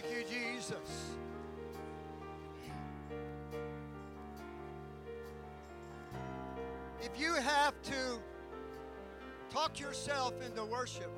Thank 0.00 0.16
you, 0.16 0.24
Jesus. 0.24 1.10
If 7.02 7.20
you 7.20 7.34
have 7.34 7.74
to 7.82 8.18
talk 9.50 9.78
yourself 9.78 10.32
into 10.42 10.64
worship, 10.64 11.10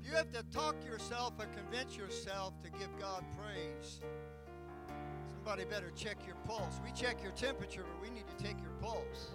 if 0.00 0.08
you 0.08 0.14
have 0.14 0.30
to 0.32 0.44
talk 0.44 0.76
yourself 0.84 1.32
or 1.40 1.46
convince 1.46 1.96
yourself 1.96 2.52
to 2.62 2.70
give 2.70 2.90
God 3.00 3.24
praise, 3.36 4.00
somebody 5.32 5.64
better 5.64 5.90
check 5.96 6.18
your 6.24 6.36
pulse. 6.46 6.78
We 6.84 6.92
check 6.92 7.20
your 7.20 7.32
temperature, 7.32 7.82
but 7.82 8.00
we 8.00 8.14
need 8.14 8.26
to 8.28 8.44
take 8.44 8.60
your 8.60 8.74
pulse. 8.80 9.30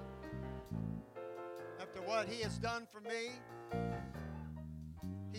After 1.81 2.01
what 2.01 2.29
He 2.29 2.41
has 2.43 2.57
done 2.59 2.87
for 2.89 3.01
me, 3.01 3.31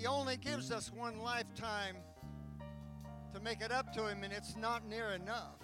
He 0.01 0.07
only 0.07 0.39
gives 0.39 0.73
us 0.73 0.91
one 0.91 1.19
lifetime 1.19 1.95
to 3.35 3.41
make 3.41 3.61
it 3.61 3.71
up 3.71 3.93
to 3.93 4.09
Him, 4.09 4.25
and 4.25 4.33
it's 4.33 4.57
not 4.57 4.89
near 4.89 5.11
enough. 5.11 5.59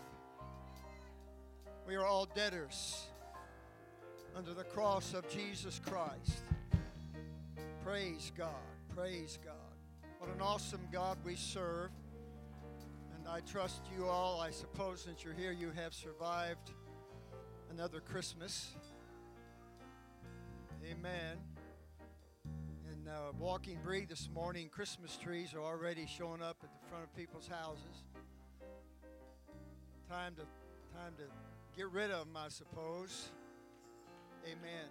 We 1.89 1.95
are 1.95 2.05
all 2.05 2.27
debtors 2.27 3.07
under 4.37 4.53
the 4.53 4.65
cross 4.65 5.15
of 5.15 5.27
Jesus 5.31 5.81
Christ. 5.87 6.43
Praise 7.83 8.31
God. 8.37 8.51
Praise 8.95 9.39
God. 9.43 9.55
What 10.19 10.29
an 10.29 10.43
awesome 10.43 10.87
God 10.93 11.17
we 11.25 11.35
serve. 11.35 11.89
And 13.17 13.27
I 13.27 13.41
trust 13.41 13.85
you 13.97 14.05
all, 14.05 14.39
I 14.39 14.51
suppose, 14.51 15.01
since 15.01 15.25
you're 15.25 15.33
here, 15.33 15.53
you 15.53 15.71
have 15.71 15.95
survived 15.95 16.73
another 17.71 18.01
Christmas. 18.01 18.75
Amen. 20.85 21.39
And 23.07 23.15
uh, 23.15 23.33
walking 23.39 23.79
breathe 23.85 24.09
this 24.09 24.29
morning, 24.35 24.69
Christmas 24.69 25.17
trees 25.17 25.55
are 25.55 25.61
already 25.61 26.07
showing 26.07 26.43
up 26.43 26.57
at 26.65 26.71
the 26.73 26.89
front 26.89 27.05
of 27.05 27.15
people's 27.15 27.47
houses. 27.47 28.05
Time 30.09 30.35
to, 30.35 30.43
time 30.97 31.13
to 31.19 31.25
get 31.77 31.89
rid 31.91 32.11
of 32.11 32.27
them, 32.27 32.37
I 32.37 32.49
suppose. 32.49 33.29
Amen. 34.45 34.89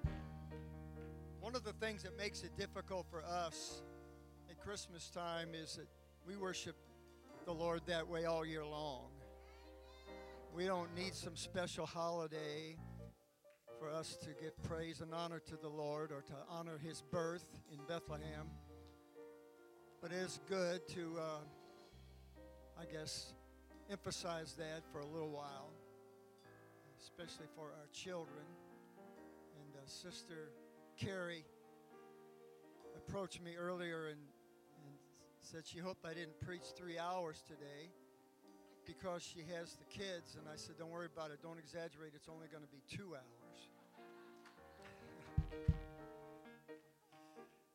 One 1.41 1.55
of 1.55 1.63
the 1.63 1.73
things 1.73 2.03
that 2.03 2.17
makes 2.17 2.43
it 2.43 2.55
difficult 2.57 3.05
for 3.09 3.21
us 3.23 3.81
at 4.49 4.61
Christmas 4.61 5.09
time 5.09 5.49
is 5.53 5.75
that 5.75 5.87
we 6.25 6.37
worship 6.37 6.75
the 7.45 7.53
Lord 7.53 7.81
that 7.87 8.07
way 8.07 8.25
all 8.25 8.45
year 8.45 8.65
long. 8.65 9.07
We 10.55 10.65
don't 10.65 10.93
need 10.95 11.15
some 11.15 11.35
special 11.35 11.85
holiday 11.85 12.77
for 13.79 13.89
us 13.89 14.15
to 14.17 14.27
give 14.41 14.61
praise 14.63 15.01
and 15.01 15.13
honor 15.13 15.39
to 15.47 15.57
the 15.57 15.67
Lord 15.67 16.11
or 16.11 16.21
to 16.21 16.33
honor 16.49 16.77
his 16.77 17.01
birth 17.01 17.45
in 17.71 17.79
Bethlehem. 17.87 18.47
But 20.01 20.11
it 20.11 20.17
is 20.17 20.39
good 20.49 20.87
to, 20.89 21.15
uh, 21.19 22.81
I 22.81 22.85
guess, 22.91 23.33
emphasize 23.89 24.53
that 24.53 24.83
for 24.91 24.99
a 24.99 25.05
little 25.05 25.31
while 25.31 25.71
especially 27.05 27.45
for 27.55 27.65
our 27.65 27.87
children. 27.93 28.45
And 29.61 29.75
uh, 29.75 29.85
Sister 29.85 30.49
Carrie 30.97 31.45
approached 32.97 33.41
me 33.43 33.55
earlier 33.55 34.07
and, 34.07 34.19
and 34.19 34.93
said 35.41 35.61
she 35.65 35.79
hoped 35.79 36.05
I 36.05 36.13
didn't 36.13 36.39
preach 36.41 36.73
three 36.75 36.97
hours 36.97 37.43
today 37.47 37.93
because 38.85 39.21
she 39.21 39.45
has 39.53 39.75
the 39.75 39.85
kids. 39.85 40.35
And 40.39 40.47
I 40.51 40.55
said, 40.55 40.77
Don't 40.79 40.91
worry 40.91 41.09
about 41.13 41.31
it, 41.31 41.41
don't 41.43 41.59
exaggerate, 41.59 42.13
it's 42.15 42.29
only 42.29 42.47
going 42.47 42.63
to 42.63 42.71
be 42.71 42.81
two 42.89 43.13
hours. 43.13 43.34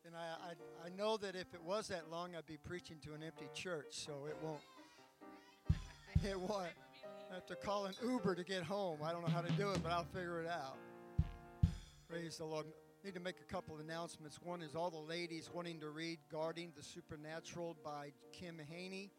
And 0.06 0.14
I, 0.16 0.50
I, 0.50 0.86
I 0.86 0.96
know 0.96 1.16
that 1.18 1.34
if 1.34 1.54
it 1.54 1.62
was 1.62 1.88
that 1.88 2.10
long, 2.10 2.34
I'd 2.36 2.46
be 2.46 2.56
preaching 2.56 2.96
to 3.04 3.14
an 3.14 3.22
empty 3.22 3.48
church, 3.54 3.86
so 3.90 4.26
it 4.28 4.36
won't. 4.42 4.60
It 6.22 6.38
won't. 6.38 6.68
I 7.30 7.34
have 7.34 7.46
to 7.46 7.56
call 7.56 7.86
an 7.86 7.94
Uber 8.04 8.34
to 8.34 8.44
get 8.44 8.62
home. 8.62 8.98
I 9.02 9.10
don't 9.12 9.22
know 9.22 9.32
how 9.32 9.40
to 9.40 9.52
do 9.52 9.70
it, 9.70 9.82
but 9.82 9.90
I'll 9.90 10.04
figure 10.04 10.42
it 10.42 10.48
out. 10.48 10.76
Praise 12.10 12.36
the 12.36 12.44
Lord. 12.44 12.66
Need 13.04 13.14
to 13.14 13.20
make 13.20 13.36
a 13.40 13.50
couple 13.50 13.78
announcements. 13.78 14.38
One 14.42 14.60
is 14.60 14.74
all 14.74 14.90
the 14.90 14.98
ladies 14.98 15.48
wanting 15.54 15.80
to 15.80 15.88
read 15.88 16.18
Guarding 16.30 16.72
the 16.76 16.82
Supernatural 16.82 17.76
by 17.82 18.12
Kim 18.32 18.60
Haney. 18.68 19.10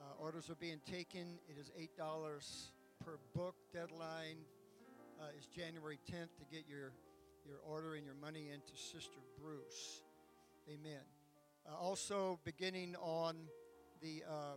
Uh, 0.00 0.22
orders 0.22 0.48
are 0.50 0.54
being 0.54 0.80
taken. 0.88 1.38
It 1.48 1.58
is 1.58 1.72
$8 1.98 2.68
per 3.04 3.18
book. 3.34 3.56
Deadline 3.72 4.36
uh, 5.20 5.24
is 5.36 5.46
January 5.46 5.98
10th 6.08 6.36
to 6.38 6.44
get 6.52 6.64
your, 6.68 6.92
your 7.46 7.58
order 7.66 7.94
and 7.94 8.04
your 8.04 8.14
money 8.14 8.50
into 8.52 8.76
Sister 8.76 9.18
Bruce. 9.40 10.02
Amen. 10.68 11.00
Uh, 11.66 11.76
also, 11.76 12.38
beginning 12.44 12.96
on 12.96 13.36
the 14.00 14.22
uh, 14.28 14.56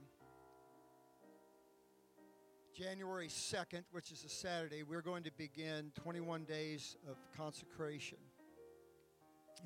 January 2.75 3.27
2nd, 3.27 3.83
which 3.91 4.11
is 4.11 4.23
a 4.23 4.29
Saturday, 4.29 4.83
we're 4.83 5.01
going 5.01 5.23
to 5.23 5.31
begin 5.37 5.91
21 5.95 6.43
days 6.43 6.97
of 7.09 7.17
consecration. 7.35 8.17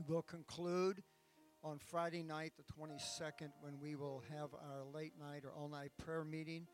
We'll 0.07 0.21
conclude 0.21 1.01
on 1.63 1.79
Friday 1.79 2.23
night, 2.23 2.53
the 2.57 2.73
22nd, 2.73 3.51
when 3.61 3.79
we 3.81 3.95
will 3.95 4.23
have 4.31 4.49
our 4.53 4.85
late 4.93 5.13
night 5.19 5.43
or 5.43 5.51
all 5.51 5.67
night 5.67 5.91
prayer 5.97 6.23
meeting 6.23 6.67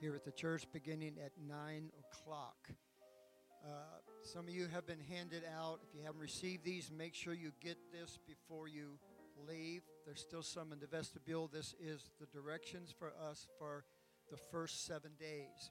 here 0.00 0.14
at 0.14 0.24
the 0.24 0.32
church 0.32 0.64
beginning 0.72 1.16
at 1.22 1.32
9 1.46 1.90
o'clock. 1.98 2.70
Uh, 3.64 3.68
some 4.22 4.48
of 4.48 4.54
you 4.54 4.66
have 4.72 4.86
been 4.86 5.00
handed 5.10 5.42
out. 5.58 5.80
If 5.82 5.94
you 5.94 6.04
haven't 6.04 6.20
received 6.20 6.64
these, 6.64 6.90
make 6.90 7.14
sure 7.14 7.34
you 7.34 7.52
get 7.60 7.76
this 7.92 8.18
before 8.26 8.68
you 8.68 8.98
leave. 9.48 9.82
There's 10.06 10.20
still 10.20 10.42
some 10.42 10.72
in 10.72 10.78
the 10.78 10.86
vestibule. 10.86 11.48
This 11.52 11.74
is 11.80 12.10
the 12.20 12.26
directions 12.26 12.94
for 12.98 13.12
us 13.30 13.46
for 13.58 13.84
the 14.30 14.36
first 14.36 14.86
seven 14.86 15.12
days. 15.18 15.70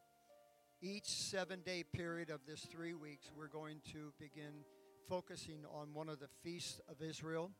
Each 0.81 1.07
seven 1.07 1.61
day 1.65 1.83
period 1.83 2.29
of 2.29 2.41
this 2.47 2.61
three 2.61 2.93
weeks, 2.93 3.31
we're 3.35 3.47
going 3.47 3.81
to 3.91 4.13
begin 4.19 4.63
focusing 5.07 5.65
on 5.73 5.93
one 5.93 6.09
of 6.09 6.19
the 6.19 6.29
feasts 6.43 6.79
of 6.87 7.01
Israel. 7.01 7.51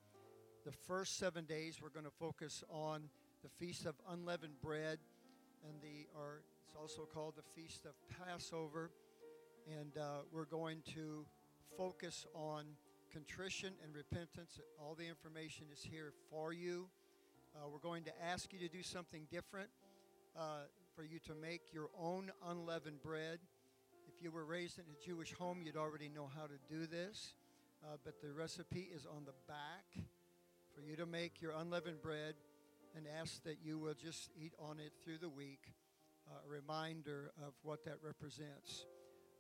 The 0.65 0.71
first 0.71 1.17
seven 1.17 1.45
days, 1.45 1.79
we're 1.81 1.89
going 1.89 2.05
to 2.05 2.11
focus 2.19 2.63
on 2.69 3.09
the 3.41 3.49
Feast 3.65 3.85
of 3.85 3.95
Unleavened 4.09 4.61
Bread, 4.61 4.99
and 5.67 5.81
the, 5.81 6.07
or 6.15 6.41
it's 6.65 6.75
also 6.75 7.07
called 7.11 7.33
the 7.35 7.61
Feast 7.61 7.85
of 7.85 7.93
Passover. 8.25 8.91
And 9.77 9.97
uh, 9.97 10.21
we're 10.31 10.45
going 10.45 10.81
to 10.95 11.25
focus 11.77 12.25
on 12.33 12.65
contrition 13.13 13.73
and 13.83 13.95
repentance. 13.95 14.59
All 14.79 14.95
the 14.95 15.07
information 15.07 15.67
is 15.71 15.83
here 15.83 16.13
for 16.31 16.53
you. 16.53 16.87
Uh, 17.55 17.69
we're 17.71 17.79
going 17.79 18.03
to 18.05 18.11
ask 18.23 18.51
you 18.51 18.59
to 18.59 18.67
do 18.67 18.81
something 18.81 19.27
different. 19.31 19.69
Uh, 20.37 20.61
for 20.95 21.03
you 21.03 21.19
to 21.19 21.33
make 21.33 21.61
your 21.71 21.89
own 21.97 22.31
unleavened 22.47 23.01
bread. 23.01 23.39
If 24.07 24.21
you 24.21 24.31
were 24.31 24.43
raised 24.43 24.79
in 24.79 24.85
a 24.85 25.05
Jewish 25.05 25.33
home, 25.33 25.61
you'd 25.63 25.77
already 25.77 26.09
know 26.09 26.29
how 26.35 26.43
to 26.43 26.59
do 26.69 26.87
this. 26.87 27.35
Uh, 27.83 27.95
but 28.03 28.21
the 28.21 28.33
recipe 28.33 28.89
is 28.93 29.05
on 29.05 29.23
the 29.25 29.31
back 29.47 30.05
for 30.75 30.81
you 30.81 30.97
to 30.97 31.05
make 31.05 31.41
your 31.41 31.53
unleavened 31.53 32.01
bread 32.01 32.35
and 32.97 33.05
ask 33.21 33.41
that 33.43 33.57
you 33.63 33.79
will 33.79 33.93
just 33.93 34.29
eat 34.37 34.53
on 34.59 34.79
it 34.79 34.91
through 35.03 35.19
the 35.19 35.29
week. 35.29 35.71
Uh, 36.29 36.39
a 36.45 36.49
reminder 36.49 37.31
of 37.45 37.53
what 37.63 37.85
that 37.85 37.95
represents. 38.03 38.85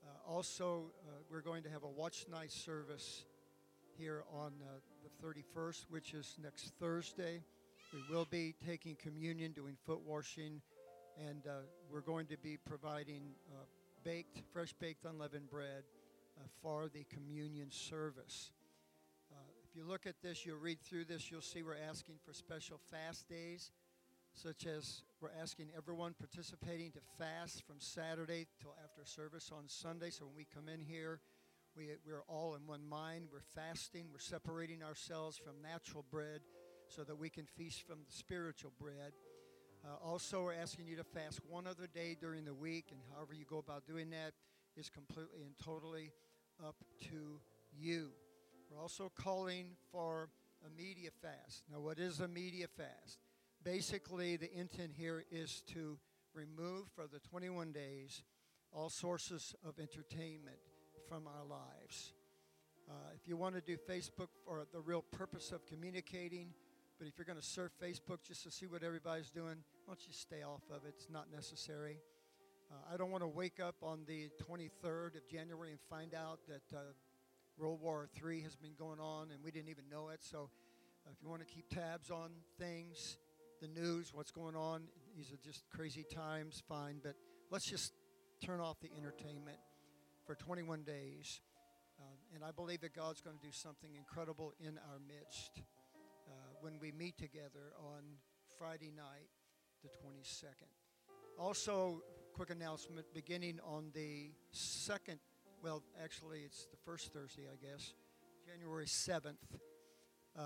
Uh, 0.03 0.31
also, 0.31 0.91
uh, 1.07 1.11
we're 1.29 1.41
going 1.41 1.63
to 1.63 1.69
have 1.69 1.83
a 1.83 1.87
watch 1.87 2.25
night 2.31 2.51
service 2.51 3.25
here 3.97 4.23
on 4.33 4.53
uh, 4.61 4.79
the 5.03 5.27
31st, 5.27 5.85
which 5.89 6.13
is 6.13 6.37
next 6.41 6.73
Thursday. 6.79 7.41
We 7.93 7.99
will 8.09 8.27
be 8.29 8.55
taking 8.65 8.95
communion, 8.95 9.51
doing 9.51 9.75
foot 9.85 10.01
washing, 10.05 10.61
and 11.27 11.45
uh, 11.47 11.61
we're 11.91 12.01
going 12.01 12.27
to 12.27 12.37
be 12.37 12.57
providing 12.57 13.23
uh, 13.51 13.65
baked, 14.03 14.41
fresh 14.53 14.73
baked 14.73 15.05
unleavened 15.05 15.49
bread 15.49 15.83
uh, 16.37 16.43
for 16.61 16.87
the 16.87 17.05
communion 17.13 17.71
service. 17.71 18.51
If 19.69 19.75
you 19.75 19.83
look 19.83 20.07
at 20.07 20.15
this, 20.23 20.47
you'll 20.47 20.57
read 20.57 20.81
through 20.81 21.05
this, 21.05 21.29
you'll 21.29 21.41
see 21.41 21.61
we're 21.61 21.75
asking 21.87 22.15
for 22.25 22.33
special 22.33 22.79
fast 22.89 23.29
days, 23.29 23.69
such 24.33 24.65
as 24.65 25.03
we're 25.21 25.29
asking 25.41 25.67
everyone 25.75 26.13
participating 26.17 26.91
to 26.91 26.99
fast 27.17 27.63
from 27.65 27.75
Saturday 27.79 28.47
till 28.61 28.73
after 28.83 29.03
service 29.03 29.51
on 29.55 29.67
Sunday. 29.67 30.09
So 30.09 30.25
when 30.25 30.35
we 30.35 30.47
come 30.53 30.69
in 30.69 30.81
here, 30.81 31.19
we, 31.75 31.89
we're 32.05 32.23
all 32.27 32.55
in 32.55 32.65
one 32.65 32.87
mind. 32.87 33.25
We're 33.31 33.39
fasting, 33.55 34.07
we're 34.11 34.19
separating 34.19 34.83
ourselves 34.83 35.37
from 35.37 35.61
natural 35.61 36.05
bread 36.09 36.41
so 36.87 37.03
that 37.03 37.17
we 37.17 37.29
can 37.29 37.45
feast 37.45 37.83
from 37.87 37.99
the 38.05 38.11
spiritual 38.11 38.71
bread. 38.79 39.13
Uh, 39.85 39.95
also, 40.05 40.43
we're 40.43 40.53
asking 40.53 40.87
you 40.87 40.97
to 40.97 41.03
fast 41.03 41.39
one 41.47 41.65
other 41.65 41.87
day 41.93 42.17
during 42.19 42.43
the 42.43 42.53
week, 42.53 42.87
and 42.91 42.99
however 43.13 43.33
you 43.33 43.45
go 43.45 43.59
about 43.59 43.85
doing 43.87 44.09
that 44.09 44.33
is 44.75 44.89
completely 44.89 45.43
and 45.45 45.53
totally 45.63 46.11
up 46.65 46.75
to 47.01 47.39
you. 47.77 48.09
We're 48.69 48.81
also 48.81 49.11
calling 49.15 49.77
for 49.91 50.29
a 50.65 50.69
media 50.77 51.09
fast. 51.21 51.63
Now, 51.71 51.79
what 51.79 51.97
is 51.97 52.19
a 52.19 52.27
media 52.27 52.67
fast? 52.67 53.19
Basically, 53.63 54.37
the 54.37 54.51
intent 54.57 54.93
here 54.95 55.25
is 55.31 55.61
to 55.73 55.97
remove 56.33 56.87
for 56.95 57.07
the 57.07 57.19
21 57.19 57.73
days 57.73 58.23
all 58.71 58.89
sources 58.89 59.53
of 59.65 59.79
entertainment 59.79 60.57
from 61.09 61.27
our 61.27 61.43
lives. 61.43 62.13
Uh, 62.89 62.93
if 63.13 63.27
you 63.27 63.35
want 63.35 63.55
to 63.55 63.61
do 63.61 63.75
Facebook 63.75 64.29
for 64.45 64.65
the 64.71 64.79
real 64.79 65.01
purpose 65.01 65.51
of 65.51 65.65
communicating, 65.65 66.53
But 66.97 67.07
if 67.07 67.17
you're 67.17 67.25
going 67.25 67.39
to 67.39 67.45
surf 67.45 67.71
Facebook 67.81 68.23
just 68.27 68.43
to 68.43 68.51
see 68.51 68.65
what 68.65 68.83
everybody's 68.83 69.29
doing, 69.29 69.55
why 69.85 69.93
don't 69.93 70.05
you 70.05 70.11
stay 70.13 70.43
off 70.43 70.63
of 70.69 70.85
it? 70.85 70.95
It's 70.97 71.09
not 71.09 71.31
necessary. 71.31 71.97
Uh, 72.69 72.93
I 72.93 72.97
don't 72.97 73.09
want 73.09 73.23
to 73.23 73.27
wake 73.27 73.59
up 73.59 73.75
on 73.81 74.01
the 74.05 74.29
23rd 74.43 75.15
of 75.15 75.27
January 75.29 75.71
and 75.71 75.79
find 75.89 76.13
out 76.13 76.39
that 76.47 76.77
uh, 76.77 76.81
World 77.57 77.79
War 77.81 78.09
III 78.15 78.41
has 78.41 78.55
been 78.57 78.73
going 78.77 78.99
on 78.99 79.31
and 79.31 79.41
we 79.43 79.51
didn't 79.51 79.69
even 79.69 79.85
know 79.89 80.09
it. 80.09 80.19
So 80.23 80.49
uh, 81.05 81.11
if 81.11 81.21
you 81.21 81.29
want 81.29 81.41
to 81.47 81.53
keep 81.53 81.69
tabs 81.69 82.11
on 82.11 82.31
things, 82.59 83.17
the 83.59 83.67
news, 83.67 84.11
what's 84.13 84.31
going 84.31 84.55
on, 84.55 84.83
these 85.15 85.31
are 85.31 85.37
just 85.43 85.63
crazy 85.69 86.03
times, 86.03 86.63
fine. 86.67 86.99
But 87.03 87.15
let's 87.49 87.65
just 87.65 87.93
turn 88.43 88.59
off 88.59 88.79
the 88.79 88.89
entertainment 88.97 89.57
for 90.25 90.35
21 90.35 90.83
days. 90.83 91.41
Uh, 91.99 92.35
and 92.35 92.43
I 92.43 92.51
believe 92.51 92.81
that 92.81 92.95
God's 92.95 93.21
going 93.21 93.37
to 93.37 93.45
do 93.45 93.51
something 93.51 93.89
incredible 93.95 94.53
in 94.59 94.77
our 94.89 94.99
midst 95.07 95.61
uh, 96.27 96.31
when 96.61 96.79
we 96.79 96.91
meet 96.91 97.17
together 97.17 97.73
on 97.77 98.03
Friday 98.57 98.91
night, 98.95 99.27
the 99.83 99.89
22nd. 99.89 100.69
Also, 101.37 102.01
quick 102.33 102.51
announcement 102.51 103.05
beginning 103.13 103.59
on 103.65 103.91
the 103.93 104.31
second, 104.51 105.19
well, 105.61 105.83
actually, 106.01 106.39
it's 106.45 106.67
the 106.71 106.77
first 106.85 107.11
Thursday, 107.11 107.43
I 107.51 107.57
guess, 107.65 107.93
January 108.47 108.85
7th. 108.85 109.35
Uh, 110.37 110.41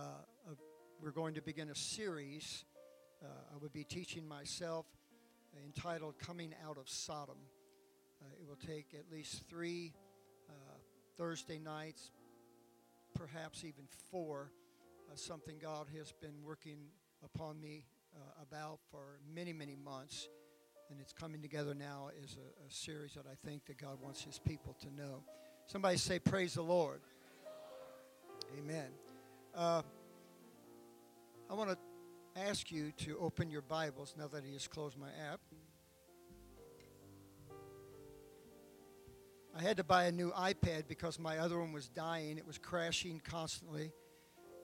of, 0.50 0.58
we're 1.02 1.12
going 1.12 1.36
to 1.36 1.42
begin 1.42 1.70
a 1.70 1.76
series. 1.76 2.66
Uh, 3.24 3.28
I 3.54 3.58
would 3.62 3.72
be 3.72 3.84
teaching 3.84 4.28
myself 4.28 4.86
entitled 5.66 6.20
Coming 6.20 6.54
Out 6.68 6.78
of 6.78 6.90
Sodom. 6.90 7.38
Uh, 8.22 8.26
it 8.40 8.48
will 8.48 8.58
take 8.58 8.94
at 8.94 9.12
least 9.12 9.44
three 9.50 9.94
uh, 10.50 10.54
Thursday 11.18 11.60
nights, 11.60 12.12
perhaps 13.16 13.64
even 13.64 13.86
four, 14.12 14.52
something 15.16 15.58
God 15.62 15.88
has 15.96 16.12
been 16.12 16.42
working 16.44 16.88
upon 17.24 17.62
me 17.62 17.86
about 18.42 18.80
for 18.90 19.20
many, 19.34 19.54
many 19.54 19.76
months 19.76 20.28
and 20.90 21.00
it's 21.02 21.14
coming 21.14 21.42
together 21.42 21.74
now 21.74 22.10
as 22.24 22.36
a, 22.36 22.66
a, 22.66 22.70
series 22.70 23.14
that 23.14 23.26
I 23.26 23.36
think 23.48 23.66
that 23.66 23.78
God 23.78 24.00
wants 24.00 24.22
His 24.22 24.38
people 24.38 24.76
to 24.82 24.94
know. 24.94 25.24
Somebody 25.66 25.98
say, 25.98 26.20
"Praise 26.20 26.54
the 26.54 26.62
Lord." 26.62 27.02
Amen. 28.58 28.90
Uh, 29.56 29.82
I 31.50 31.54
want 31.54 31.72
to 31.72 31.78
ask 32.36 32.72
you 32.72 32.92
to 32.98 33.18
open 33.20 33.50
your 33.50 33.62
Bibles 33.62 34.16
now 34.18 34.28
that 34.28 34.44
He 34.44 34.54
has 34.54 34.68
closed 34.68 34.98
my 34.98 35.10
app. 35.32 35.40
I 39.56 39.62
had 39.62 39.78
to 39.78 39.84
buy 39.84 40.06
a 40.06 40.12
new 40.12 40.32
iPad 40.32 40.88
because 40.88 41.20
my 41.20 41.38
other 41.38 41.60
one 41.60 41.74
was 41.74 41.88
dying. 41.88 42.38
It 42.38 42.48
was 42.48 42.58
crashing 42.58 43.22
constantly. 43.24 43.92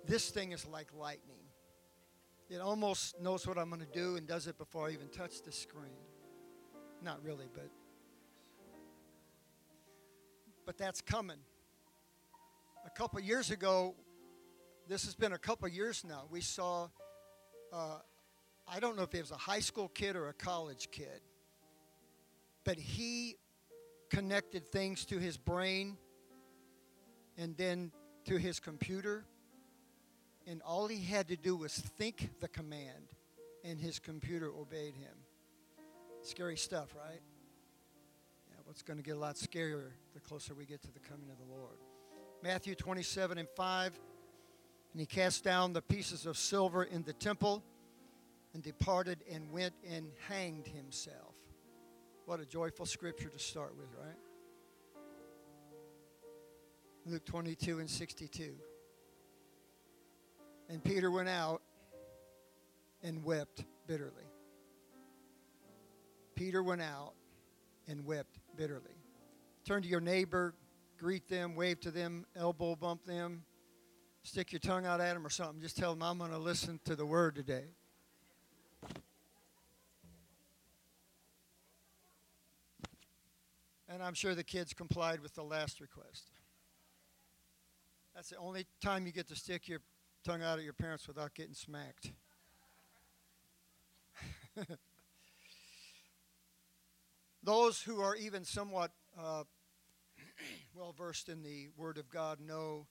This 0.06 0.32
thing 0.32 0.52
is 0.52 0.66
like 0.66 0.88
lightning. 0.98 1.38
It 2.50 2.60
almost 2.60 3.22
knows 3.22 3.46
what 3.46 3.60
I'm 3.60 3.70
going 3.70 3.82
to 3.82 4.00
do 4.00 4.16
and 4.16 4.26
does 4.26 4.48
it 4.48 4.58
before 4.58 4.88
I 4.88 4.92
even 4.92 5.10
touch 5.10 5.44
the 5.44 5.52
screen. 5.52 5.92
Not 7.04 7.24
really, 7.24 7.46
but 7.54 7.70
but 10.66 10.78
that's 10.78 11.02
coming. 11.02 11.40
A 12.86 12.90
couple 12.92 13.20
years 13.20 13.52
ago, 13.52 13.96
this 14.88 15.06
has 15.06 15.16
been 15.16 15.34
a 15.34 15.38
couple 15.38 15.68
years 15.68 16.04
now. 16.04 16.26
We 16.30 16.42
saw, 16.42 16.90
uh, 17.72 18.00
I 18.68 18.80
don't 18.80 18.96
know 18.96 19.04
if 19.04 19.12
he 19.12 19.20
was 19.20 19.32
a 19.32 19.38
high 19.38 19.60
school 19.60 19.90
kid 19.90 20.16
or 20.16 20.30
a 20.30 20.34
college 20.34 20.90
kid, 20.92 21.22
but 22.64 22.78
he 22.78 23.36
connected 24.10 24.72
things 24.72 25.06
to 25.06 25.18
his 25.18 25.38
brain 25.38 25.98
and 27.38 27.56
then 27.58 27.92
to 28.26 28.38
his 28.38 28.60
computer. 28.60 29.26
And 30.48 30.62
all 30.64 30.88
he 30.88 31.04
had 31.04 31.28
to 31.30 31.36
do 31.36 31.56
was 31.56 31.74
think 31.74 32.30
the 32.40 32.48
command, 32.48 33.14
and 33.64 33.80
his 33.80 34.00
computer 34.00 34.48
obeyed 34.48 34.96
him. 34.96 35.16
Scary 36.22 36.58
stuff, 36.58 36.96
right? 36.96 37.22
Yeah, 38.50 38.72
it's 38.72 38.82
going 38.82 38.98
to 38.98 39.04
get 39.04 39.16
a 39.16 39.20
lot 39.20 39.36
scarier 39.36 39.92
the 40.14 40.20
closer 40.20 40.54
we 40.54 40.66
get 40.66 40.82
to 40.82 40.92
the 40.92 41.00
coming 41.00 41.30
of 41.30 41.38
the 41.38 41.54
Lord. 41.54 41.78
Matthew 42.42 42.74
27 42.74 43.38
and 43.38 43.48
5. 43.56 44.00
And 44.92 45.00
he 45.00 45.06
cast 45.06 45.44
down 45.44 45.74
the 45.74 45.82
pieces 45.82 46.26
of 46.26 46.38
silver 46.38 46.84
in 46.84 47.04
the 47.04 47.14
temple 47.14 47.64
and 48.54 48.64
departed 48.64 49.24
and 49.32 49.52
went 49.52 49.74
and 49.88 50.12
hanged 50.28 50.68
himself. 50.68 51.36
What 52.26 52.40
a 52.40 52.46
joyful 52.46 52.86
scripture 52.86 53.30
to 53.30 53.40
start 53.40 53.76
with, 53.78 53.90
right? 54.00 54.18
Luke 57.06 57.26
22 57.26 57.80
and 57.80 57.90
62. 57.90 58.54
And 60.70 60.84
Peter 60.84 61.10
went 61.10 61.30
out 61.30 61.62
and 63.02 63.24
wept 63.24 63.66
bitterly. 63.88 64.26
Peter 66.36 66.62
went 66.62 66.82
out 66.82 67.14
and 67.88 68.06
wept 68.06 68.38
bitterly. 68.56 68.96
Turn 69.66 69.82
to 69.82 69.88
your 69.88 70.02
neighbor, 70.02 70.54
greet 70.98 71.28
them, 71.28 71.56
wave 71.56 71.80
to 71.82 71.92
them, 71.92 72.26
elbow 72.36 72.76
bump 72.76 73.06
them, 73.06 73.44
stick 74.30 74.52
your 74.52 74.60
tongue 74.60 74.86
out 74.86 75.02
at 75.02 75.16
them 75.16 75.26
or 75.26 75.32
something. 75.32 75.60
Just 75.60 75.76
tell 75.76 75.96
them, 75.96 76.04
I'm 76.04 76.20
going 76.20 76.30
to 76.30 76.38
listen 76.38 76.80
to 76.86 76.96
the 76.96 77.06
word 77.06 77.34
today. 77.34 77.64
And 83.92 84.04
I'm 84.04 84.14
sure 84.14 84.36
the 84.36 84.44
kids 84.44 84.72
complied 84.72 85.22
with 85.22 85.34
the 85.34 85.42
last 85.42 85.82
request. 85.82 86.30
That's 88.14 88.30
the 88.30 88.38
only 88.38 88.68
time 88.82 89.08
you 89.08 89.12
get 89.12 89.28
to 89.30 89.36
stick 89.36 89.68
your 89.68 89.80
tongue 90.24 90.44
out 90.44 90.60
at 90.60 90.64
your 90.64 90.74
parents 90.74 91.08
without 91.08 91.34
getting 91.34 91.56
smacked. 91.56 92.12
Those 97.44 97.82
who 97.82 98.00
are 98.00 98.16
even 98.16 98.46
somewhat 98.46 98.92
uh, 99.20 99.46
well 100.76 100.94
versed 100.96 101.30
in 101.30 101.42
the 101.42 101.70
Word 101.76 101.98
of 101.98 102.12
God 102.12 102.40
know 102.40 102.86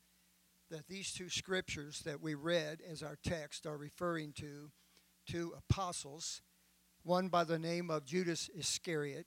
that 0.71 0.89
these 0.89 1.13
two 1.13 1.29
scriptures 1.29 2.01
that 2.05 2.21
we 2.21 2.35
read 2.35 2.79
as 2.89 3.03
our 3.03 3.17
text 3.23 3.67
are 3.67 3.77
referring 3.77 4.33
to 4.35 4.71
two 5.27 5.55
apostles, 5.57 6.43
one 7.03 7.29
by 7.29 7.45
the 7.45 7.59
name 7.59 7.91
of 7.91 8.05
Judas 8.05 8.51
Iscariot, 8.57 9.27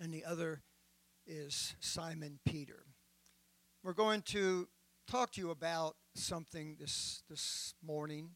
and 0.00 0.12
the 0.12 0.24
other 0.24 0.62
is 1.26 1.74
Simon 1.80 2.38
Peter. 2.46 2.84
We're 3.82 3.92
going 3.92 4.22
to 4.22 4.68
talk 5.06 5.32
to 5.32 5.40
you 5.40 5.50
about 5.50 5.96
something 6.14 6.76
this, 6.80 7.22
this 7.28 7.74
morning 7.82 8.30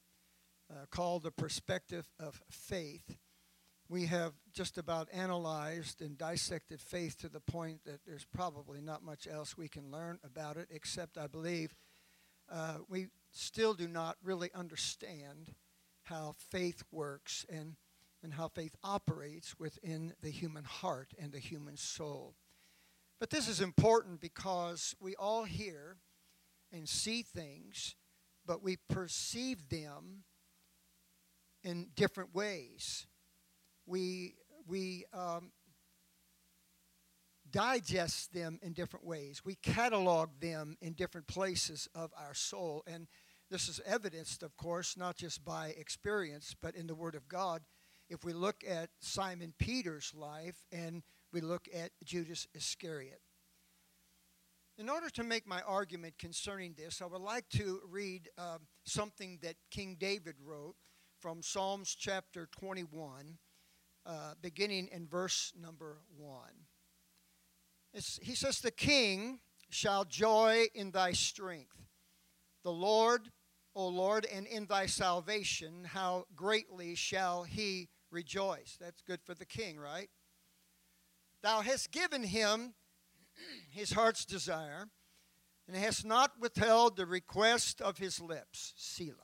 uh, 0.70 0.87
called 0.91 1.23
the 1.23 1.31
perspective 1.31 2.09
of 2.19 2.43
faith 2.50 3.17
we 3.93 4.06
have 4.06 4.32
just 4.54 4.78
about 4.78 5.09
analyzed 5.12 6.00
and 6.00 6.16
dissected 6.16 6.81
faith 6.81 7.19
to 7.19 7.28
the 7.28 7.40
point 7.40 7.81
that 7.85 8.00
there's 8.07 8.25
probably 8.25 8.81
not 8.81 9.04
much 9.04 9.28
else 9.31 9.59
we 9.59 9.69
can 9.69 9.90
learn 9.90 10.19
about 10.25 10.57
it, 10.57 10.69
except 10.71 11.19
I 11.19 11.26
believe 11.26 11.75
uh, 12.52 12.78
we 12.88 13.09
still 13.30 13.75
do 13.75 13.88
not 13.88 14.16
really 14.23 14.50
understand 14.54 15.54
how 16.04 16.35
faith 16.50 16.82
works 16.90 17.47
and, 17.49 17.76
and 18.23 18.35
how 18.35 18.49
faith 18.49 18.76
operates 18.85 19.59
within 19.59 20.12
the 20.21 20.30
human 20.30 20.64
heart 20.64 21.14
and 21.18 21.32
the 21.32 21.38
human 21.38 21.76
soul. 21.76 22.35
But 23.18 23.30
this 23.30 23.49
is 23.49 23.61
important 23.61 24.21
because 24.21 24.94
we 25.00 25.14
all 25.14 25.44
hear 25.44 25.97
and 26.73 26.88
see 26.88 27.23
things, 27.23 27.94
but 28.44 28.62
we 28.62 28.76
perceive 28.88 29.68
them 29.68 30.25
in 31.62 31.88
different 31.94 32.35
ways 32.35 33.06
we, 33.87 34.35
we 34.66 35.04
um, 35.12 35.52
digest 37.52 38.32
them 38.32 38.59
in 38.62 38.73
different 38.73 39.06
ways. 39.06 39.42
We 39.44 39.54
catalog 39.56 40.30
them 40.40 40.76
in 40.80 40.94
different 40.94 41.26
places 41.26 41.88
of 41.94 42.11
our 42.18 42.35
soul. 42.35 42.82
And 42.87 43.06
this 43.50 43.68
is 43.68 43.80
evidenced, 43.87 44.42
of 44.42 44.56
course, 44.56 44.97
not 44.97 45.16
just 45.16 45.44
by 45.44 45.68
experience, 45.68 46.56
but 46.61 46.75
in 46.75 46.87
the 46.87 46.94
Word 46.94 47.14
of 47.14 47.28
God. 47.28 47.62
If 48.09 48.25
we 48.25 48.32
look 48.32 48.64
at 48.68 48.90
Simon 49.00 49.54
Peter's 49.59 50.12
life 50.14 50.64
and 50.73 51.02
we 51.32 51.40
look 51.40 51.68
at 51.75 51.90
Judas 52.04 52.47
Iscariot. 52.54 53.21
In 54.78 54.88
order 54.88 55.11
to 55.11 55.23
make 55.23 55.47
my 55.47 55.61
argument 55.62 56.18
concerning 56.18 56.75
this, 56.76 57.02
I 57.02 57.06
would 57.06 57.21
like 57.21 57.49
to 57.50 57.80
read 57.88 58.30
uh, 58.38 58.59
something 58.85 59.38
that 59.42 59.56
King 59.71 59.97
David 60.00 60.37
wrote 60.42 60.76
from 61.21 61.42
Psalms 61.42 61.94
chapter 61.99 62.49
21 62.59 63.38
uh, 64.04 64.35
beginning 64.40 64.88
in 64.90 65.06
verse 65.06 65.52
number 65.61 65.99
one. 66.16 66.62
He 67.92 68.34
says, 68.34 68.61
The 68.61 68.70
king 68.70 69.40
shall 69.68 70.04
joy 70.04 70.66
in 70.75 70.90
thy 70.90 71.12
strength. 71.12 71.76
The 72.64 72.72
Lord, 72.72 73.30
O 73.75 73.88
Lord, 73.88 74.26
and 74.32 74.46
in 74.46 74.66
thy 74.66 74.87
salvation, 74.87 75.84
how 75.84 76.26
greatly 76.34 76.94
shall 76.94 77.42
he 77.42 77.88
rejoice. 78.11 78.76
That's 78.80 79.02
good 79.02 79.20
for 79.22 79.34
the 79.34 79.46
king, 79.46 79.78
right? 79.78 80.08
Thou 81.42 81.61
hast 81.61 81.90
given 81.90 82.22
him 82.22 82.75
his 83.70 83.92
heart's 83.92 84.25
desire, 84.25 84.88
and 85.66 85.76
hast 85.76 86.04
not 86.04 86.38
withheld 86.38 86.96
the 86.96 87.06
request 87.06 87.80
of 87.80 87.99
his 87.99 88.20
lips. 88.20 88.75
Selah. 88.76 89.16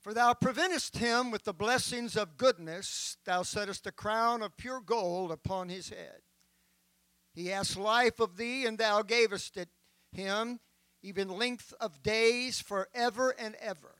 For 0.00 0.14
thou 0.14 0.32
preventest 0.32 0.96
him 0.96 1.30
with 1.30 1.44
the 1.44 1.52
blessings 1.52 2.16
of 2.16 2.36
goodness, 2.36 3.18
thou 3.24 3.42
settest 3.42 3.86
a 3.86 3.92
crown 3.92 4.42
of 4.42 4.56
pure 4.56 4.80
gold 4.80 5.30
upon 5.30 5.68
his 5.68 5.90
head. 5.90 6.22
He 7.32 7.52
asked 7.52 7.76
life 7.76 8.20
of 8.20 8.36
thee, 8.36 8.66
and 8.66 8.78
thou 8.78 9.02
gavest 9.02 9.56
it 9.56 9.68
him, 10.12 10.60
even 11.02 11.28
length 11.28 11.72
of 11.80 12.02
days 12.02 12.60
forever 12.60 13.34
and 13.38 13.54
ever. 13.56 13.96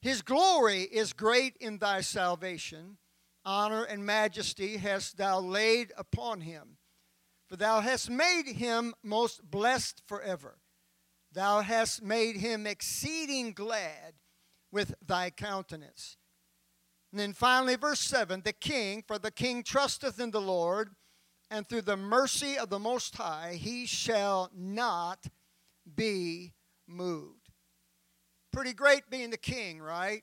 His 0.00 0.22
glory 0.22 0.82
is 0.82 1.12
great 1.12 1.56
in 1.56 1.78
thy 1.78 2.00
salvation. 2.00 2.98
Honor 3.44 3.82
and 3.82 4.04
majesty 4.04 4.76
hast 4.76 5.16
thou 5.16 5.40
laid 5.40 5.92
upon 5.96 6.42
him. 6.42 6.78
For 7.48 7.56
thou 7.56 7.80
hast 7.80 8.10
made 8.10 8.46
him 8.46 8.94
most 9.02 9.50
blessed 9.50 10.02
forever. 10.06 10.58
Thou 11.32 11.62
hast 11.62 12.02
made 12.02 12.36
him 12.36 12.66
exceeding 12.66 13.52
glad 13.52 14.14
with 14.70 14.94
thy 15.04 15.30
countenance. 15.30 16.16
And 17.10 17.18
then 17.18 17.32
finally, 17.32 17.76
verse 17.76 18.00
7 18.00 18.42
the 18.44 18.52
king, 18.52 19.02
for 19.06 19.18
the 19.18 19.30
king 19.30 19.62
trusteth 19.62 20.20
in 20.20 20.30
the 20.30 20.40
Lord, 20.40 20.90
and 21.50 21.66
through 21.66 21.82
the 21.82 21.96
mercy 21.96 22.58
of 22.58 22.70
the 22.70 22.78
Most 22.78 23.16
High 23.16 23.58
he 23.60 23.86
shall 23.86 24.50
not 24.54 25.26
be 25.96 26.52
moved. 26.86 27.50
Pretty 28.52 28.72
great 28.72 29.10
being 29.10 29.30
the 29.30 29.36
king, 29.36 29.80
right? 29.80 30.22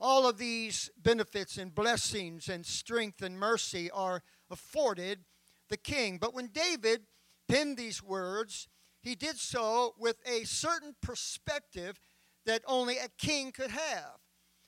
All 0.00 0.28
of 0.28 0.38
these 0.38 0.90
benefits 1.00 1.56
and 1.56 1.74
blessings 1.74 2.48
and 2.48 2.66
strength 2.66 3.22
and 3.22 3.38
mercy 3.38 3.90
are 3.90 4.22
afforded 4.50 5.20
the 5.68 5.76
king. 5.76 6.18
But 6.18 6.34
when 6.34 6.48
David 6.48 7.02
penned 7.48 7.76
these 7.76 8.02
words, 8.02 8.68
he 9.00 9.14
did 9.14 9.38
so 9.38 9.94
with 9.98 10.16
a 10.26 10.44
certain 10.44 10.94
perspective 11.00 12.00
that 12.46 12.62
only 12.66 12.98
a 12.98 13.08
king 13.18 13.52
could 13.52 13.70
have. 13.70 14.23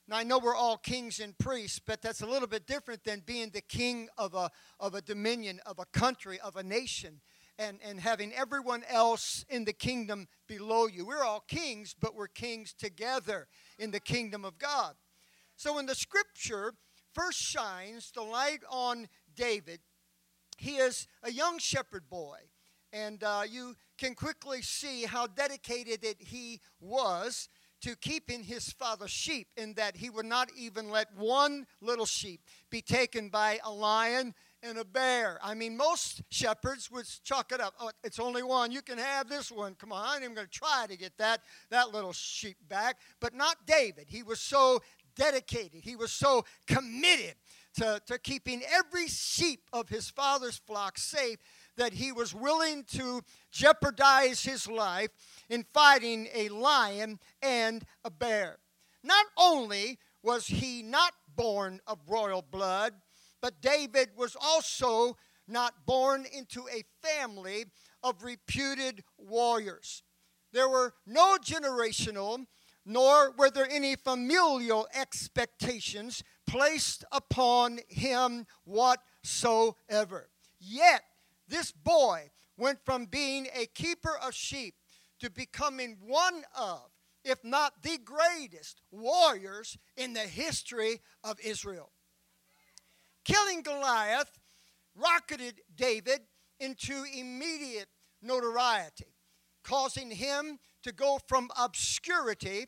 Now, 0.09 0.19
I 0.19 0.23
know 0.23 0.39
we're 0.39 0.55
all 0.55 0.77
kings 0.77 1.19
and 1.19 1.37
priests, 1.37 1.81
but 1.85 2.01
that's 2.01 2.23
a 2.23 2.27
little 2.27 2.47
bit 2.47 2.67
different 2.67 3.03
than 3.03 3.23
being 3.27 3.51
the 3.51 3.61
king 3.61 4.09
of 4.17 4.35
a, 4.35 4.51
of 4.79 4.95
a 4.95 5.03
dominion, 5.03 5.59
of 5.67 5.81
a 5.81 5.85
country, 5.87 6.39
of 6.39 6.55
a 6.55 6.63
nation, 6.63 7.21
and, 7.59 7.81
and 7.83 7.99
having 7.99 8.33
everyone 8.33 8.85
else 8.89 9.45
in 9.49 9.65
the 9.65 9.73
kingdom 9.73 10.29
below 10.47 10.87
you. 10.87 11.05
We're 11.05 11.25
all 11.25 11.41
kings, 11.49 11.97
but 11.99 12.15
we're 12.15 12.29
kings 12.29 12.73
together 12.73 13.49
in 13.81 13.91
the 13.91 13.99
kingdom 13.99 14.45
of 14.45 14.59
God. 14.59 14.95
So, 15.57 15.75
when 15.75 15.87
the 15.87 15.95
scripture 15.95 16.75
first 17.13 17.41
shines 17.41 18.13
the 18.13 18.23
light 18.23 18.61
on 18.71 19.09
David, 19.35 19.81
he 20.57 20.77
is 20.77 21.09
a 21.25 21.33
young 21.33 21.59
shepherd 21.59 22.09
boy. 22.09 22.39
And 22.93 23.23
uh, 23.25 23.43
you 23.51 23.75
can 23.99 24.15
quickly 24.15 24.63
see 24.63 25.05
how 25.05 25.27
dedicated 25.27 26.05
it 26.05 26.17
he 26.21 26.61
was 26.81 27.49
to 27.87 27.95
keeping 27.95 28.43
his 28.43 28.73
father's 28.73 29.13
sheep, 29.13 29.47
in 29.57 29.73
that 29.75 29.97
he 29.97 30.11
would 30.11 30.27
not 30.27 30.51
even 30.57 30.91
let 30.91 31.07
one 31.17 31.65
little 31.81 32.05
sheep 32.05 32.41
be 32.69 32.83
taken 32.83 33.29
by 33.29 33.61
a 33.65 33.71
lion 33.71 34.35
and 34.61 34.77
a 34.77 34.85
bear. 34.85 35.39
I 35.41 35.55
mean, 35.55 35.77
most 35.77 36.21
shepherds 36.29 36.91
would 36.91 37.07
chalk 37.23 37.53
it 37.53 37.61
up. 37.61 37.75
Oh, 37.79 37.93
it's 38.03 38.19
only 38.19 38.43
one. 38.43 38.73
You 38.73 38.83
can 38.83 38.99
have 38.99 39.29
this 39.29 39.53
one. 39.53 39.77
Come 39.77 39.93
on, 39.93 40.05
I 40.05 40.17
even 40.17 40.35
going 40.35 40.49
to 40.49 40.53
try 40.53 40.87
to 40.89 40.97
get 40.97 41.17
that 41.19 41.43
that 41.71 41.93
little 41.93 42.13
sheep 42.13 42.57
back. 42.69 42.97
But 43.21 43.35
not 43.35 43.55
David. 43.69 44.07
He 44.09 44.25
was 44.25 44.41
so 44.41 44.81
dedicated. 45.15 45.85
He 45.85 45.95
was 45.95 46.11
so 46.11 46.45
committed 46.67 47.37
to, 47.77 48.03
to 48.07 48.19
keeping 48.19 48.63
every 48.69 49.07
sheep 49.07 49.61
of 49.73 49.89
his 49.89 50.11
father's 50.11 50.57
flock 50.57 50.99
safe 50.99 51.39
that 51.77 51.95
he 51.95 52.13
was 52.13 52.35
willing 52.35 52.85
to 52.85 53.23
jeopardize 53.51 54.43
his 54.43 54.69
life 54.69 55.11
in 55.49 55.65
fighting 55.73 56.29
a 56.35 56.49
lion 56.49 57.19
and 57.43 57.85
a 58.05 58.11
bear. 58.11 58.59
Not 59.03 59.27
only 59.37 59.99
was 60.23 60.47
he 60.47 60.83
not 60.83 61.13
born 61.37 61.81
of 61.87 61.99
royal 62.09 62.43
blood, 62.43 62.95
but 63.41 63.61
David 63.61 64.11
was 64.17 64.37
also 64.41 65.17
not 65.47 65.87
born 65.87 66.27
into 66.33 66.67
a 66.69 66.83
family 67.07 67.67
of 68.03 68.25
reputed 68.25 69.05
warriors. 69.19 70.03
There 70.53 70.69
were 70.69 70.95
no 71.07 71.37
generational, 71.37 72.47
nor 72.85 73.33
were 73.37 73.51
there 73.51 73.71
any 73.71 73.95
familial 73.95 74.89
expectations 74.95 76.23
placed 76.47 77.05
upon 77.13 77.81
him 77.89 78.47
whatsoever. 78.65 80.31
Yet, 80.59 81.03
this 81.49 81.73
boy 81.73 82.31
went 82.57 82.79
from 82.85 83.07
being 83.07 83.49
a 83.55 83.67
keeper 83.67 84.17
of 84.23 84.35
sheep 84.35 84.75
to 85.21 85.31
becoming 85.31 85.99
one 86.07 86.43
of, 86.57 86.91
if 87.25 87.43
not 87.45 87.83
the 87.83 87.99
greatest, 87.99 88.81
warriors 88.91 89.77
in 89.97 90.13
the 90.13 90.21
history 90.21 91.01
of 91.25 91.39
Israel. 91.41 91.93
Killing 93.25 93.63
Goliath 93.63 94.39
rocketed 94.95 95.61
David 95.75 96.21
into 96.61 97.05
immediate 97.15 97.89
notoriety, 98.23 99.15
causing 99.65 100.11
him 100.11 100.59
to 100.83 100.93
go 100.93 101.19
from 101.27 101.51
obscurity 101.59 102.67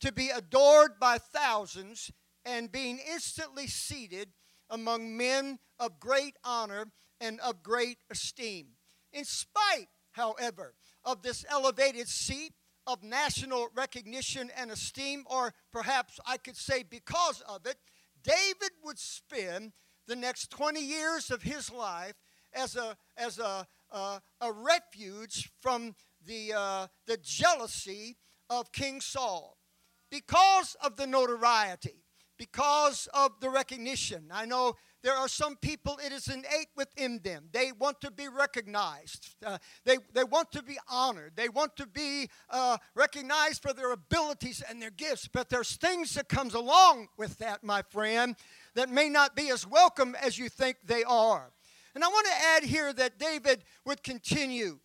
to 0.00 0.12
be 0.12 0.30
adored 0.30 0.98
by 0.98 1.18
thousands 1.18 2.10
and 2.44 2.72
being 2.72 2.98
instantly 2.98 3.66
seated 3.66 4.30
among 4.70 5.16
men 5.16 5.58
of 5.78 6.00
great 6.00 6.36
honor 6.44 6.86
and 7.20 7.40
of 7.40 7.62
great 7.62 7.98
esteem. 8.10 8.68
In 9.12 9.24
spite, 9.24 9.88
however, 10.12 10.74
of 11.04 11.22
this 11.22 11.44
elevated 11.48 12.08
seat 12.08 12.52
of 12.86 13.02
national 13.02 13.68
recognition 13.74 14.50
and 14.56 14.70
esteem, 14.70 15.24
or 15.26 15.52
perhaps 15.72 16.18
I 16.26 16.36
could 16.36 16.56
say 16.56 16.82
because 16.82 17.42
of 17.42 17.66
it, 17.66 17.76
David 18.22 18.72
would 18.84 18.98
spend 18.98 19.72
the 20.06 20.16
next 20.16 20.50
20 20.50 20.80
years 20.80 21.30
of 21.30 21.42
his 21.42 21.70
life 21.70 22.14
as 22.52 22.76
a, 22.76 22.96
as 23.16 23.38
a, 23.38 23.66
a, 23.90 24.20
a 24.40 24.52
refuge 24.52 25.50
from 25.60 25.94
the, 26.26 26.52
uh, 26.54 26.86
the 27.06 27.16
jealousy 27.18 28.16
of 28.48 28.72
King 28.72 29.00
Saul. 29.00 29.56
Because 30.10 30.76
of 30.82 30.96
the 30.96 31.06
notoriety, 31.06 32.04
because 32.36 33.08
of 33.14 33.32
the 33.40 33.50
recognition. 33.50 34.30
I 34.32 34.46
know 34.46 34.74
there 35.02 35.14
are 35.14 35.28
some 35.28 35.56
people, 35.56 35.98
it 36.04 36.12
is 36.12 36.28
innate 36.28 36.68
within 36.76 37.20
them. 37.22 37.48
They 37.52 37.72
want 37.72 38.00
to 38.02 38.10
be 38.10 38.28
recognized, 38.28 39.34
uh, 39.44 39.58
they, 39.84 39.98
they 40.12 40.24
want 40.24 40.52
to 40.52 40.62
be 40.62 40.78
honored, 40.88 41.32
they 41.36 41.48
want 41.48 41.76
to 41.76 41.86
be 41.86 42.28
uh, 42.50 42.76
recognized 42.94 43.62
for 43.62 43.72
their 43.72 43.92
abilities 43.92 44.62
and 44.68 44.80
their 44.80 44.90
gifts. 44.90 45.28
But 45.32 45.48
there's 45.48 45.76
things 45.76 46.14
that 46.14 46.28
comes 46.28 46.54
along 46.54 47.08
with 47.16 47.38
that, 47.38 47.64
my 47.64 47.82
friend, 47.82 48.36
that 48.74 48.88
may 48.88 49.08
not 49.08 49.34
be 49.34 49.50
as 49.50 49.66
welcome 49.66 50.14
as 50.20 50.38
you 50.38 50.48
think 50.48 50.76
they 50.84 51.04
are. 51.04 51.50
And 51.94 52.04
I 52.04 52.08
want 52.08 52.26
to 52.26 52.44
add 52.56 52.62
here 52.64 52.92
that 52.92 53.18
David 53.18 53.64
would 53.84 54.02
continue 54.02 54.78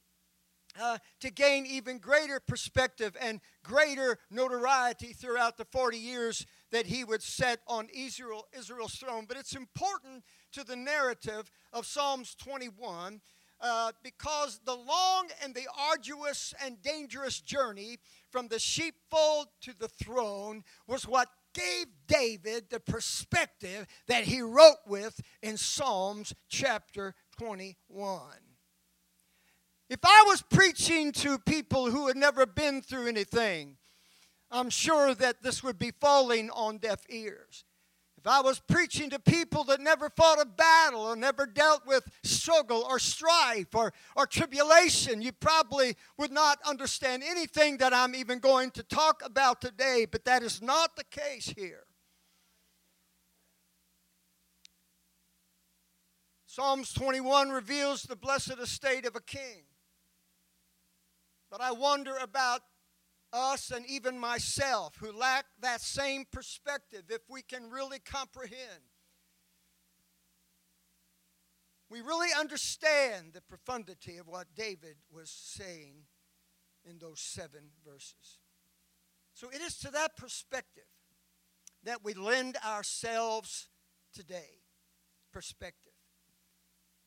uh, 0.80 0.98
to 1.22 1.32
gain 1.32 1.66
even 1.66 2.00
greater 2.00 2.40
perspective 2.40 3.16
and 3.22 3.40
greater 3.64 4.18
notoriety 4.30 5.14
throughout 5.14 5.58
the 5.58 5.66
40 5.66 5.98
years 5.98 6.46
that 6.72 6.88
he 6.88 7.04
would 7.04 7.22
set 7.22 7.60
on 7.68 7.88
Israel, 7.94 8.46
Israel's 8.58 8.96
throne. 8.96 9.26
But 9.28 9.38
it's 9.38 9.56
important 9.56 10.24
to 10.54 10.64
the 10.64 10.76
narrative 10.76 11.52
of 11.74 11.86
Psalms 11.86 12.36
21 12.36 13.22
uh, 13.62 13.92
because 14.04 14.60
the 14.66 14.76
long 14.76 15.28
and 15.44 15.56
the 15.56 15.68
arduous 15.90 16.54
and 16.64 16.82
dangerous 16.82 17.40
journey 17.40 17.98
from 18.30 18.48
the 18.48 18.60
sheepfold 18.60 19.48
to 19.62 19.74
the 19.78 19.88
throne 19.88 20.64
was 20.88 21.08
what 21.08 21.30
gave 21.54 21.88
David 22.08 22.70
the 22.70 22.80
perspective 22.80 23.88
that 24.08 24.26
he 24.26 24.42
wrote 24.42 24.80
with 24.86 25.22
in 25.42 25.58
Psalms 25.58 26.34
chapter 26.50 27.16
21. 27.38 28.22
If 29.90 30.00
I 30.04 30.24
was 30.28 30.42
preaching 30.42 31.12
to 31.14 31.38
people 31.38 31.92
who 31.92 32.08
had 32.08 32.18
never 32.18 32.46
been 32.46 32.82
through 32.82 33.08
anything, 33.08 33.78
I'm 34.56 34.70
sure 34.70 35.14
that 35.16 35.44
this 35.44 35.64
would 35.64 35.78
be 35.78 35.92
falling 35.92 36.50
on 36.50 36.78
deaf 36.78 37.02
ears. 37.10 37.66
If 38.18 38.26
I 38.26 38.42
was 38.42 38.60
preaching 38.60 39.10
to 39.12 39.20
people 39.20 39.66
that 39.66 39.82
never 39.82 40.10
fought 40.10 40.42
a 40.42 40.46
battle 40.46 41.02
or 41.02 41.16
never 41.16 41.46
dealt 41.46 41.86
with 41.86 42.10
struggle 42.24 42.84
or 42.90 42.98
strife 42.98 43.76
or, 43.76 43.94
or 44.16 44.26
tribulation, 44.26 45.22
you 45.22 45.32
probably 45.32 45.96
would 46.18 46.32
not 46.32 46.58
understand 46.66 47.22
anything 47.24 47.78
that 47.78 47.94
I'm 47.94 48.16
even 48.16 48.40
going 48.40 48.72
to 48.72 48.84
talk 48.84 49.22
about 49.24 49.62
today, 49.62 50.08
but 50.10 50.26
that 50.26 50.42
is 50.42 50.62
not 50.62 50.96
the 50.96 51.04
case 51.04 51.54
here. 51.56 51.84
Psalms 56.48 56.94
21 56.94 57.50
reveals 57.50 58.04
the 58.04 58.16
blessed 58.16 58.58
estate 58.60 59.06
of 59.06 59.18
a 59.18 59.22
king. 59.22 59.66
But 61.52 61.60
I 61.62 61.74
wonder 61.74 62.16
about 62.16 62.62
us 63.36 63.70
and 63.70 63.86
even 63.86 64.18
myself 64.18 64.96
who 65.00 65.12
lack 65.12 65.46
that 65.62 65.82
same 65.82 66.26
perspective 66.32 67.04
if 67.10 67.22
we 67.30 67.42
can 67.42 67.70
really 67.70 68.00
comprehend. 68.00 68.82
We 71.90 72.02
really 72.02 72.30
understand 72.38 73.34
the 73.34 73.42
profundity 73.42 74.18
of 74.18 74.28
what 74.28 74.48
David 74.56 74.96
was 75.12 75.30
saying 75.30 76.06
in 76.90 76.98
those 77.00 77.20
seven 77.20 77.72
verses. 77.86 78.40
So 79.34 79.50
it 79.50 79.62
is 79.62 79.78
to 79.80 79.92
that 79.92 80.16
perspective 80.16 80.86
that 81.84 82.04
we 82.04 82.14
lend 82.14 82.58
ourselves 82.66 83.68
today. 84.14 84.62
Perspective. 85.32 85.92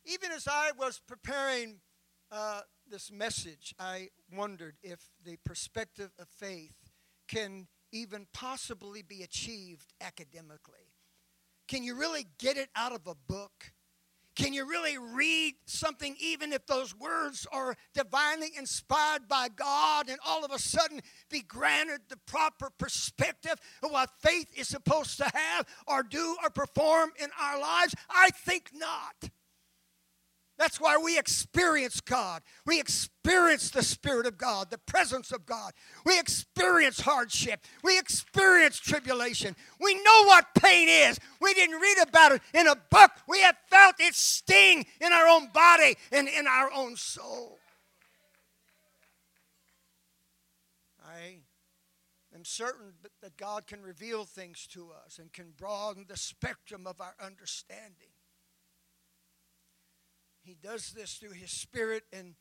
Even 0.04 0.30
as 0.30 0.46
I 0.46 0.72
was 0.78 1.00
preparing 1.06 1.80
uh, 2.30 2.60
this 2.90 3.10
message, 3.10 3.74
I 3.78 4.08
wondered 4.34 4.76
if 4.82 5.00
the 5.24 5.36
perspective 5.44 6.10
of 6.18 6.28
faith 6.28 6.90
can 7.26 7.68
even 7.92 8.26
possibly 8.32 9.02
be 9.02 9.22
achieved 9.22 9.92
academically. 10.00 10.94
Can 11.66 11.82
you 11.82 11.94
really 11.94 12.26
get 12.38 12.56
it 12.56 12.68
out 12.74 12.92
of 12.92 13.06
a 13.06 13.14
book? 13.14 13.72
Can 14.36 14.52
you 14.52 14.68
really 14.68 14.96
read 14.98 15.54
something, 15.66 16.14
even 16.20 16.52
if 16.52 16.64
those 16.66 16.94
words 16.96 17.46
are 17.50 17.76
divinely 17.92 18.52
inspired 18.56 19.26
by 19.28 19.48
God, 19.48 20.08
and 20.08 20.18
all 20.24 20.44
of 20.44 20.52
a 20.52 20.58
sudden 20.60 21.00
be 21.28 21.42
granted 21.42 22.02
the 22.08 22.18
proper 22.18 22.70
perspective 22.78 23.56
of 23.82 23.90
what 23.90 24.10
faith 24.20 24.46
is 24.56 24.68
supposed 24.68 25.16
to 25.18 25.28
have 25.34 25.66
or 25.88 26.04
do 26.04 26.36
or 26.42 26.50
perform 26.50 27.10
in 27.20 27.30
our 27.40 27.60
lives? 27.60 27.94
I 28.08 28.30
think 28.30 28.70
not. 28.72 29.30
That's 30.58 30.80
why 30.80 30.98
we 30.98 31.16
experience 31.16 32.00
God. 32.00 32.42
We 32.66 32.80
experience 32.80 33.70
the 33.70 33.84
Spirit 33.84 34.26
of 34.26 34.36
God, 34.36 34.70
the 34.70 34.78
presence 34.78 35.30
of 35.30 35.46
God. 35.46 35.72
We 36.04 36.18
experience 36.18 37.00
hardship. 37.00 37.64
We 37.84 37.96
experience 37.96 38.80
tribulation. 38.80 39.54
We 39.80 39.94
know 39.94 40.24
what 40.24 40.46
pain 40.60 40.88
is. 40.88 41.20
We 41.40 41.54
didn't 41.54 41.80
read 41.80 41.98
about 42.02 42.32
it 42.32 42.42
in 42.52 42.66
a 42.66 42.74
book. 42.74 43.12
We 43.28 43.40
have 43.42 43.56
felt 43.70 43.94
its 44.00 44.18
sting 44.18 44.86
in 45.00 45.12
our 45.12 45.28
own 45.28 45.48
body 45.54 45.96
and 46.10 46.28
in 46.28 46.48
our 46.48 46.72
own 46.72 46.96
soul. 46.96 47.58
I 51.06 51.36
am 52.34 52.44
certain 52.44 52.94
that 53.22 53.36
God 53.36 53.68
can 53.68 53.80
reveal 53.80 54.24
things 54.24 54.66
to 54.72 54.90
us 55.04 55.20
and 55.20 55.32
can 55.32 55.52
broaden 55.56 56.06
the 56.08 56.16
spectrum 56.16 56.86
of 56.86 57.00
our 57.00 57.14
understanding. 57.24 58.07
He 60.48 60.56
does 60.62 60.92
this 60.92 61.16
through 61.16 61.32
His 61.32 61.50
Spirit 61.50 62.04
and 62.10 62.34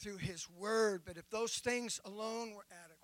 through 0.00 0.18
His 0.18 0.48
Word. 0.48 1.02
But 1.04 1.16
if 1.16 1.28
those 1.30 1.54
things 1.56 2.00
alone 2.04 2.54
were 2.54 2.66
adequate, 2.70 3.00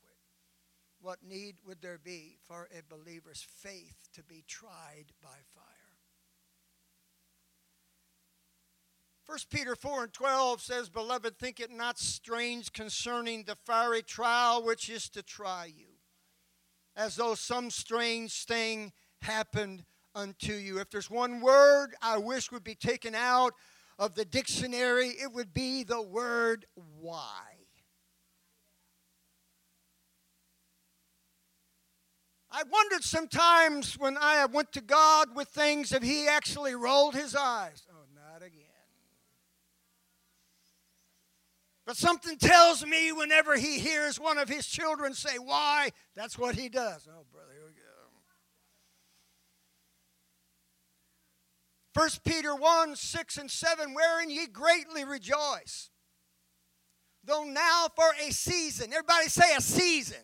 what 1.00 1.18
need 1.20 1.56
would 1.66 1.82
there 1.82 1.98
be 1.98 2.36
for 2.46 2.68
a 2.70 2.82
believer's 2.88 3.44
faith 3.44 3.96
to 4.14 4.22
be 4.22 4.44
tried 4.46 5.06
by 5.20 5.36
fire? 5.52 5.64
1 9.26 9.38
Peter 9.50 9.74
4 9.74 10.04
and 10.04 10.12
12 10.12 10.60
says, 10.60 10.88
Beloved, 10.88 11.36
think 11.36 11.58
it 11.58 11.72
not 11.72 11.98
strange 11.98 12.72
concerning 12.72 13.42
the 13.42 13.56
fiery 13.66 14.02
trial 14.02 14.62
which 14.62 14.88
is 14.88 15.08
to 15.08 15.24
try 15.24 15.64
you, 15.64 15.88
as 16.94 17.16
though 17.16 17.34
some 17.34 17.68
strange 17.68 18.44
thing 18.44 18.92
happened 19.22 19.84
unto 20.14 20.52
you. 20.52 20.78
If 20.78 20.90
there's 20.90 21.10
one 21.10 21.40
word 21.40 21.94
I 22.00 22.18
wish 22.18 22.52
would 22.52 22.64
be 22.64 22.76
taken 22.76 23.16
out 23.16 23.54
of 24.00 24.14
the 24.14 24.24
dictionary, 24.24 25.08
it 25.08 25.30
would 25.30 25.52
be 25.52 25.84
the 25.84 26.00
word 26.00 26.64
why. 26.98 27.42
I 32.50 32.62
wondered 32.72 33.04
sometimes 33.04 33.98
when 33.98 34.16
I 34.18 34.44
went 34.46 34.72
to 34.72 34.80
God 34.80 35.36
with 35.36 35.48
things 35.48 35.92
if 35.92 36.02
He 36.02 36.26
actually 36.26 36.74
rolled 36.74 37.14
His 37.14 37.36
eyes. 37.36 37.86
Oh, 37.92 38.06
not 38.14 38.42
again. 38.42 38.64
But 41.86 41.96
something 41.96 42.38
tells 42.38 42.84
me 42.84 43.12
whenever 43.12 43.56
He 43.56 43.78
hears 43.78 44.18
one 44.18 44.38
of 44.38 44.48
His 44.48 44.66
children 44.66 45.12
say, 45.12 45.36
Why? 45.38 45.90
That's 46.16 46.38
what 46.38 46.54
He 46.54 46.70
does. 46.70 47.06
Oh, 47.06 47.24
brother, 47.30 47.52
here 47.52 47.66
we 47.66 47.72
go. 47.72 47.80
1 51.94 52.08
Peter 52.24 52.54
1 52.54 52.96
6 52.96 53.36
and 53.38 53.50
7, 53.50 53.94
wherein 53.94 54.30
ye 54.30 54.46
greatly 54.46 55.04
rejoice. 55.04 55.90
Though 57.24 57.44
now 57.44 57.88
for 57.94 58.10
a 58.24 58.32
season, 58.32 58.92
everybody 58.92 59.28
say 59.28 59.54
a 59.56 59.60
season. 59.60 60.22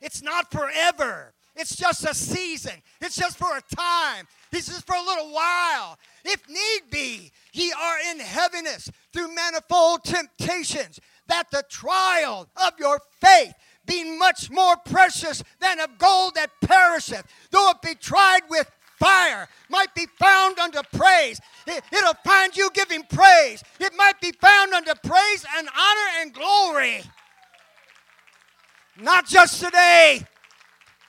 It's 0.00 0.22
not 0.22 0.50
forever. 0.50 1.34
It's 1.56 1.74
just 1.74 2.04
a 2.04 2.14
season. 2.14 2.74
It's 3.00 3.16
just 3.16 3.36
for 3.36 3.56
a 3.56 3.74
time. 3.74 4.26
It's 4.52 4.68
just 4.68 4.86
for 4.86 4.94
a 4.94 5.02
little 5.02 5.32
while. 5.32 5.98
If 6.24 6.48
need 6.48 6.90
be, 6.90 7.32
ye 7.52 7.72
are 7.72 7.98
in 8.10 8.20
heaviness 8.20 8.90
through 9.12 9.34
manifold 9.34 10.04
temptations, 10.04 11.00
that 11.26 11.50
the 11.50 11.64
trial 11.68 12.48
of 12.56 12.72
your 12.78 13.00
faith, 13.20 13.54
being 13.86 14.18
much 14.18 14.50
more 14.50 14.76
precious 14.76 15.42
than 15.60 15.80
of 15.80 15.98
gold 15.98 16.36
that 16.36 16.50
perisheth, 16.60 17.26
though 17.50 17.70
it 17.70 17.82
be 17.82 17.94
tried 17.94 18.42
with 18.48 18.70
fire 18.98 19.48
might 19.68 19.94
be 19.94 20.06
found 20.18 20.58
under 20.58 20.82
praise. 20.92 21.40
It, 21.66 21.82
will 21.92 22.14
find 22.24 22.56
you 22.56 22.70
giving 22.72 23.02
praise. 23.04 23.62
It 23.80 23.92
might 23.96 24.20
be 24.20 24.32
found 24.32 24.72
under 24.72 24.94
praise 24.94 25.44
and 25.56 25.68
honor 25.68 26.10
and 26.20 26.32
glory. 26.32 27.02
Not 29.00 29.26
just 29.26 29.62
today, 29.62 30.22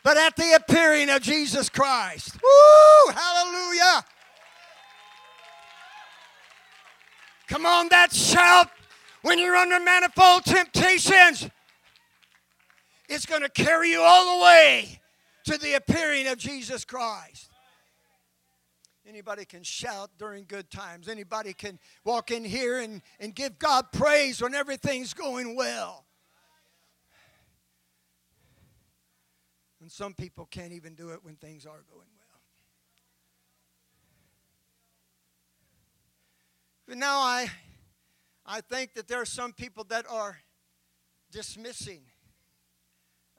but 0.04 0.17
at 0.17 0.36
the 0.36 0.54
appearing 0.54 1.10
of 1.10 1.21
Jesus 1.21 1.69
Christ. 1.69 2.38
Woo! 2.41 3.13
Hallelujah! 3.13 4.06
Come 7.47 7.65
on, 7.65 7.89
that 7.89 8.13
shout 8.13 8.69
when 9.23 9.39
you're 9.39 9.56
under 9.56 9.80
manifold 9.80 10.45
temptations. 10.45 11.49
It's 13.08 13.25
going 13.25 13.41
to 13.41 13.49
carry 13.49 13.89
you 13.89 14.02
all 14.02 14.38
the 14.38 14.43
way 14.43 15.02
to 15.45 15.58
the 15.58 15.73
appearing 15.73 16.28
of 16.28 16.38
Jesus 16.38 16.86
Christ. 16.86 17.49
Anybody 19.10 19.43
can 19.43 19.63
shout 19.63 20.12
during 20.19 20.45
good 20.45 20.69
times. 20.69 21.08
Anybody 21.08 21.54
can 21.54 21.80
walk 22.06 22.30
in 22.30 22.45
here 22.45 22.80
and, 22.80 23.02
and 23.19 23.34
give 23.34 23.58
God 23.58 23.91
praise 23.91 24.39
when 24.39 24.54
everything's 24.54 25.15
going 25.15 25.56
well. 25.56 26.06
And 29.82 29.91
some 29.91 30.13
people 30.13 30.45
can't 30.45 30.74
even 30.74 30.93
do 30.93 31.10
it 31.10 31.24
when 31.24 31.38
things 31.38 31.65
are 31.65 31.84
going 31.91 32.08
well. 32.19 32.41
But 36.88 36.98
now 36.98 37.19
I, 37.19 37.48
I 38.45 38.62
think 38.62 38.93
that 38.93 39.08
there 39.08 39.22
are 39.22 39.26
some 39.26 39.54
people 39.54 39.86
that 39.86 40.06
are 40.08 40.38
dismissing 41.32 42.02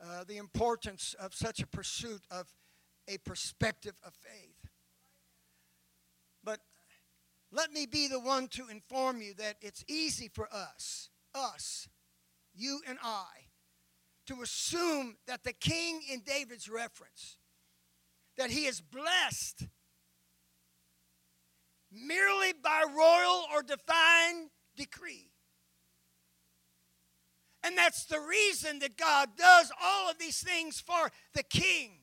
uh, 0.02 0.24
the 0.24 0.38
importance 0.38 1.14
of 1.20 1.33
such 1.33 1.61
a 1.61 1.66
pursuit 1.68 2.22
of 2.28 2.48
a 3.06 3.18
perspective 3.18 3.94
of 4.04 4.14
faith. 4.14 4.68
But 6.42 6.61
let 7.52 7.72
me 7.72 7.86
be 7.86 8.06
the 8.06 8.20
one 8.20 8.48
to 8.48 8.68
inform 8.68 9.20
you 9.20 9.34
that 9.34 9.56
it's 9.60 9.84
easy 9.88 10.28
for 10.28 10.48
us, 10.52 11.10
us, 11.34 11.88
you 12.54 12.80
and 12.88 12.98
I, 13.02 13.26
to 14.26 14.42
assume 14.42 15.16
that 15.26 15.42
the 15.42 15.52
king 15.52 16.02
in 16.10 16.20
David's 16.20 16.68
reference, 16.68 17.38
that 18.36 18.50
he 18.50 18.66
is 18.66 18.80
blessed 18.80 19.66
merely 21.90 22.52
by 22.52 22.84
royal 22.96 23.44
or 23.52 23.62
divine 23.62 24.50
decree. 24.76 25.30
And 27.62 27.76
that's 27.76 28.04
the 28.04 28.20
reason 28.20 28.78
that 28.78 28.96
God 28.96 29.30
does 29.36 29.70
all 29.82 30.08
of 30.08 30.18
these 30.18 30.40
things 30.40 30.80
for 30.80 31.10
the 31.34 31.42
king. 31.42 31.98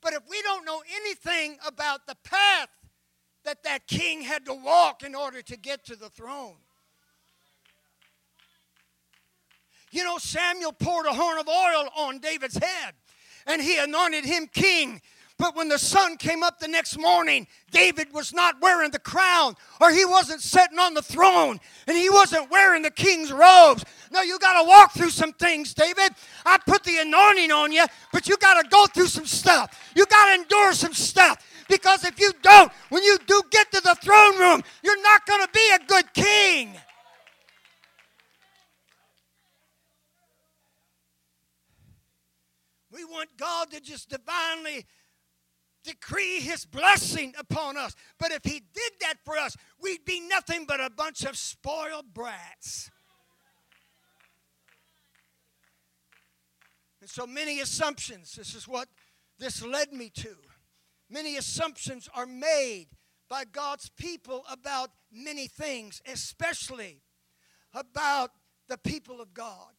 But 0.00 0.14
if 0.14 0.22
we 0.28 0.40
don't 0.42 0.64
know 0.64 0.82
anything 0.94 1.58
about 1.66 2.06
the 2.06 2.16
path 2.24 2.68
that 3.44 3.62
that 3.64 3.86
king 3.86 4.22
had 4.22 4.46
to 4.46 4.54
walk 4.54 5.02
in 5.02 5.14
order 5.14 5.42
to 5.42 5.56
get 5.56 5.84
to 5.86 5.96
the 5.96 6.08
throne. 6.08 6.56
You 9.90 10.02
know, 10.02 10.18
Samuel 10.18 10.72
poured 10.72 11.06
a 11.06 11.12
horn 11.12 11.38
of 11.38 11.46
oil 11.48 11.88
on 11.96 12.18
David's 12.18 12.56
head 12.56 12.94
and 13.46 13.62
he 13.62 13.78
anointed 13.78 14.24
him 14.24 14.48
king. 14.52 15.00
But 15.36 15.56
when 15.56 15.68
the 15.68 15.78
sun 15.78 16.16
came 16.16 16.44
up 16.44 16.60
the 16.60 16.68
next 16.68 16.96
morning, 16.96 17.48
David 17.72 18.12
was 18.12 18.32
not 18.32 18.60
wearing 18.60 18.92
the 18.92 19.00
crown, 19.00 19.56
or 19.80 19.90
he 19.90 20.04
wasn't 20.04 20.40
sitting 20.40 20.78
on 20.78 20.94
the 20.94 21.02
throne, 21.02 21.58
and 21.88 21.96
he 21.96 22.08
wasn't 22.08 22.50
wearing 22.52 22.82
the 22.82 22.90
king's 22.90 23.32
robes. 23.32 23.84
No, 24.12 24.22
you 24.22 24.38
got 24.38 24.62
to 24.62 24.68
walk 24.68 24.92
through 24.92 25.10
some 25.10 25.32
things, 25.32 25.74
David. 25.74 26.12
I 26.46 26.58
put 26.58 26.84
the 26.84 26.98
anointing 26.98 27.50
on 27.50 27.72
you, 27.72 27.84
but 28.12 28.28
you 28.28 28.36
got 28.36 28.62
to 28.62 28.68
go 28.68 28.86
through 28.86 29.08
some 29.08 29.26
stuff. 29.26 29.92
You 29.96 30.06
got 30.06 30.28
to 30.28 30.34
endure 30.42 30.72
some 30.72 30.94
stuff. 30.94 31.44
Because 31.68 32.04
if 32.04 32.20
you 32.20 32.32
don't, 32.42 32.70
when 32.90 33.02
you 33.02 33.18
do 33.26 33.42
get 33.50 33.70
to 33.72 33.80
the 33.80 33.96
throne 34.02 34.38
room, 34.38 34.62
you're 34.82 35.02
not 35.02 35.26
going 35.26 35.42
to 35.42 35.48
be 35.52 35.70
a 35.74 35.86
good 35.86 36.12
king. 36.14 36.74
We 42.90 43.04
want 43.04 43.30
God 43.36 43.70
to 43.72 43.80
just 43.80 44.10
divinely 44.10 44.86
decree 45.82 46.40
his 46.40 46.64
blessing 46.64 47.34
upon 47.38 47.76
us. 47.76 47.94
But 48.18 48.30
if 48.32 48.44
he 48.44 48.60
did 48.60 48.92
that 49.00 49.14
for 49.24 49.36
us, 49.36 49.56
we'd 49.80 50.04
be 50.04 50.20
nothing 50.20 50.64
but 50.66 50.80
a 50.80 50.90
bunch 50.90 51.24
of 51.24 51.36
spoiled 51.36 52.14
brats. 52.14 52.90
And 57.00 57.10
so 57.10 57.26
many 57.26 57.60
assumptions. 57.60 58.34
This 58.34 58.54
is 58.54 58.66
what 58.66 58.88
this 59.38 59.62
led 59.64 59.92
me 59.92 60.08
to. 60.10 60.36
Many 61.14 61.36
assumptions 61.36 62.08
are 62.12 62.26
made 62.26 62.88
by 63.30 63.44
God's 63.44 63.88
people 63.88 64.44
about 64.50 64.90
many 65.12 65.46
things, 65.46 66.02
especially 66.12 67.02
about 67.72 68.32
the 68.68 68.78
people 68.78 69.20
of 69.20 69.32
God, 69.32 69.74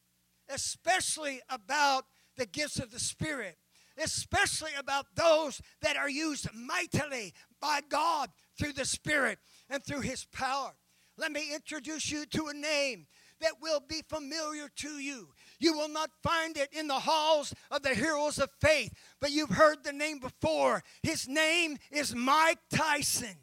especially 0.47 1.41
about 1.49 2.05
the 2.37 2.45
gifts 2.45 2.79
of 2.79 2.89
the 2.89 3.01
Spirit, 3.01 3.57
especially 4.01 4.71
about 4.79 5.07
those 5.17 5.61
that 5.81 5.97
are 5.97 6.09
used 6.09 6.47
mightily 6.55 7.33
by 7.59 7.81
God 7.89 8.29
through 8.57 8.71
the 8.71 8.85
Spirit 8.85 9.37
and 9.69 9.83
through 9.83 10.01
His 10.01 10.23
power. 10.23 10.71
Let 11.17 11.33
me 11.33 11.53
introduce 11.53 12.09
you 12.09 12.25
to 12.27 12.47
a 12.47 12.53
name 12.53 13.07
that 13.41 13.61
will 13.61 13.81
be 13.85 14.03
familiar 14.07 14.69
to 14.77 14.99
you. 14.99 15.27
You 15.59 15.73
will 15.73 15.89
not 15.89 16.09
find 16.21 16.57
it 16.57 16.69
in 16.71 16.87
the 16.87 16.99
halls 16.99 17.53
of 17.71 17.81
the 17.81 17.93
heroes 17.93 18.39
of 18.39 18.49
faith, 18.59 18.93
but 19.19 19.31
you've 19.31 19.49
heard 19.49 19.83
the 19.83 19.93
name 19.93 20.19
before. 20.19 20.83
His 21.03 21.27
name 21.27 21.77
is 21.91 22.15
Mike 22.15 22.59
Tyson. 22.69 23.37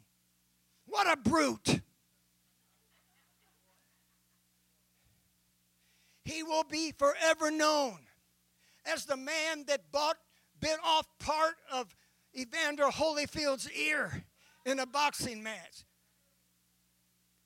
What 0.85 1.11
a 1.11 1.17
brute! 1.17 1.81
He 6.25 6.43
will 6.43 6.63
be 6.63 6.93
forever 6.97 7.51
known 7.51 7.99
as 8.85 9.05
the 9.05 9.17
man 9.17 9.65
that 9.67 9.91
bought, 9.91 10.17
bit 10.59 10.77
off 10.83 11.07
part 11.19 11.55
of 11.71 11.95
Evander 12.37 12.85
Holyfield's 12.85 13.69
ear 13.71 14.23
in 14.65 14.79
a 14.79 14.85
boxing 14.85 15.43
match. 15.43 15.83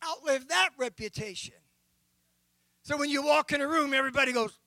Outlive 0.05 0.47
that 0.49 0.69
reputation. 0.77 1.55
So 2.87 2.95
when 2.95 3.09
you 3.09 3.21
walk 3.21 3.51
in 3.51 3.59
a 3.59 3.67
room, 3.67 3.93
everybody 3.93 4.31
goes, 4.31 4.57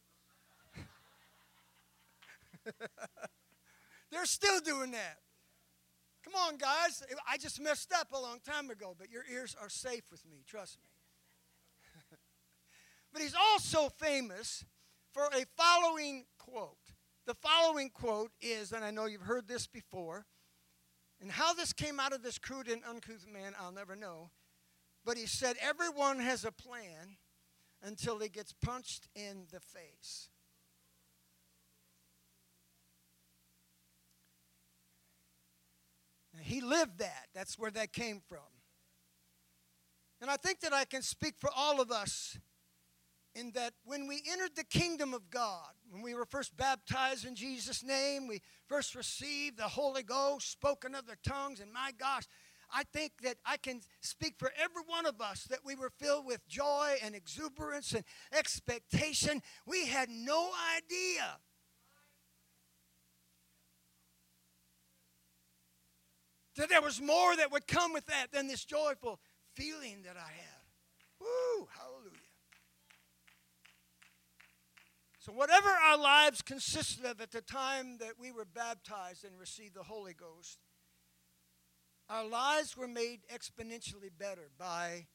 They're 4.13 4.27
still 4.27 4.61
doing 4.61 4.91
that. 4.91 5.17
Come 6.23 6.35
on, 6.35 6.59
guys. 6.59 7.03
I 7.27 7.39
just 7.39 7.63
messed 7.63 7.95
up 7.95 8.09
a 8.13 8.21
long 8.21 8.41
time 8.45 8.69
ago, 8.69 8.95
but 8.99 9.11
your 9.11 9.23
ears 9.33 9.57
are 9.59 9.71
safe 9.71 10.03
with 10.11 10.23
me, 10.27 10.43
trust 10.47 10.77
me. 10.83 12.19
but 13.15 13.23
he's 13.23 13.35
also 13.35 13.89
famous 13.89 14.67
for 15.15 15.23
a 15.35 15.47
following 15.57 16.27
quote. 16.39 16.77
The 17.27 17.33
following 17.33 17.89
quote 17.89 18.33
is, 18.43 18.73
and 18.73 18.85
I 18.85 18.91
know 18.91 19.07
you've 19.07 19.23
heard 19.23 19.49
this 19.49 19.67
before, 19.67 20.27
and 21.23 21.31
how 21.31 21.55
this 21.55 21.73
came 21.73 21.99
out 21.99 22.13
of 22.13 22.23
this 22.23 22.37
crude 22.37 22.69
and 22.69 22.83
uncouth 22.87 23.27
man, 23.33 23.55
I'll 23.59 23.73
never 23.73 23.97
know. 23.97 24.29
But 25.07 25.17
he 25.17 25.25
said, 25.25 25.57
Everyone 25.63 26.19
has 26.19 26.45
a 26.45 26.53
plan 26.53 27.17
until 27.83 28.19
he 28.19 28.29
gets 28.29 28.53
punched 28.53 29.09
in 29.15 29.47
the 29.53 29.61
face. 29.61 30.29
He 36.43 36.61
lived 36.61 36.99
that. 36.99 37.27
That's 37.35 37.59
where 37.59 37.71
that 37.73 37.93
came 37.93 38.21
from. 38.29 38.39
And 40.21 40.31
I 40.31 40.37
think 40.37 40.61
that 40.61 40.73
I 40.73 40.85
can 40.85 41.03
speak 41.03 41.35
for 41.39 41.51
all 41.55 41.81
of 41.81 41.91
us 41.91 42.39
in 43.35 43.53
that 43.53 43.75
when 43.85 44.07
we 44.07 44.23
entered 44.31 44.57
the 44.57 44.65
kingdom 44.65 45.15
of 45.15 45.31
God, 45.31 45.73
when 45.89 46.03
we 46.03 46.15
were 46.15 46.27
first 46.27 46.57
baptized 46.57 47.25
in 47.25 47.37
Jesus' 47.37 47.83
name, 47.83 48.27
we 48.27 48.43
first 48.67 48.95
received 48.95 49.57
the 49.57 49.69
Holy 49.69 50.03
Ghost, 50.03 50.51
spoken 50.51 50.95
other 50.95 51.17
tongues, 51.27 51.61
and 51.61 51.73
my 51.73 51.93
gosh, 51.97 52.25
I 52.73 52.85
think 52.85 53.13
that 53.23 53.37
I 53.45 53.57
can 53.57 53.81
speak 54.01 54.35
for 54.39 54.53
every 54.57 54.83
one 54.87 55.07
of 55.07 55.21
us 55.21 55.45
that 55.51 55.61
we 55.65 55.75
were 55.75 55.91
filled 55.91 56.27
with 56.27 56.47
joy 56.49 56.97
and 57.03 57.15
exuberance 57.15 57.93
and 57.93 58.05
expectation. 58.33 59.43
We 59.67 59.87
had 59.87 60.09
no 60.09 60.51
idea. 60.77 61.39
That 66.57 66.69
there 66.69 66.83
was 66.83 67.01
more 67.01 67.37
that 67.37 67.51
would 67.53 67.67
come 67.67 67.93
with 67.93 68.07
that 68.07 68.33
than 68.33 68.47
this 68.47 68.65
joyful 68.65 69.19
feeling 69.55 70.03
that 70.03 70.17
I 70.17 70.31
have. 70.31 70.61
Woo, 71.21 71.69
hallelujah. 71.75 72.19
So, 75.21 75.33
whatever 75.33 75.69
our 75.69 75.99
lives 75.99 76.41
consisted 76.41 77.05
of 77.05 77.21
at 77.21 77.31
the 77.31 77.43
time 77.43 77.99
that 77.99 78.13
we 78.19 78.33
were 78.33 78.47
baptized 78.47 79.25
and 79.25 79.39
received 79.39 79.75
the 79.75 79.83
Holy 79.83 80.15
Ghost, 80.15 80.59
our 82.11 82.27
lives 82.27 82.77
were 82.77 82.89
made 82.89 83.21
exponentially 83.33 84.11
better 84.19 84.51
by 84.59 85.07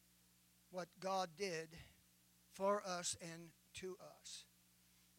what 0.71 0.87
God 0.99 1.29
did 1.37 1.69
for 2.53 2.81
us 2.87 3.17
and 3.21 3.49
to 3.75 3.97
us. 4.21 4.45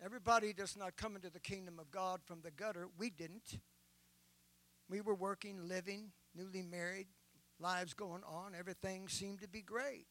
Everybody 0.03 0.53
does 0.53 0.77
not 0.77 0.97
come 0.97 1.17
into 1.17 1.31
the 1.31 1.41
kingdom 1.41 1.79
of 1.79 1.91
God 1.91 2.21
from 2.25 2.41
the 2.43 2.51
gutter. 2.51 2.89
We 2.99 3.11
didn't. 3.11 3.61
We 4.89 5.01
were 5.01 5.15
working, 5.15 5.69
living, 5.69 6.13
newly 6.35 6.63
married, 6.63 7.09
lives 7.61 7.95
going 7.95 8.23
on. 8.25 8.55
Everything 8.59 9.09
seemed 9.09 9.41
to 9.41 9.49
be 9.49 9.63
great. 9.63 10.07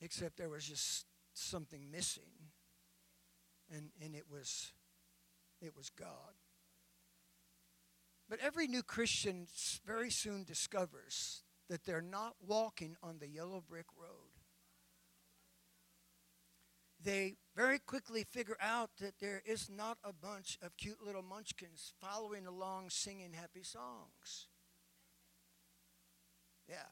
Except 0.00 0.36
there 0.36 0.48
was 0.48 0.64
just 0.64 1.06
something 1.34 1.90
missing 1.90 2.30
and, 3.70 3.90
and 4.02 4.14
it 4.14 4.24
was 4.30 4.72
it 5.60 5.76
was 5.76 5.90
God. 5.90 6.34
But 8.28 8.40
every 8.40 8.66
new 8.66 8.82
Christian 8.82 9.46
very 9.86 10.10
soon 10.10 10.44
discovers 10.44 11.42
that 11.68 11.84
they're 11.84 12.02
not 12.02 12.34
walking 12.46 12.96
on 13.02 13.18
the 13.18 13.28
yellow 13.28 13.62
brick 13.66 13.86
road. 13.96 14.28
They 17.02 17.36
very 17.56 17.78
quickly 17.78 18.24
figure 18.24 18.56
out 18.60 18.90
that 19.00 19.18
there 19.20 19.42
is 19.46 19.70
not 19.70 19.98
a 20.02 20.12
bunch 20.12 20.58
of 20.60 20.76
cute 20.76 21.02
little 21.04 21.22
munchkins 21.22 21.92
following 22.00 22.46
along 22.46 22.90
singing 22.90 23.32
happy 23.32 23.62
songs. 23.62 24.48
Yeah. 26.68 26.88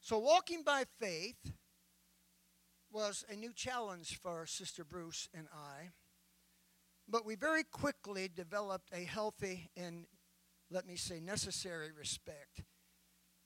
So, 0.00 0.18
walking 0.18 0.62
by 0.62 0.84
faith 1.00 1.52
was 2.92 3.24
a 3.28 3.34
new 3.34 3.52
challenge 3.52 4.20
for 4.22 4.46
Sister 4.46 4.84
Bruce 4.84 5.28
and 5.34 5.48
I. 5.52 5.90
But 7.08 7.26
we 7.26 7.34
very 7.34 7.64
quickly 7.64 8.28
developed 8.34 8.90
a 8.92 9.04
healthy 9.04 9.70
and, 9.76 10.06
let 10.70 10.86
me 10.86 10.96
say, 10.96 11.20
necessary 11.20 11.90
respect 11.92 12.62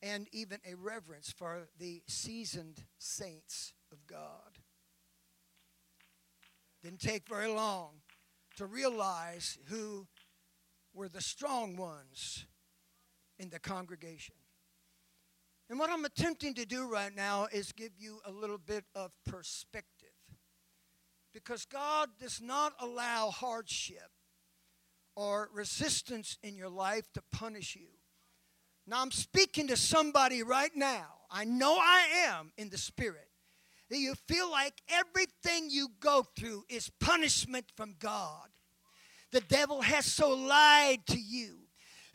and 0.00 0.28
even 0.32 0.60
a 0.64 0.76
reverence 0.76 1.32
for 1.36 1.68
the 1.78 2.02
seasoned 2.06 2.84
saints 2.98 3.74
of 3.90 4.06
God. 4.06 4.58
Didn't 6.82 7.00
take 7.00 7.28
very 7.28 7.48
long 7.48 8.02
to 8.56 8.66
realize 8.66 9.58
who 9.66 10.06
were 10.94 11.08
the 11.08 11.20
strong 11.20 11.76
ones 11.76 12.46
in 13.38 13.50
the 13.50 13.58
congregation. 13.58 14.36
And 15.68 15.78
what 15.78 15.90
I'm 15.90 16.04
attempting 16.04 16.54
to 16.54 16.64
do 16.64 16.88
right 16.88 17.14
now 17.14 17.48
is 17.52 17.72
give 17.72 17.92
you 17.98 18.20
a 18.24 18.30
little 18.30 18.58
bit 18.58 18.84
of 18.94 19.10
perspective. 19.26 19.97
Because 21.32 21.64
God 21.64 22.10
does 22.18 22.40
not 22.40 22.72
allow 22.80 23.30
hardship 23.30 24.10
or 25.14 25.50
resistance 25.52 26.38
in 26.42 26.56
your 26.56 26.68
life 26.68 27.12
to 27.14 27.22
punish 27.32 27.76
you. 27.76 27.88
Now, 28.86 29.02
I'm 29.02 29.10
speaking 29.10 29.68
to 29.68 29.76
somebody 29.76 30.42
right 30.42 30.74
now. 30.74 31.06
I 31.30 31.44
know 31.44 31.76
I 31.78 32.06
am 32.26 32.52
in 32.56 32.70
the 32.70 32.78
spirit. 32.78 33.28
That 33.90 33.98
you 33.98 34.14
feel 34.26 34.50
like 34.50 34.74
everything 34.88 35.70
you 35.70 35.88
go 36.00 36.24
through 36.36 36.64
is 36.68 36.90
punishment 37.00 37.66
from 37.76 37.94
God. 37.98 38.48
The 39.30 39.40
devil 39.40 39.80
has 39.82 40.06
so 40.06 40.30
lied 40.30 41.06
to 41.08 41.18
you 41.18 41.68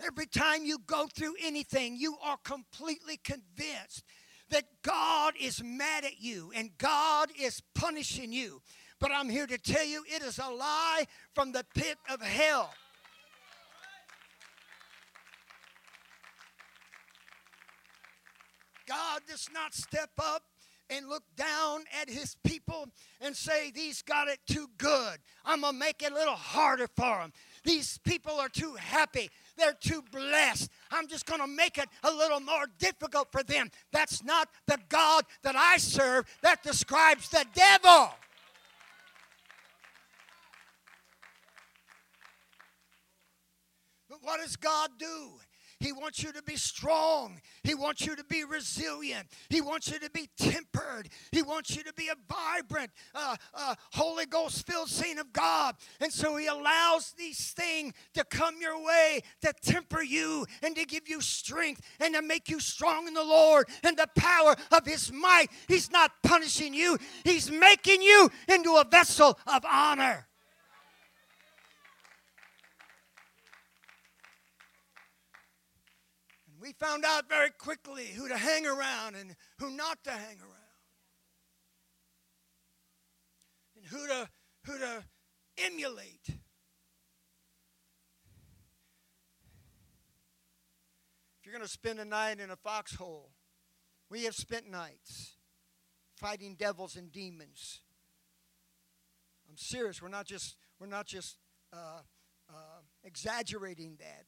Every 0.06 0.26
time 0.26 0.66
you 0.66 0.80
go 0.86 1.08
through 1.08 1.36
anything, 1.42 1.96
you 1.96 2.18
are 2.24 2.38
completely 2.44 3.18
convinced 3.18 4.04
that 4.50 4.66
God 4.82 5.34
is 5.40 5.64
mad 5.64 6.04
at 6.04 6.20
you 6.20 6.52
and 6.56 6.78
God 6.78 7.30
is 7.40 7.62
punishing 7.74 8.32
you. 8.32 8.62
But 9.04 9.12
I'm 9.12 9.28
here 9.28 9.46
to 9.46 9.58
tell 9.58 9.86
you 9.86 10.02
it 10.08 10.22
is 10.22 10.40
a 10.40 10.50
lie 10.50 11.04
from 11.36 11.52
the 11.52 11.66
pit 11.76 11.98
of 12.10 12.22
hell. 12.22 12.70
God 18.88 19.20
does 19.28 19.50
not 19.54 19.74
step 19.74 20.12
up 20.18 20.44
and 20.90 21.10
look 21.10 21.24
down 21.36 21.84
at 22.02 22.10
his 22.10 22.38
people 22.46 22.88
and 23.20 23.36
say, 23.36 23.72
These 23.72 24.04
got 24.04 24.30
it 24.30 24.40
too 24.48 24.68
good. 24.78 25.18
I'm 25.44 25.60
going 25.60 25.74
to 25.74 25.80
make 25.80 26.02
it 26.02 26.14
a 26.14 26.16
little 26.16 26.36
harder 26.36 26.88
for 26.96 27.18
them. 27.18 27.34
These 27.66 27.98
people 28.06 28.40
are 28.40 28.48
too 28.48 28.76
happy. 28.76 29.30
They're 29.58 29.76
too 29.82 30.02
blessed. 30.14 30.70
I'm 30.92 31.10
just 31.10 31.26
going 31.26 31.42
to 31.42 31.48
make 31.48 31.78
it 31.78 31.90
a 32.06 32.12
little 32.12 32.40
more 32.40 32.68
difficult 32.80 33.34
for 33.34 33.44
them. 33.44 33.70
That's 33.92 34.24
not 34.24 34.48
the 34.66 34.80
God 34.88 35.26
that 35.42 35.58
I 35.58 35.76
serve. 35.76 36.24
That 36.42 36.64
describes 36.64 37.28
the 37.28 37.46
devil. 37.54 38.14
What 44.24 44.40
does 44.42 44.56
God 44.56 44.90
do? 44.98 45.34
He 45.84 45.92
wants 45.92 46.24
you 46.24 46.32
to 46.32 46.42
be 46.42 46.56
strong. 46.56 47.42
He 47.64 47.76
wants 47.76 48.06
you 48.06 48.16
to 48.16 48.24
be 48.24 48.46
resilient. 48.46 49.28
He 49.50 49.60
wants 49.60 49.92
you 49.92 50.00
to 50.00 50.10
be 50.12 50.30
tempered. 50.38 51.10
He 51.34 51.42
wants 51.42 51.76
you 51.76 51.84
to 51.84 51.94
be 51.94 52.08
a 52.08 52.16
vibrant, 52.34 52.92
uh, 53.14 53.36
uh, 53.54 53.76
Holy 53.92 54.26
Ghost 54.26 54.66
filled 54.66 54.88
saint 54.88 55.20
of 55.20 55.34
God. 55.34 55.76
And 56.00 56.12
so 56.12 56.38
He 56.38 56.48
allows 56.48 57.14
these 57.18 57.52
things 57.52 57.94
to 58.14 58.24
come 58.24 58.56
your 58.62 58.82
way 58.82 59.24
to 59.42 59.54
temper 59.62 60.02
you 60.02 60.46
and 60.62 60.74
to 60.78 60.86
give 60.86 61.10
you 61.10 61.20
strength 61.20 61.82
and 62.00 62.16
to 62.16 62.22
make 62.22 62.50
you 62.50 62.62
strong 62.62 63.06
in 63.06 63.14
the 63.14 63.24
Lord 63.24 63.68
and 63.84 63.98
the 63.98 64.08
power 64.16 64.56
of 64.72 64.86
His 64.86 65.12
might. 65.12 65.48
He's 65.68 65.92
not 65.92 66.12
punishing 66.24 66.74
you, 66.74 66.98
He's 67.26 67.52
making 67.52 68.02
you 68.02 68.30
into 68.48 68.76
a 68.76 68.86
vessel 68.90 69.38
of 69.48 69.66
honor. 69.70 70.28
We 76.64 76.72
found 76.72 77.04
out 77.04 77.28
very 77.28 77.50
quickly 77.50 78.06
who 78.06 78.30
to 78.30 78.38
hang 78.38 78.66
around 78.66 79.16
and 79.16 79.36
who 79.60 79.70
not 79.76 80.02
to 80.06 80.12
hang 80.12 80.40
around. 80.40 80.54
And 83.76 83.86
who 83.86 84.08
to 84.08 84.30
who 84.66 84.78
to 84.78 85.04
emulate. 85.58 86.30
If 86.30 86.38
you're 91.44 91.54
going 91.54 91.66
to 91.66 91.72
spend 91.72 92.00
a 92.00 92.06
night 92.06 92.40
in 92.40 92.50
a 92.50 92.56
foxhole, 92.56 93.32
we 94.10 94.24
have 94.24 94.34
spent 94.34 94.72
nights 94.72 95.34
fighting 96.16 96.56
devils 96.56 96.96
and 96.96 97.12
demons. 97.12 97.82
I'm 99.50 99.58
serious. 99.58 100.02
We're 100.02 100.08
not 100.08 100.26
just 100.26 100.56
we're 100.80 100.88
not 100.88 101.08
just 101.08 101.36
uh, 101.74 102.00
uh, 102.50 102.80
exaggerating 103.04 103.98
that. 104.00 104.28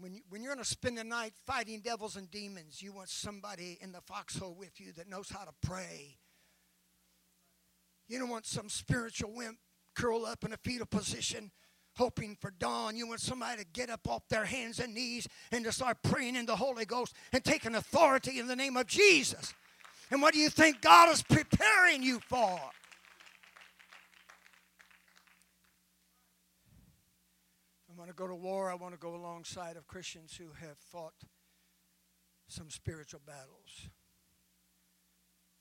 When, 0.00 0.14
you, 0.14 0.22
when 0.30 0.42
you're 0.42 0.54
going 0.54 0.64
to 0.64 0.70
spend 0.70 0.96
the 0.96 1.04
night 1.04 1.34
fighting 1.46 1.80
devils 1.80 2.16
and 2.16 2.30
demons, 2.30 2.80
you 2.80 2.92
want 2.92 3.10
somebody 3.10 3.78
in 3.82 3.92
the 3.92 4.00
foxhole 4.00 4.54
with 4.54 4.80
you 4.80 4.92
that 4.92 5.08
knows 5.08 5.28
how 5.28 5.44
to 5.44 5.52
pray. 5.62 6.16
You 8.08 8.18
don't 8.18 8.30
want 8.30 8.46
some 8.46 8.70
spiritual 8.70 9.32
wimp 9.34 9.58
curl 9.94 10.24
up 10.24 10.42
in 10.42 10.52
a 10.52 10.56
fetal 10.56 10.86
position 10.86 11.50
hoping 11.96 12.36
for 12.40 12.50
dawn. 12.50 12.96
You 12.96 13.06
want 13.06 13.20
somebody 13.20 13.62
to 13.62 13.68
get 13.72 13.90
up 13.90 14.08
off 14.08 14.26
their 14.28 14.46
hands 14.46 14.80
and 14.80 14.94
knees 14.94 15.28
and 15.52 15.64
to 15.64 15.72
start 15.72 15.98
praying 16.02 16.34
in 16.34 16.46
the 16.46 16.56
Holy 16.56 16.86
Ghost 16.86 17.14
and 17.32 17.44
taking 17.44 17.74
authority 17.74 18.38
in 18.38 18.46
the 18.46 18.56
name 18.56 18.76
of 18.76 18.86
Jesus. 18.86 19.52
And 20.10 20.22
what 20.22 20.32
do 20.32 20.40
you 20.40 20.48
think 20.48 20.80
God 20.80 21.10
is 21.10 21.22
preparing 21.22 22.02
you 22.02 22.20
for? 22.26 22.58
Want 28.00 28.08
to 28.08 28.16
go 28.16 28.26
to 28.26 28.34
war, 28.34 28.70
I 28.70 28.76
want 28.76 28.94
to 28.94 28.98
go 28.98 29.14
alongside 29.14 29.76
of 29.76 29.86
Christians 29.86 30.34
who 30.34 30.52
have 30.66 30.78
fought 30.78 31.12
some 32.48 32.70
spiritual 32.70 33.20
battles. 33.26 33.90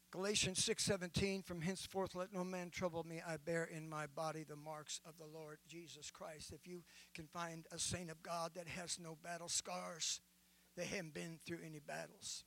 Galatians 0.10 0.64
6:17 0.64 1.44
from 1.44 1.60
henceforth 1.60 2.16
let 2.16 2.32
no 2.32 2.46
man 2.46 2.70
trouble 2.70 3.04
me 3.04 3.22
I 3.22 3.36
bear 3.36 3.66
in 3.66 3.90
my 3.90 4.08
body 4.08 4.46
the 4.46 4.56
marks 4.56 5.02
of 5.06 5.18
the 5.18 5.26
Lord 5.26 5.60
Jesus 5.68 6.12
Christ. 6.12 6.54
If 6.54 6.66
you 6.66 6.84
can 7.14 7.28
find 7.28 7.68
a 7.74 7.78
saint 7.78 8.10
of 8.10 8.24
God 8.24 8.54
that 8.56 8.70
has 8.70 8.98
no 9.00 9.18
battle 9.22 9.50
scars, 9.50 10.22
they 10.78 10.86
haven't 10.86 11.14
been 11.14 11.42
through 11.46 11.60
any 11.66 11.80
battles. 11.80 12.46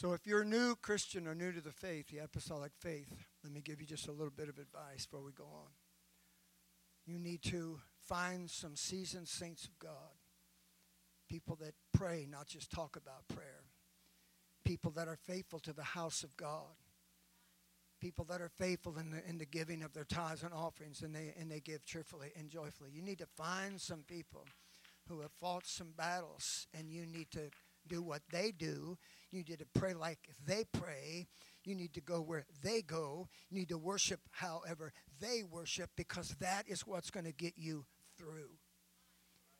So, 0.00 0.14
if 0.14 0.26
you're 0.26 0.40
a 0.40 0.46
new 0.46 0.76
Christian 0.76 1.26
or 1.26 1.34
new 1.34 1.52
to 1.52 1.60
the 1.60 1.72
faith, 1.72 2.08
the 2.08 2.24
apostolic 2.24 2.72
faith, 2.80 3.12
let 3.44 3.52
me 3.52 3.60
give 3.60 3.82
you 3.82 3.86
just 3.86 4.08
a 4.08 4.12
little 4.12 4.32
bit 4.34 4.48
of 4.48 4.56
advice 4.56 5.04
before 5.04 5.22
we 5.22 5.32
go 5.32 5.44
on. 5.44 5.68
You 7.04 7.18
need 7.18 7.42
to 7.42 7.80
find 8.08 8.48
some 8.48 8.76
seasoned 8.76 9.28
saints 9.28 9.64
of 9.64 9.78
God, 9.78 10.16
people 11.28 11.54
that 11.56 11.74
pray, 11.92 12.26
not 12.26 12.46
just 12.46 12.70
talk 12.70 12.96
about 12.96 13.28
prayer, 13.28 13.64
people 14.64 14.90
that 14.92 15.06
are 15.06 15.18
faithful 15.22 15.58
to 15.58 15.74
the 15.74 15.82
house 15.82 16.22
of 16.22 16.34
God, 16.34 16.78
people 18.00 18.24
that 18.30 18.40
are 18.40 18.48
faithful 18.48 18.96
in 18.96 19.10
the, 19.10 19.22
in 19.28 19.36
the 19.36 19.44
giving 19.44 19.82
of 19.82 19.92
their 19.92 20.04
tithes 20.04 20.42
and 20.42 20.54
offerings, 20.54 21.02
and 21.02 21.14
they, 21.14 21.34
and 21.38 21.50
they 21.50 21.60
give 21.60 21.84
cheerfully 21.84 22.32
and 22.38 22.48
joyfully. 22.48 22.88
You 22.90 23.02
need 23.02 23.18
to 23.18 23.28
find 23.36 23.78
some 23.78 24.04
people 24.08 24.46
who 25.10 25.20
have 25.20 25.32
fought 25.38 25.66
some 25.66 25.92
battles, 25.94 26.68
and 26.72 26.90
you 26.90 27.04
need 27.04 27.30
to 27.32 27.50
do 27.90 28.02
what 28.02 28.22
they 28.30 28.52
do. 28.52 28.96
You 29.30 29.44
need 29.44 29.58
to 29.58 29.66
pray 29.74 29.92
like 29.92 30.18
they 30.46 30.64
pray. 30.72 31.26
You 31.64 31.74
need 31.74 31.92
to 31.94 32.00
go 32.00 32.22
where 32.22 32.46
they 32.62 32.80
go. 32.80 33.28
You 33.50 33.58
need 33.58 33.68
to 33.68 33.78
worship 33.78 34.20
however 34.30 34.92
they 35.20 35.42
worship 35.42 35.90
because 35.96 36.34
that 36.40 36.64
is 36.66 36.86
what's 36.86 37.10
going 37.10 37.26
to 37.26 37.32
get 37.32 37.54
you 37.56 37.84
through. 38.16 38.56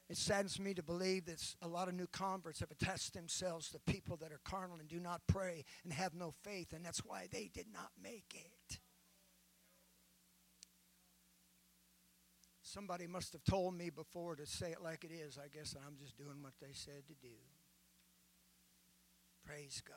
It 0.09 0.17
saddens 0.17 0.59
me 0.59 0.75
to 0.75 0.83
believe 0.83 1.27
that 1.27 1.41
a 1.63 1.69
lot 1.69 1.87
of 1.87 1.95
new 1.95 2.09
converts 2.09 2.59
have 2.61 2.73
attached 2.73 3.15
themselves 3.15 3.69
to 3.69 3.79
people 3.79 4.17
that 4.17 4.33
are 4.33 4.41
carnal 4.45 4.79
and 4.81 4.89
do 4.89 4.99
not 4.99 5.21
pray 5.29 5.65
and 5.85 5.93
have 5.93 6.15
no 6.15 6.33
faith, 6.43 6.73
and 6.73 6.85
that's 6.85 7.05
why 7.05 7.29
they 7.31 7.49
did 7.55 7.67
not 7.73 7.91
make 8.03 8.35
it. 8.35 8.81
Somebody 12.63 13.07
must 13.07 13.33
have 13.35 13.45
told 13.45 13.75
me 13.75 13.91
before 13.91 14.35
to 14.35 14.47
say 14.47 14.71
it 14.71 14.83
like 14.83 15.05
it 15.05 15.13
is. 15.13 15.39
I 15.39 15.47
guess 15.47 15.77
I'm 15.77 15.97
just 15.97 16.17
doing 16.17 16.43
what 16.43 16.55
they 16.61 16.73
said 16.73 17.07
to 17.07 17.15
do. 17.15 17.35
Praise 19.51 19.83
God. 19.85 19.97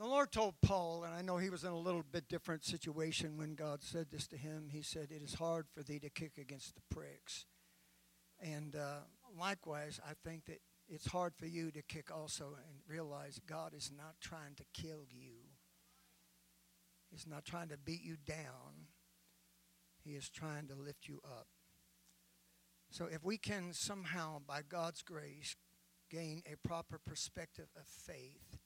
The 0.00 0.06
Lord 0.06 0.32
told 0.32 0.54
Paul, 0.60 1.04
and 1.04 1.14
I 1.14 1.22
know 1.22 1.36
he 1.36 1.50
was 1.50 1.62
in 1.62 1.70
a 1.70 1.78
little 1.78 2.02
bit 2.02 2.28
different 2.28 2.64
situation 2.64 3.36
when 3.36 3.54
God 3.54 3.80
said 3.80 4.06
this 4.10 4.26
to 4.28 4.36
him. 4.36 4.70
He 4.72 4.82
said, 4.82 5.12
It 5.12 5.22
is 5.22 5.34
hard 5.34 5.66
for 5.72 5.84
thee 5.84 6.00
to 6.00 6.10
kick 6.10 6.32
against 6.36 6.74
the 6.74 6.82
pricks. 6.92 7.46
And 8.40 8.74
uh, 8.74 9.02
likewise, 9.38 10.00
I 10.04 10.14
think 10.28 10.46
that 10.46 10.60
it's 10.88 11.06
hard 11.06 11.34
for 11.36 11.46
you 11.46 11.70
to 11.70 11.82
kick 11.82 12.10
also 12.12 12.56
and 12.56 12.78
realize 12.88 13.40
God 13.46 13.72
is 13.72 13.92
not 13.96 14.16
trying 14.20 14.56
to 14.56 14.64
kill 14.74 15.04
you, 15.08 15.34
He's 17.08 17.26
not 17.26 17.44
trying 17.44 17.68
to 17.68 17.76
beat 17.76 18.02
you 18.02 18.16
down, 18.26 18.88
He 20.02 20.14
is 20.14 20.28
trying 20.28 20.66
to 20.66 20.74
lift 20.74 21.06
you 21.06 21.20
up. 21.24 21.46
So 22.90 23.04
if 23.04 23.22
we 23.22 23.38
can 23.38 23.74
somehow, 23.74 24.40
by 24.44 24.62
God's 24.68 25.02
grace, 25.02 25.54
gain 26.10 26.42
a 26.50 26.56
proper 26.66 26.98
perspective 26.98 27.68
of 27.76 27.86
faith, 27.86 28.58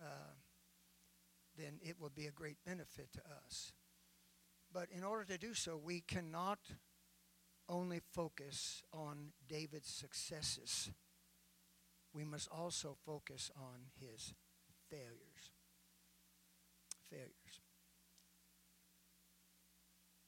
uh, 0.00 0.34
then 1.56 1.78
it 1.82 1.96
will 2.00 2.10
be 2.10 2.26
a 2.26 2.30
great 2.30 2.56
benefit 2.64 3.08
to 3.12 3.20
us. 3.44 3.72
But 4.72 4.88
in 4.90 5.02
order 5.02 5.24
to 5.24 5.38
do 5.38 5.52
so, 5.52 5.76
we 5.76 6.00
cannot 6.00 6.60
only 7.68 8.00
focus 8.12 8.82
on 8.92 9.32
David's 9.48 9.88
successes. 9.88 10.90
We 12.12 12.24
must 12.24 12.48
also 12.50 12.96
focus 13.04 13.50
on 13.56 13.90
his 14.00 14.34
failures. 14.88 15.52
Failures. 17.08 17.60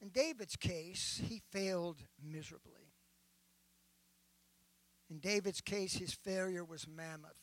In 0.00 0.08
David's 0.08 0.56
case, 0.56 1.20
he 1.28 1.40
failed 1.52 1.98
miserably. 2.20 2.81
In 5.10 5.18
David's 5.18 5.60
case, 5.60 5.94
his 5.94 6.14
failure 6.14 6.64
was 6.64 6.86
mammoth. 6.88 7.36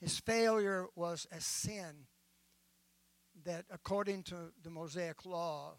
His 0.00 0.18
failure 0.18 0.86
was 0.94 1.26
a 1.30 1.40
sin 1.40 2.06
that, 3.44 3.64
according 3.70 4.22
to 4.24 4.52
the 4.62 4.70
Mosaic 4.70 5.24
law, 5.24 5.74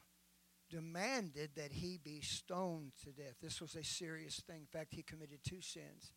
demanded 0.70 1.52
that 1.56 1.72
he 1.72 1.98
be 2.04 2.22
stoned 2.22 2.92
to 3.04 3.12
death. 3.12 3.36
This 3.42 3.62
was 3.62 3.76
a 3.76 3.84
serious 3.84 4.42
thing. 4.46 4.62
In 4.62 4.80
fact, 4.80 4.94
he 4.94 5.04
committed 5.04 5.40
two 5.44 5.62
sins. 5.62 6.12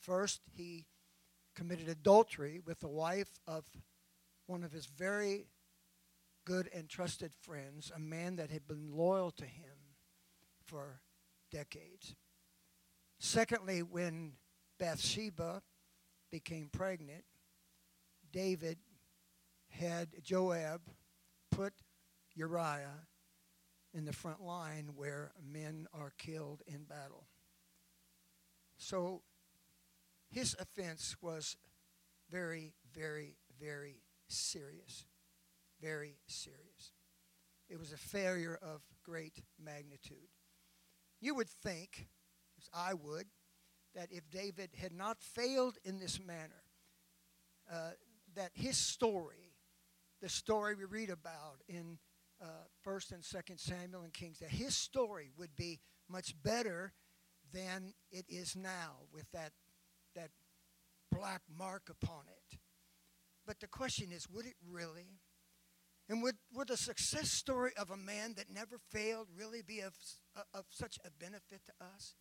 First, 0.00 0.40
he 0.54 0.86
committed 1.54 1.88
adultery 1.88 2.60
with 2.64 2.80
the 2.80 2.88
wife 2.88 3.38
of 3.46 3.64
one 4.46 4.64
of 4.64 4.72
his 4.72 4.86
very 4.86 5.46
good 6.44 6.68
and 6.74 6.88
trusted 6.88 7.32
friends, 7.40 7.92
a 7.94 7.98
man 7.98 8.36
that 8.36 8.50
had 8.50 8.66
been 8.66 8.96
loyal 8.96 9.30
to 9.32 9.44
him 9.44 9.96
for 10.66 11.00
decades. 11.50 12.14
Secondly, 13.24 13.84
when 13.84 14.32
Bathsheba 14.80 15.62
became 16.32 16.68
pregnant, 16.72 17.22
David 18.32 18.78
had 19.68 20.08
Joab 20.24 20.80
put 21.52 21.72
Uriah 22.34 23.06
in 23.94 24.06
the 24.06 24.12
front 24.12 24.42
line 24.42 24.94
where 24.96 25.30
men 25.40 25.86
are 25.94 26.12
killed 26.18 26.62
in 26.66 26.82
battle. 26.82 27.28
So 28.76 29.22
his 30.28 30.56
offense 30.58 31.14
was 31.22 31.56
very, 32.28 32.72
very, 32.92 33.36
very 33.60 34.02
serious. 34.26 35.06
Very 35.80 36.16
serious. 36.26 36.90
It 37.68 37.78
was 37.78 37.92
a 37.92 37.96
failure 37.96 38.58
of 38.60 38.82
great 39.04 39.44
magnitude. 39.62 40.28
You 41.20 41.36
would 41.36 41.48
think 41.48 42.08
I 42.72 42.94
would, 42.94 43.26
that 43.94 44.08
if 44.10 44.30
David 44.30 44.70
had 44.76 44.92
not 44.92 45.20
failed 45.20 45.78
in 45.84 45.98
this 45.98 46.18
manner, 46.20 46.64
uh, 47.70 47.90
that 48.34 48.50
his 48.54 48.76
story 48.76 49.52
the 50.22 50.28
story 50.28 50.76
we 50.76 50.84
read 50.84 51.10
about 51.10 51.58
in 51.68 51.98
uh, 52.40 52.46
First 52.82 53.10
and 53.10 53.24
Second 53.24 53.58
Samuel 53.58 54.02
and 54.02 54.12
Kings, 54.12 54.38
that 54.38 54.50
his 54.50 54.76
story 54.76 55.30
would 55.36 55.54
be 55.56 55.80
much 56.08 56.34
better 56.42 56.92
than 57.52 57.92
it 58.10 58.24
is 58.28 58.56
now 58.56 58.98
with 59.12 59.26
that 59.32 59.52
that 60.14 60.30
black 61.10 61.42
mark 61.58 61.90
upon 61.90 62.24
it. 62.28 62.58
But 63.46 63.58
the 63.58 63.66
question 63.66 64.12
is, 64.12 64.28
would 64.30 64.46
it 64.46 64.54
really? 64.66 65.18
And 66.08 66.22
would, 66.22 66.36
would 66.54 66.68
the 66.68 66.76
success 66.76 67.30
story 67.30 67.72
of 67.76 67.90
a 67.90 67.96
man 67.96 68.34
that 68.36 68.50
never 68.52 68.78
failed 68.90 69.28
really 69.34 69.62
be 69.62 69.80
of, 69.80 69.94
of 70.52 70.66
such 70.68 70.98
a 71.04 71.10
benefit 71.10 71.62
to 71.66 71.72
us? 71.84 72.14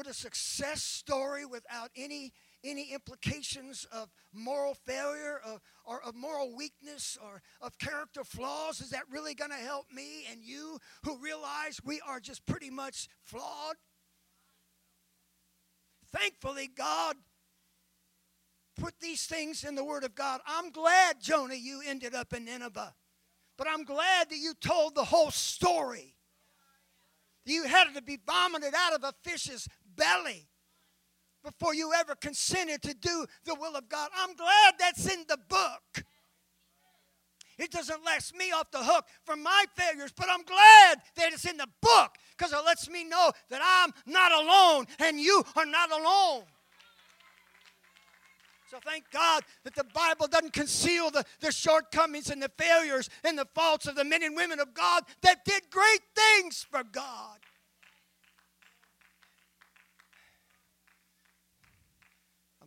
Would 0.00 0.06
a 0.06 0.14
success 0.14 0.82
story 0.82 1.44
without 1.44 1.90
any, 1.94 2.32
any 2.64 2.90
implications 2.90 3.86
of 3.92 4.08
moral 4.32 4.72
failure 4.72 5.42
or, 5.46 5.60
or 5.84 6.02
of 6.02 6.14
moral 6.14 6.56
weakness 6.56 7.18
or 7.22 7.42
of 7.60 7.76
character 7.76 8.24
flaws, 8.24 8.80
is 8.80 8.88
that 8.92 9.02
really 9.10 9.34
going 9.34 9.50
to 9.50 9.58
help 9.58 9.92
me 9.92 10.24
and 10.32 10.42
you 10.42 10.78
who 11.04 11.18
realize 11.18 11.82
we 11.84 12.00
are 12.08 12.18
just 12.18 12.46
pretty 12.46 12.70
much 12.70 13.08
flawed? 13.24 13.76
Thankfully, 16.10 16.70
God 16.74 17.16
put 18.78 18.94
these 19.02 19.26
things 19.26 19.64
in 19.64 19.74
the 19.74 19.84
Word 19.84 20.04
of 20.04 20.14
God. 20.14 20.40
I'm 20.46 20.70
glad, 20.70 21.20
Jonah, 21.20 21.56
you 21.56 21.82
ended 21.86 22.14
up 22.14 22.32
in 22.32 22.46
Nineveh. 22.46 22.94
But 23.58 23.66
I'm 23.70 23.84
glad 23.84 24.30
that 24.30 24.38
you 24.38 24.54
told 24.62 24.94
the 24.94 25.04
whole 25.04 25.30
story. 25.30 26.16
You 27.46 27.64
had 27.64 27.94
to 27.94 28.02
be 28.02 28.18
vomited 28.26 28.74
out 28.76 28.92
of 28.92 29.02
a 29.02 29.14
fish's 29.24 29.66
belly 29.96 30.48
before 31.42 31.74
you 31.74 31.92
ever 31.94 32.14
consented 32.14 32.82
to 32.82 32.94
do 32.94 33.26
the 33.44 33.54
will 33.54 33.76
of 33.76 33.88
God. 33.88 34.10
I'm 34.16 34.34
glad 34.34 34.74
that's 34.78 35.12
in 35.12 35.24
the 35.28 35.38
book. 35.48 36.04
It 37.58 37.70
doesn't 37.70 38.04
let 38.04 38.32
me 38.36 38.52
off 38.52 38.70
the 38.70 38.82
hook 38.82 39.04
for 39.24 39.36
my 39.36 39.64
failures, 39.76 40.12
but 40.16 40.28
I'm 40.30 40.42
glad 40.44 40.98
that 41.16 41.32
it's 41.32 41.44
in 41.44 41.58
the 41.58 41.68
book 41.82 42.16
because 42.36 42.52
it 42.52 42.64
lets 42.64 42.88
me 42.88 43.04
know 43.04 43.30
that 43.50 43.60
I'm 43.62 43.92
not 44.06 44.32
alone 44.32 44.86
and 44.98 45.20
you 45.20 45.42
are 45.56 45.66
not 45.66 45.90
alone. 45.90 46.44
So 48.70 48.78
thank 48.84 49.10
God 49.10 49.42
that 49.64 49.74
the 49.74 49.84
Bible 49.92 50.26
doesn't 50.26 50.52
conceal 50.52 51.10
the, 51.10 51.24
the 51.40 51.50
shortcomings 51.50 52.30
and 52.30 52.40
the 52.40 52.50
failures 52.56 53.10
and 53.24 53.36
the 53.36 53.48
faults 53.54 53.86
of 53.86 53.96
the 53.96 54.04
men 54.04 54.22
and 54.22 54.36
women 54.36 54.60
of 54.60 54.72
God 54.72 55.02
that 55.22 55.44
did 55.44 55.62
great 55.70 56.00
things 56.14 56.64
for 56.70 56.82
God. 56.84 57.40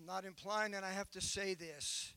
I'm 0.03 0.07
not 0.07 0.25
implying 0.25 0.73
that 0.73 0.83
I 0.83 0.91
have 0.91 1.09
to 1.11 1.21
say 1.21 1.53
this 1.53 2.13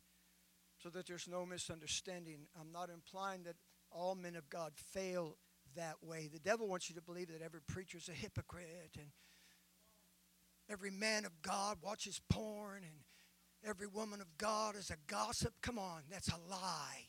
so 0.83 0.88
that 0.88 1.07
there's 1.07 1.29
no 1.29 1.46
misunderstanding. 1.46 2.49
I'm 2.61 2.72
not 2.72 2.90
implying 2.90 3.44
that 3.44 3.55
all 3.92 4.16
men 4.16 4.35
of 4.35 4.51
God 4.51 4.72
fail 4.75 5.37
that 5.77 6.03
way. 6.03 6.29
The 6.33 6.40
devil 6.40 6.66
wants 6.66 6.90
you 6.90 6.96
to 6.96 7.01
believe 7.01 7.29
that 7.29 7.42
every 7.42 7.61
preacher 7.61 7.99
is 7.99 8.09
a 8.09 8.12
hypocrite 8.12 8.96
and 8.99 9.07
every 10.68 10.90
man 10.90 11.27
of 11.27 11.42
God 11.42 11.77
watches 11.81 12.20
porn 12.29 12.83
and 12.83 13.05
every 13.64 13.87
woman 13.87 14.20
of 14.20 14.37
God 14.37 14.75
is 14.75 14.90
a 14.90 14.96
gossip. 15.07 15.53
Come 15.62 15.79
on, 15.79 16.03
that's 16.11 16.29
a 16.29 16.51
lie. 16.51 17.07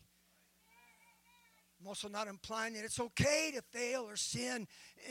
I'm 1.82 1.88
also 1.88 2.08
not 2.08 2.28
implying 2.28 2.76
that 2.76 2.86
it's 2.86 3.00
okay 3.00 3.52
to 3.56 3.63
fail 3.76 4.04
or 4.04 4.16
sin 4.16 4.68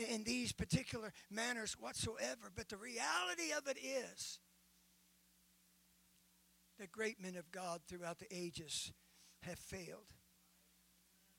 in 0.09 0.23
these 0.23 0.53
particular 0.53 1.11
manners 1.29 1.75
whatsoever, 1.77 2.53
but 2.55 2.69
the 2.69 2.77
reality 2.77 3.51
of 3.57 3.67
it 3.67 3.77
is 3.77 4.39
that 6.79 6.91
great 6.91 7.21
men 7.21 7.35
of 7.35 7.51
God 7.51 7.81
throughout 7.87 8.19
the 8.19 8.27
ages 8.31 8.91
have 9.43 9.59
failed. 9.59 10.13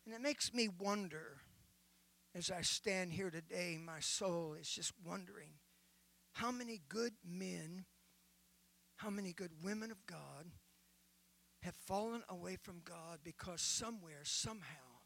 And 0.05 0.14
it 0.14 0.20
makes 0.20 0.53
me 0.53 0.68
wonder 0.68 1.38
as 2.35 2.51
I 2.51 2.62
stand 2.62 3.12
here 3.12 3.31
today, 3.31 3.79
my 3.83 4.01
soul 4.01 4.55
is 4.59 4.68
just 4.68 4.92
wondering 5.05 5.51
how 6.35 6.51
many 6.51 6.81
good 6.88 7.12
men, 7.27 7.85
how 8.96 9.11
many 9.11 9.33
good 9.33 9.51
women 9.62 9.90
of 9.90 10.07
God 10.07 10.53
have 11.62 11.74
fallen 11.74 12.22
away 12.29 12.57
from 12.57 12.83
God 12.85 13.18
because 13.24 13.61
somewhere, 13.61 14.20
somehow, 14.22 15.01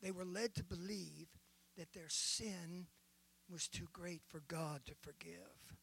they 0.00 0.10
were 0.10 0.24
led 0.24 0.54
to 0.54 0.64
believe 0.64 1.28
that 1.76 1.92
their 1.92 2.08
sin 2.08 2.86
was 3.50 3.68
too 3.68 3.88
great 3.92 4.22
for 4.28 4.42
God 4.46 4.82
to 4.86 4.94
forgive. 5.00 5.76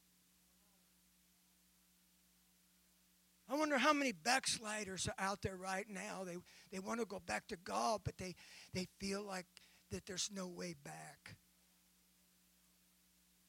I 3.51 3.55
wonder 3.55 3.77
how 3.77 3.91
many 3.91 4.13
backsliders 4.13 5.09
are 5.09 5.25
out 5.25 5.41
there 5.41 5.57
right 5.57 5.85
now. 5.89 6.23
They, 6.23 6.37
they 6.71 6.79
want 6.79 7.01
to 7.01 7.05
go 7.05 7.19
back 7.19 7.47
to 7.47 7.57
God, 7.57 7.99
but 8.05 8.17
they, 8.17 8.33
they 8.73 8.87
feel 8.97 9.23
like 9.23 9.45
that 9.91 10.05
there's 10.05 10.29
no 10.33 10.47
way 10.47 10.73
back. 10.85 11.35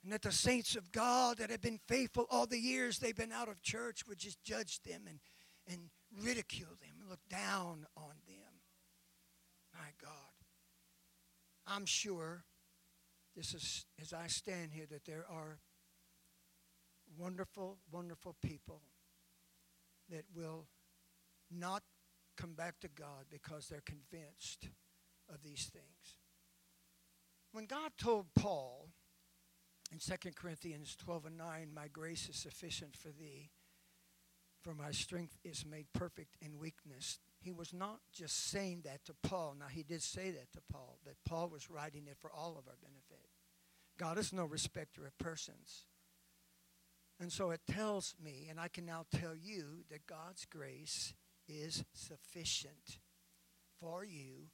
And 0.03 0.13
that 0.13 0.23
the 0.23 0.33
saints 0.33 0.75
of 0.75 0.91
God 0.91 1.39
that 1.39 1.51
have 1.51 1.61
been 1.61 1.79
faithful 1.87 2.27
all 2.31 2.47
the 2.47 2.59
years 2.59 2.99
they've 2.99 3.15
been 3.15 3.31
out 3.31 3.49
of 3.49 3.63
church 3.63 4.01
would 4.09 4.19
just 4.19 4.43
judge 4.43 4.81
them 4.83 5.03
and, 5.09 5.21
and 5.69 5.91
ridicule 6.21 6.77
them 6.81 6.97
and 7.01 7.09
look 7.09 7.21
down 7.31 7.87
on 7.97 8.15
them. 8.27 8.55
My 9.73 9.91
God. 10.03 10.11
I'm 11.65 11.87
sure, 11.87 12.43
this 13.37 13.55
is 13.55 13.87
as 14.01 14.13
I 14.13 14.27
stand 14.27 14.73
here, 14.73 14.87
that 14.91 15.05
there 15.05 15.27
are 15.31 15.61
wonderful, 17.17 17.79
wonderful 17.93 18.35
people 18.43 18.81
that 20.13 20.25
will 20.35 20.67
not 21.51 21.83
come 22.37 22.55
back 22.55 22.79
to 22.81 22.89
God 22.89 23.27
because 23.31 23.67
they're 23.67 23.83
convinced 23.85 24.69
of 25.33 25.43
these 25.43 25.71
things. 25.73 26.19
When 27.53 27.67
God 27.67 27.93
told 27.99 28.27
Paul 28.35 28.91
in 29.91 29.99
2 29.99 30.31
Corinthians 30.35 30.97
12 30.97 31.27
and 31.27 31.37
9, 31.37 31.69
My 31.75 31.89
grace 31.89 32.29
is 32.29 32.37
sufficient 32.37 32.97
for 32.97 33.09
thee, 33.09 33.51
for 34.63 34.75
my 34.75 34.91
strength 34.93 35.37
is 35.45 35.67
made 35.67 35.87
perfect 35.93 36.37
in 36.41 36.59
weakness, 36.59 37.19
he 37.43 37.53
was 37.53 37.73
not 37.75 37.99
just 38.13 38.51
saying 38.51 38.83
that 38.85 39.05
to 39.07 39.15
Paul. 39.29 39.57
Now, 39.59 39.67
he 39.67 39.83
did 39.83 40.03
say 40.03 40.31
that 40.31 40.53
to 40.53 40.61
Paul, 40.73 40.99
but 41.05 41.15
Paul 41.29 41.49
was 41.49 41.69
writing 41.69 42.07
it 42.07 42.17
for 42.21 42.33
all 42.33 42.57
of 42.57 42.69
our 42.69 42.77
benefit. 42.81 43.27
God 43.99 44.17
is 44.17 44.33
no 44.33 44.45
respecter 44.45 45.05
of 45.05 45.19
persons. 45.19 45.85
And 47.23 47.31
so 47.31 47.53
it 47.53 47.61
tells 47.71 48.17
me, 48.21 48.49
and 48.51 48.59
I 48.59 48.67
can 48.67 48.85
now 48.85 49.07
tell 49.15 49.37
you, 49.37 49.85
that 49.91 50.09
God's 50.09 50.45
grace 50.45 51.15
is 51.47 51.85
sufficient 51.95 52.99
for 53.79 54.05
you, 54.05 54.49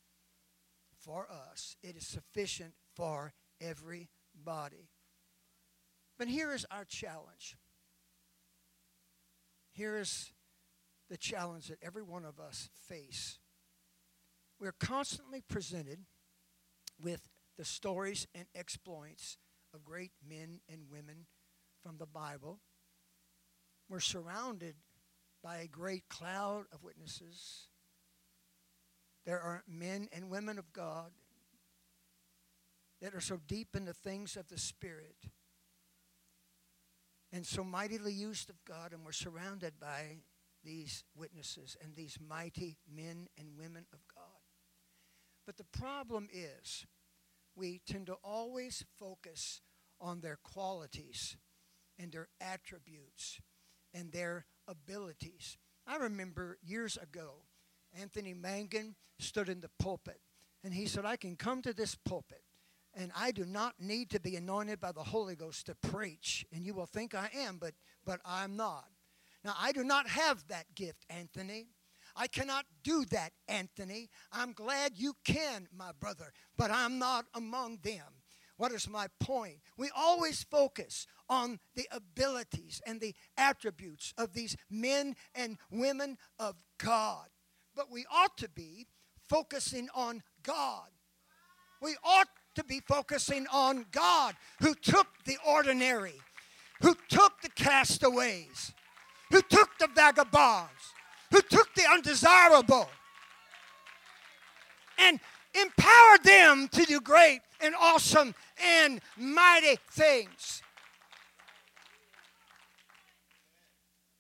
for 0.95 1.27
us. 1.31 1.77
It 1.83 1.97
is 1.97 2.07
sufficient 2.07 2.75
for 2.95 3.33
everybody. 3.59 4.91
But 6.19 6.29
here 6.29 6.53
is 6.53 6.67
our 6.71 6.85
challenge. 6.85 7.57
Here 9.73 9.97
is 9.97 10.31
the 11.09 11.17
challenge 11.17 11.69
that 11.69 11.79
every 11.83 12.03
one 12.03 12.27
of 12.27 12.39
us 12.39 12.69
face. 12.87 13.39
We're 14.61 14.73
constantly 14.73 15.41
presented 15.41 16.01
with 17.03 17.31
the 17.57 17.65
stories 17.65 18.27
and 18.35 18.45
exploits 18.55 19.39
of 19.73 19.87
great 19.87 20.13
men 20.23 20.61
and 20.71 20.91
women 20.93 21.29
from 21.83 21.99
the 21.99 22.07
Bible. 22.07 22.61
We're 23.89 24.01
surrounded 24.01 24.75
by 25.43 25.59
a 25.59 25.67
great 25.67 26.09
cloud 26.09 26.65
of 26.73 26.83
witnesses. 26.83 27.69
There 29.25 29.41
are 29.41 29.63
men 29.69 30.09
and 30.13 30.31
women 30.31 30.59
of 30.59 30.73
God 30.73 31.11
that 33.01 33.15
are 33.15 33.21
so 33.21 33.39
deep 33.47 33.77
in 33.77 33.85
the 33.85 33.95
things 33.95 34.37
of 34.37 34.49
the 34.49 34.59
Spirit 34.59 35.17
and 37.33 37.47
so 37.47 37.63
mightily 37.63 38.13
used 38.13 38.49
of 38.49 38.65
God, 38.65 38.93
and 38.93 39.05
we're 39.05 39.13
surrounded 39.13 39.75
by 39.79 40.19
these 40.65 41.05
witnesses 41.15 41.77
and 41.83 41.95
these 41.95 42.19
mighty 42.27 42.79
men 42.93 43.29
and 43.39 43.59
women 43.59 43.85
of 43.93 44.01
God. 44.15 44.25
But 45.47 45.57
the 45.57 45.79
problem 45.79 46.29
is, 46.33 46.87
we 47.55 47.81
tend 47.87 48.07
to 48.07 48.17
always 48.25 48.85
focus 48.99 49.61
on 50.01 50.21
their 50.21 50.39
qualities 50.43 51.37
and 51.99 52.13
their 52.13 52.29
attributes 52.41 53.41
and 53.95 54.13
their 54.13 54.47
abilities. 54.67 55.57
I 55.87 55.97
remember 55.97 56.59
years 56.63 56.97
ago, 56.97 57.43
Anthony 57.99 58.35
Mangan 58.35 58.95
stood 59.19 59.49
in 59.49 59.61
the 59.61 59.71
pulpit 59.79 60.21
and 60.63 60.75
he 60.75 60.87
said, 60.87 61.05
I 61.05 61.17
can 61.17 61.37
come 61.37 61.63
to 61.63 61.73
this 61.73 61.95
pulpit 61.95 62.43
and 62.95 63.13
I 63.17 63.31
do 63.31 63.45
not 63.45 63.75
need 63.79 64.11
to 64.11 64.21
be 64.21 64.37
anointed 64.37 64.81
by 64.81 64.93
the 64.93 65.05
Holy 65.05 65.37
Ghost 65.37 65.67
to 65.67 65.75
preach. 65.75 66.45
And 66.53 66.65
you 66.65 66.75
will 66.75 66.87
think 66.87 67.15
I 67.15 67.31
am, 67.35 67.59
but, 67.59 67.75
but 68.05 68.21
I'm 68.25 68.57
not. 68.57 68.87
Now, 69.45 69.55
I 69.59 69.73
do 69.73 69.85
not 69.85 70.09
have 70.09 70.47
that 70.49 70.75
gift, 70.75 71.07
Anthony. 71.09 71.69
I 72.17 72.27
cannot 72.27 72.65
do 72.83 73.05
that, 73.07 73.33
Anthony. 73.47 74.11
I'm 74.33 74.53
glad 74.53 74.93
you 74.97 75.15
can, 75.25 75.69
my 75.73 75.93
brother, 75.99 76.33
but 76.57 76.71
I'm 76.73 76.99
not 76.99 77.27
among 77.35 77.79
them. 77.83 78.23
What 78.57 78.73
is 78.73 78.89
my 78.89 79.07
point? 79.21 79.59
We 79.77 79.91
always 79.97 80.43
focus 80.43 81.07
on 81.29 81.59
the 81.75 81.87
abilities 81.91 82.81
and 82.87 83.01
the 83.01 83.15
attributes 83.37 84.15
of 84.17 84.33
these 84.33 84.57
men 84.71 85.15
and 85.35 85.59
women 85.71 86.19
of 86.39 86.57
God. 86.79 87.27
but 87.75 87.91
we 87.93 88.05
ought 88.11 88.37
to 88.39 88.49
be 88.49 88.89
focusing 89.29 89.89
on 89.95 90.23
God. 90.43 90.89
We 91.81 91.97
ought 92.03 92.27
to 92.57 92.65
be 92.65 92.81
focusing 92.81 93.47
on 93.53 93.87
God 93.93 94.35
who 94.61 94.75
took 94.75 95.07
the 95.25 95.37
ordinary, 95.47 96.21
who 96.83 96.97
took 97.09 97.41
the 97.41 97.51
castaways, 97.51 98.73
who 99.31 99.43
took 99.43 99.79
the 99.79 99.89
vagabonds, 99.95 100.93
who 101.31 101.41
took 101.43 101.73
the 101.75 101.85
undesirable, 101.89 102.89
and 104.99 105.21
empowered 105.55 106.25
them 106.25 106.69
to 106.69 106.85
do 106.85 107.01
great 107.01 107.41
and 107.61 107.75
awesome 107.79 108.35
and 108.61 109.01
mighty 109.17 109.79
things. 109.91 110.63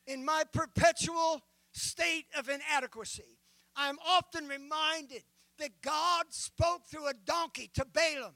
In 0.08 0.24
my 0.24 0.42
perpetual 0.50 1.42
state 1.72 2.24
of 2.36 2.48
inadequacy, 2.48 3.38
I'm 3.76 3.98
often 4.08 4.48
reminded 4.48 5.22
that 5.58 5.82
God 5.82 6.24
spoke 6.30 6.86
through 6.90 7.08
a 7.08 7.14
donkey 7.26 7.70
to 7.74 7.84
Balaam. 7.84 8.34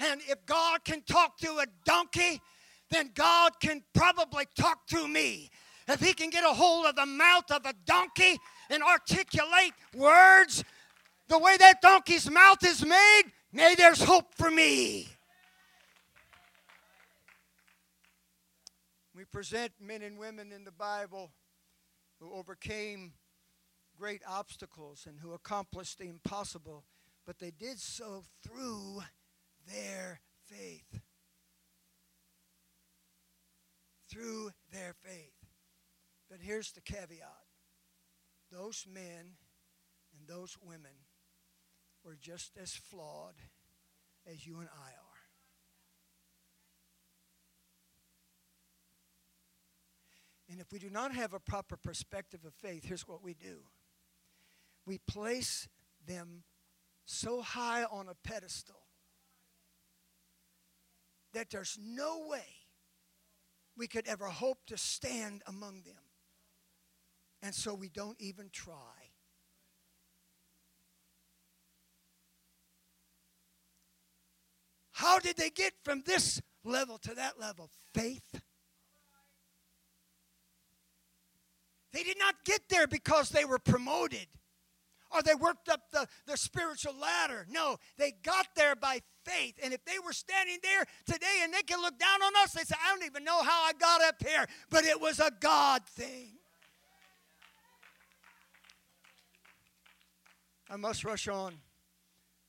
And 0.00 0.20
if 0.28 0.44
God 0.46 0.84
can 0.84 1.02
talk 1.02 1.38
through 1.38 1.60
a 1.60 1.66
donkey, 1.84 2.40
then 2.90 3.12
God 3.14 3.52
can 3.60 3.84
probably 3.94 4.46
talk 4.58 4.88
through 4.90 5.06
me. 5.06 5.48
If 5.86 6.00
He 6.00 6.12
can 6.12 6.28
get 6.28 6.42
a 6.42 6.52
hold 6.52 6.86
of 6.86 6.96
the 6.96 7.06
mouth 7.06 7.50
of 7.52 7.66
a 7.66 7.74
donkey 7.86 8.40
and 8.68 8.82
articulate 8.82 9.74
words 9.94 10.64
the 11.28 11.38
way 11.38 11.56
that 11.56 11.80
donkey's 11.80 12.28
mouth 12.28 12.66
is 12.66 12.84
made, 12.84 13.22
may 13.52 13.76
there's 13.76 14.02
hope 14.02 14.34
for 14.34 14.50
me. 14.50 15.08
We 19.22 19.26
present 19.26 19.70
men 19.80 20.02
and 20.02 20.18
women 20.18 20.50
in 20.50 20.64
the 20.64 20.72
Bible 20.72 21.30
who 22.18 22.32
overcame 22.32 23.12
great 23.96 24.20
obstacles 24.28 25.06
and 25.08 25.20
who 25.20 25.32
accomplished 25.32 26.00
the 26.00 26.08
impossible, 26.08 26.86
but 27.24 27.38
they 27.38 27.52
did 27.52 27.78
so 27.78 28.24
through 28.42 29.00
their 29.72 30.18
faith. 30.46 31.02
Through 34.10 34.50
their 34.72 34.92
faith. 35.04 35.38
But 36.28 36.40
here's 36.40 36.72
the 36.72 36.80
caveat 36.80 37.46
those 38.50 38.84
men 38.92 39.36
and 40.18 40.26
those 40.26 40.58
women 40.60 41.06
were 42.04 42.18
just 42.20 42.56
as 42.60 42.74
flawed 42.74 43.36
as 44.28 44.44
you 44.44 44.58
and 44.58 44.68
I 44.68 44.88
are. 44.88 45.01
And 50.52 50.60
if 50.60 50.70
we 50.70 50.78
do 50.78 50.90
not 50.90 51.14
have 51.14 51.32
a 51.32 51.40
proper 51.40 51.78
perspective 51.78 52.40
of 52.44 52.52
faith, 52.52 52.84
here's 52.84 53.08
what 53.08 53.22
we 53.22 53.32
do 53.32 53.60
we 54.84 54.98
place 54.98 55.66
them 56.06 56.42
so 57.06 57.40
high 57.40 57.84
on 57.84 58.06
a 58.06 58.14
pedestal 58.22 58.82
that 61.32 61.48
there's 61.48 61.78
no 61.82 62.26
way 62.28 62.44
we 63.78 63.86
could 63.86 64.06
ever 64.06 64.26
hope 64.26 64.58
to 64.66 64.76
stand 64.76 65.42
among 65.46 65.84
them. 65.86 66.04
And 67.40 67.54
so 67.54 67.72
we 67.72 67.88
don't 67.88 68.20
even 68.20 68.50
try. 68.52 68.74
How 74.90 75.18
did 75.18 75.38
they 75.38 75.48
get 75.48 75.72
from 75.82 76.02
this 76.04 76.42
level 76.62 76.98
to 76.98 77.14
that 77.14 77.40
level? 77.40 77.70
Faith. 77.94 78.42
They 81.92 82.02
did 82.02 82.18
not 82.18 82.34
get 82.44 82.68
there 82.68 82.86
because 82.86 83.28
they 83.30 83.44
were 83.44 83.58
promoted 83.58 84.26
or 85.14 85.22
they 85.22 85.34
worked 85.34 85.68
up 85.68 85.90
the, 85.92 86.06
the 86.26 86.36
spiritual 86.36 86.94
ladder. 86.98 87.46
No, 87.50 87.76
they 87.98 88.12
got 88.22 88.46
there 88.56 88.74
by 88.74 89.00
faith. 89.24 89.54
And 89.62 89.72
if 89.72 89.84
they 89.84 89.98
were 90.04 90.12
standing 90.12 90.58
there 90.62 90.84
today 91.06 91.40
and 91.42 91.52
they 91.52 91.62
can 91.62 91.80
look 91.80 91.98
down 91.98 92.22
on 92.22 92.32
us, 92.42 92.52
they 92.52 92.62
say, 92.62 92.74
I 92.84 92.94
don't 92.94 93.04
even 93.04 93.24
know 93.24 93.42
how 93.42 93.64
I 93.64 93.72
got 93.78 94.02
up 94.02 94.16
here, 94.26 94.46
but 94.70 94.84
it 94.84 95.00
was 95.00 95.20
a 95.20 95.30
God 95.40 95.82
thing. 95.86 96.38
I 100.70 100.76
must 100.76 101.04
rush 101.04 101.28
on. 101.28 101.56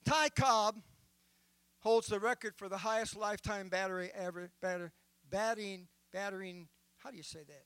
Ty 0.05 0.29
Cobb 0.29 0.81
holds 1.79 2.07
the 2.07 2.19
record 2.19 2.55
for 2.55 2.69
the 2.69 2.77
highest 2.77 3.17
lifetime 3.17 3.67
battery 3.67 4.09
ever, 4.15 4.49
batter, 4.61 4.93
batting, 5.29 5.87
battering, 6.13 6.69
how 6.99 7.11
do 7.11 7.17
you 7.17 7.23
say 7.23 7.39
that? 7.45 7.65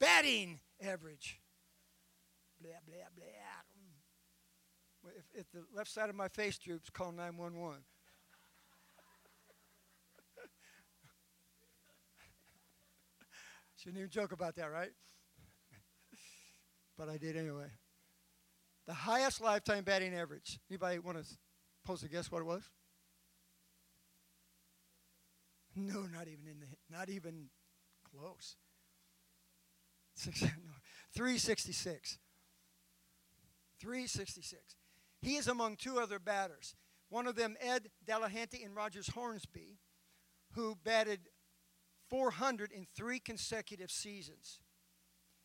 Batting 0.00 0.60
average. 0.82 1.40
Blah, 2.60 2.80
blah, 2.86 3.08
blah. 3.14 3.24
If, 5.16 5.24
if 5.34 5.50
the 5.52 5.64
left 5.74 5.90
side 5.90 6.08
of 6.08 6.16
my 6.16 6.28
face 6.28 6.58
droops, 6.58 6.88
call 6.90 7.12
911. 7.12 7.82
Shouldn't 13.76 13.98
even 13.98 14.10
joke 14.10 14.32
about 14.32 14.56
that, 14.56 14.70
right? 14.72 14.92
but 16.96 17.10
I 17.10 17.18
did 17.18 17.36
anyway. 17.36 17.66
The 18.86 18.94
highest 18.94 19.42
lifetime 19.42 19.84
batting 19.84 20.14
average. 20.14 20.58
Anybody 20.70 20.98
want 21.00 21.18
to 21.22 21.24
pose 21.84 22.02
a 22.02 22.08
guess 22.08 22.30
what 22.30 22.40
it 22.40 22.46
was? 22.46 22.62
No, 25.76 26.02
not 26.02 26.28
even 26.28 26.46
in 26.50 26.60
the 26.60 26.66
not 26.88 27.10
even 27.10 27.48
close. 28.10 28.56
Six, 30.14 30.42
no, 30.42 30.48
366. 31.14 32.18
366. 33.80 34.76
He 35.20 35.36
is 35.36 35.48
among 35.48 35.76
two 35.76 35.98
other 35.98 36.18
batters. 36.18 36.74
One 37.08 37.26
of 37.26 37.36
them, 37.36 37.56
Ed 37.60 37.88
Delahanty 38.06 38.64
and 38.64 38.74
Rogers 38.74 39.08
Hornsby, 39.08 39.78
who 40.52 40.76
batted 40.82 41.28
400 42.10 42.72
in 42.72 42.86
three 42.96 43.18
consecutive 43.18 43.90
seasons. 43.90 44.60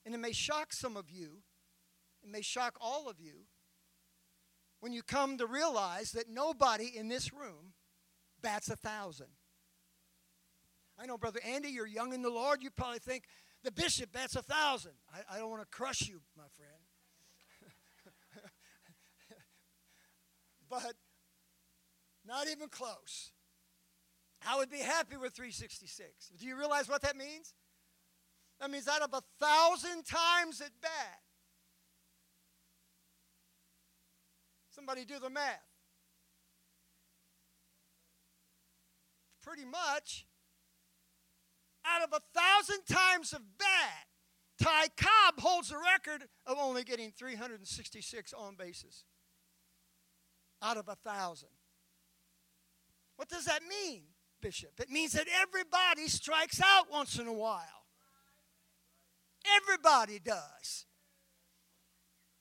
And 0.05 0.15
it 0.15 0.19
may 0.19 0.31
shock 0.31 0.73
some 0.73 0.95
of 0.95 1.09
you, 1.09 1.43
it 2.23 2.29
may 2.29 2.41
shock 2.41 2.77
all 2.79 3.09
of 3.09 3.19
you, 3.19 3.45
when 4.79 4.93
you 4.93 5.03
come 5.03 5.37
to 5.37 5.45
realize 5.45 6.11
that 6.11 6.29
nobody 6.29 6.91
in 6.95 7.09
this 7.09 7.33
room 7.33 7.73
bats 8.41 8.69
a 8.69 8.75
thousand. 8.75 9.27
I 10.97 11.05
know, 11.05 11.17
Brother 11.17 11.39
Andy, 11.45 11.69
you're 11.69 11.87
young 11.87 12.13
in 12.13 12.21
the 12.21 12.29
Lord. 12.29 12.61
You 12.61 12.71
probably 12.71 12.99
think 12.99 13.23
the 13.63 13.71
bishop 13.71 14.11
bats 14.11 14.35
a 14.35 14.41
thousand. 14.41 14.93
I, 15.13 15.35
I 15.35 15.39
don't 15.39 15.49
want 15.49 15.61
to 15.61 15.67
crush 15.67 16.07
you, 16.07 16.21
my 16.37 16.43
friend. 16.55 16.71
but 20.69 20.93
not 22.25 22.47
even 22.47 22.69
close. 22.69 23.31
I 24.47 24.57
would 24.57 24.69
be 24.69 24.77
happy 24.77 25.17
with 25.17 25.33
366. 25.33 26.31
Do 26.39 26.45
you 26.45 26.57
realize 26.57 26.87
what 26.87 27.01
that 27.01 27.17
means? 27.17 27.53
That 28.59 28.71
means 28.71 28.87
out 28.87 29.01
of 29.01 29.13
a 29.13 29.21
thousand 29.39 30.05
times 30.05 30.61
at 30.61 30.71
bat. 30.81 31.19
Somebody 34.69 35.05
do 35.05 35.19
the 35.19 35.29
math. 35.29 35.59
Pretty 39.41 39.65
much, 39.65 40.25
out 41.89 42.03
of 42.03 42.13
a 42.13 42.39
thousand 42.39 42.85
times 42.85 43.33
of 43.33 43.41
bat, 43.57 44.07
Ty 44.61 44.87
Cobb 44.97 45.39
holds 45.39 45.69
the 45.69 45.77
record 45.77 46.27
of 46.45 46.57
only 46.59 46.83
getting 46.83 47.11
366 47.11 48.33
on 48.33 48.55
bases 48.55 49.05
out 50.61 50.77
of 50.77 50.87
a 50.87 50.95
thousand. 50.95 51.49
What 53.15 53.29
does 53.29 53.45
that 53.45 53.61
mean, 53.63 54.03
Bishop? 54.41 54.71
It 54.79 54.89
means 54.89 55.13
that 55.13 55.27
everybody 55.41 56.07
strikes 56.07 56.61
out 56.61 56.91
once 56.91 57.17
in 57.17 57.27
a 57.27 57.33
while. 57.33 57.63
Everybody 59.57 60.19
does. 60.19 60.85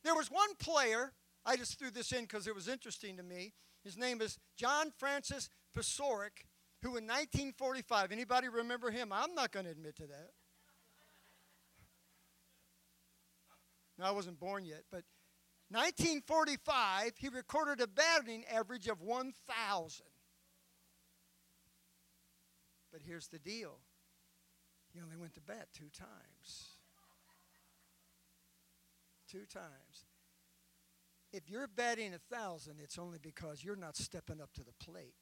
There 0.05 0.15
was 0.15 0.31
one 0.31 0.55
player, 0.59 1.13
I 1.45 1.57
just 1.57 1.79
threw 1.79 1.91
this 1.91 2.13
in 2.13 2.23
because 2.23 2.47
it 2.47 2.55
was 2.55 2.69
interesting 2.69 3.17
to 3.17 3.23
me. 3.23 3.55
His 3.85 3.97
name 3.97 4.21
is 4.21 4.39
John 4.57 4.93
Francis 4.99 5.49
Paciorek, 5.77 6.47
who 6.83 6.97
in 6.97 7.05
1945, 7.05 8.13
anybody 8.13 8.49
remember 8.49 8.91
him? 8.91 9.13
I'm 9.13 9.35
not 9.35 9.51
going 9.51 9.67
to 9.67 9.73
admit 9.73 9.97
to 9.97 10.07
that. 10.07 10.31
No, 13.99 14.05
I 14.05 14.11
wasn't 14.13 14.39
born 14.39 14.65
yet, 14.65 14.85
but 14.91 15.03
1945, 15.71 17.13
he 17.19 17.29
recorded 17.29 17.81
a 17.81 17.89
batting 17.89 18.45
average 18.51 18.87
of 18.87 19.03
1,000. 19.03 20.07
But 22.93 23.03
here's 23.03 23.29
the 23.29 23.39
deal 23.39 23.79
he 24.93 25.01
only 25.01 25.17
went 25.17 25.35
to 25.35 25.41
bat 25.41 25.69
two 25.75 25.91
times. 25.91 26.71
Two 29.31 29.45
times. 29.45 30.07
If 31.33 31.51
you're 31.51 31.69
batting 31.69 32.15
a 32.15 32.35
thousand, 32.35 32.77
it's 32.83 32.99
only 32.99 33.19
because 33.21 33.63
you're 33.63 33.77
not 33.77 33.97
stepping 33.97 34.41
up 34.41 34.55
to 34.55 34.65
the 34.65 34.73
plate. 34.83 35.15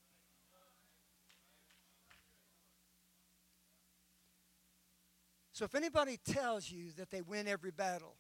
So 5.57 5.65
if 5.65 5.75
anybody 5.75 6.19
tells 6.23 6.71
you 6.71 6.91
that 6.99 7.11
they 7.11 7.23
win 7.23 7.49
every 7.49 7.71
battle, 7.71 8.17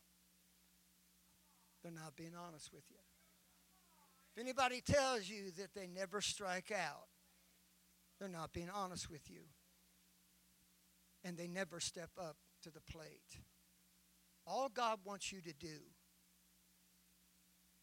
they're 1.82 1.92
not 1.92 2.16
being 2.16 2.32
honest 2.34 2.72
with 2.72 2.84
you. 2.88 2.96
If 4.34 4.40
anybody 4.42 4.80
tells 4.80 5.28
you 5.28 5.50
that 5.58 5.74
they 5.74 5.86
never 5.86 6.22
strike 6.22 6.72
out, 6.72 7.08
they're 8.18 8.30
not 8.30 8.54
being 8.54 8.70
honest 8.74 9.10
with 9.10 9.28
you. 9.28 9.40
And 11.24 11.36
they 11.36 11.46
never 11.46 11.78
step 11.78 12.08
up 12.18 12.36
to 12.62 12.70
the 12.70 12.80
plate. 12.90 13.42
All 14.46 14.70
God 14.70 15.00
wants 15.04 15.30
you 15.30 15.42
to 15.42 15.52
do, 15.52 15.76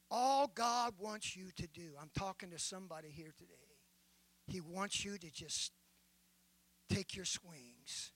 all 0.10 0.48
God 0.48 0.96
wants 0.98 1.36
you 1.36 1.52
to 1.58 1.68
do, 1.68 1.92
I'm 2.02 2.10
talking 2.18 2.50
to 2.50 2.58
somebody 2.58 3.10
here 3.10 3.36
today. 3.38 3.78
He 4.48 4.62
wants 4.62 5.06
you 5.06 5.20
to 5.20 5.32
just 5.32 5.74
take 6.90 7.16
your 7.16 7.26
swings. 7.26 8.13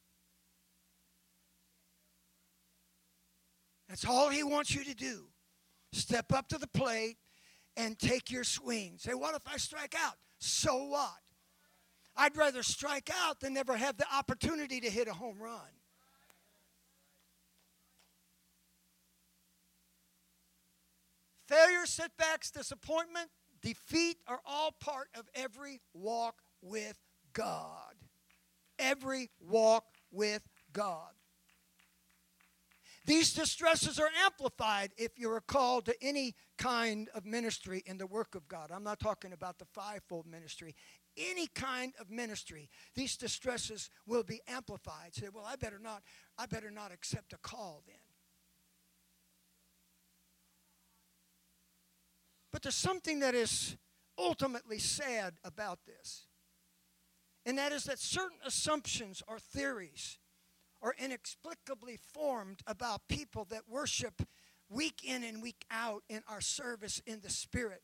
That's 3.87 4.05
all 4.05 4.29
He 4.29 4.43
wants 4.43 4.73
you 4.73 4.83
to 4.83 4.93
do. 4.93 5.27
Step 5.93 6.33
up 6.33 6.49
to 6.49 6.57
the 6.57 6.67
plate 6.67 7.17
and 7.75 7.97
take 7.97 8.31
your 8.31 8.43
swing. 8.43 8.95
Say, 8.97 9.13
what 9.13 9.35
if 9.35 9.41
I 9.45 9.57
strike 9.57 9.95
out? 10.03 10.15
So 10.39 10.85
what? 10.85 11.09
I'd 12.15 12.35
rather 12.35 12.63
strike 12.63 13.09
out 13.23 13.39
than 13.39 13.53
never 13.53 13.77
have 13.77 13.97
the 13.97 14.05
opportunity 14.13 14.79
to 14.81 14.89
hit 14.89 15.07
a 15.07 15.13
home 15.13 15.37
run. 15.39 15.59
Failure, 21.47 21.85
setbacks, 21.85 22.51
disappointment, 22.51 23.29
defeat 23.61 24.17
are 24.27 24.41
all 24.45 24.73
part 24.81 25.07
of 25.17 25.29
every 25.33 25.79
walk 25.93 26.41
with 26.61 26.97
God. 27.33 27.93
Every 28.79 29.29
walk 29.39 29.85
with 30.11 30.41
God. 30.73 31.16
These 33.07 33.33
distresses 33.33 33.99
are 33.99 34.09
amplified 34.25 34.91
if 34.97 35.17
you're 35.17 35.39
called 35.39 35.85
to 35.85 35.95
any 36.01 36.35
kind 36.57 37.07
of 37.15 37.25
ministry 37.25 37.81
in 37.85 37.97
the 37.97 38.05
work 38.05 38.35
of 38.35 38.49
God. 38.49 38.69
I'm 38.69 38.83
not 38.83 38.99
talking 38.99 39.31
about 39.31 39.59
the 39.59 39.65
fivefold 39.73 40.27
ministry. 40.27 40.75
Any 41.15 41.47
kind 41.47 41.93
of 42.01 42.09
ministry, 42.11 42.69
these 42.95 43.15
distresses 43.15 43.89
will 44.05 44.23
be 44.23 44.41
amplified. 44.45 45.15
Say, 45.15 45.29
well, 45.33 45.45
I 45.47 45.55
better 45.55 45.79
not, 45.79 46.03
I 46.37 46.47
better 46.47 46.69
not 46.69 46.91
accept 46.91 47.31
a 47.31 47.37
call 47.37 47.81
then. 47.87 47.95
But 52.51 52.61
there's 52.61 52.75
something 52.75 53.21
that 53.21 53.35
is 53.35 53.77
ultimately 54.17 54.79
sad 54.79 55.35
about 55.45 55.79
this. 55.85 56.25
And 57.45 57.57
that 57.57 57.71
is 57.71 57.85
that 57.85 57.99
certain 57.99 58.39
assumptions 58.45 59.23
or 59.29 59.39
theories 59.39 60.17
are 60.81 60.95
inexplicably 60.97 61.97
formed 62.13 62.61
about 62.67 63.07
people 63.07 63.45
that 63.49 63.69
worship 63.69 64.21
week 64.69 65.01
in 65.03 65.23
and 65.23 65.41
week 65.41 65.65
out 65.71 66.03
in 66.09 66.21
our 66.27 66.41
service 66.41 67.01
in 67.05 67.21
the 67.21 67.29
Spirit. 67.29 67.81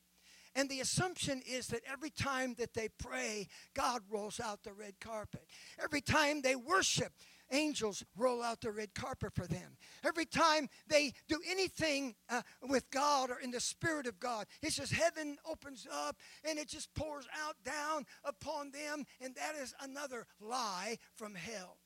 And 0.56 0.70
the 0.70 0.82
assumption 0.82 1.42
is 1.48 1.68
that 1.68 1.82
every 1.92 2.12
time 2.12 2.54
that 2.60 2.74
they 2.74 2.90
pray, 2.90 3.48
God 3.74 4.02
rolls 4.10 4.40
out 4.40 4.64
the 4.64 4.74
red 4.74 5.00
carpet. 5.00 5.48
Every 5.82 6.02
time 6.02 6.42
they 6.42 6.56
worship, 6.56 7.12
angels 7.52 8.04
roll 8.16 8.44
out 8.44 8.62
the 8.62 8.72
red 8.72 8.94
carpet 8.94 9.34
for 9.34 9.48
them. 9.48 9.78
Every 10.04 10.26
time 10.26 10.70
they 10.88 11.14
do 11.28 11.40
anything 11.50 12.16
uh, 12.30 12.42
with 12.62 12.90
God 12.92 13.32
or 13.32 13.40
in 13.40 13.50
the 13.50 13.60
Spirit 13.60 14.06
of 14.06 14.20
God, 14.20 14.46
it's 14.62 14.76
just 14.76 14.94
heaven 14.94 15.38
opens 15.50 15.88
up 15.92 16.18
and 16.48 16.60
it 16.60 16.68
just 16.68 16.94
pours 16.94 17.28
out 17.46 17.56
down 17.66 18.06
upon 18.24 18.72
them. 18.72 19.06
And 19.22 19.34
that 19.36 19.56
is 19.60 19.74
another 19.82 20.28
lie 20.40 20.98
from 21.16 21.34
hell. 21.34 21.78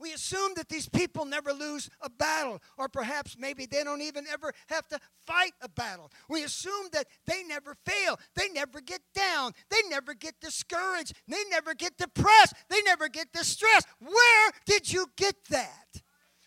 We 0.00 0.12
assume 0.12 0.52
that 0.56 0.68
these 0.68 0.88
people 0.88 1.26
never 1.26 1.52
lose 1.52 1.90
a 2.00 2.08
battle, 2.08 2.62
or 2.78 2.88
perhaps 2.88 3.36
maybe 3.38 3.66
they 3.66 3.84
don't 3.84 4.00
even 4.00 4.26
ever 4.26 4.52
have 4.68 4.88
to 4.88 4.98
fight 5.26 5.52
a 5.60 5.68
battle. 5.68 6.10
We 6.28 6.42
assume 6.42 6.86
that 6.92 7.06
they 7.26 7.42
never 7.42 7.76
fail, 7.84 8.18
they 8.34 8.48
never 8.48 8.80
get 8.80 9.02
down, 9.14 9.52
they 9.70 9.88
never 9.88 10.14
get 10.14 10.40
discouraged, 10.40 11.12
they 11.28 11.44
never 11.50 11.74
get 11.74 11.98
depressed, 11.98 12.54
they 12.70 12.80
never 12.82 13.08
get 13.08 13.32
distressed. 13.32 13.86
Where 14.00 14.50
did 14.64 14.90
you 14.90 15.06
get 15.16 15.36
that? 15.50 16.00